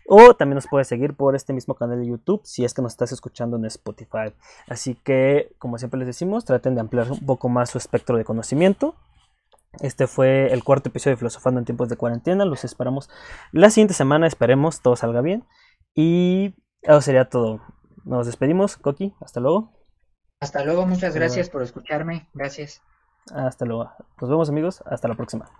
O 0.08 0.34
también 0.34 0.56
nos 0.56 0.66
puedes 0.66 0.88
seguir 0.88 1.14
por 1.14 1.36
este 1.36 1.52
mismo 1.52 1.74
canal 1.74 2.00
de 2.00 2.06
YouTube 2.06 2.40
si 2.44 2.64
es 2.64 2.74
que 2.74 2.82
nos 2.82 2.92
estás 2.92 3.12
escuchando 3.12 3.56
en 3.56 3.64
Spotify. 3.66 4.32
Así 4.68 4.94
que, 4.94 5.52
como 5.58 5.78
siempre 5.78 5.98
les 5.98 6.08
decimos, 6.08 6.44
traten 6.44 6.74
de 6.74 6.80
ampliar 6.80 7.10
un 7.10 7.20
poco 7.20 7.48
más 7.48 7.70
su 7.70 7.78
espectro 7.78 8.16
de 8.16 8.24
conocimiento 8.24 8.96
este 9.80 10.06
fue 10.06 10.52
el 10.52 10.64
cuarto 10.64 10.90
episodio 10.90 11.14
de 11.16 11.18
Filosofando 11.18 11.58
en 11.58 11.64
tiempos 11.64 11.88
de 11.88 11.96
cuarentena. 11.96 12.44
Los 12.44 12.64
esperamos 12.64 13.08
la 13.52 13.70
siguiente 13.70 13.94
semana. 13.94 14.26
Esperemos 14.26 14.82
todo 14.82 14.96
salga 14.96 15.20
bien. 15.20 15.46
Y 15.94 16.54
eso 16.82 17.00
sería 17.00 17.28
todo. 17.28 17.60
Nos 18.04 18.26
despedimos, 18.26 18.76
Coqui. 18.76 19.14
Hasta 19.20 19.40
luego. 19.40 19.72
Hasta 20.40 20.64
luego. 20.64 20.86
Muchas 20.86 21.14
gracias 21.14 21.48
por 21.48 21.62
escucharme. 21.62 22.28
Gracias. 22.34 22.82
Hasta 23.32 23.64
luego. 23.64 23.90
Nos 24.20 24.30
vemos 24.30 24.48
amigos. 24.48 24.82
Hasta 24.86 25.08
la 25.08 25.14
próxima. 25.14 25.50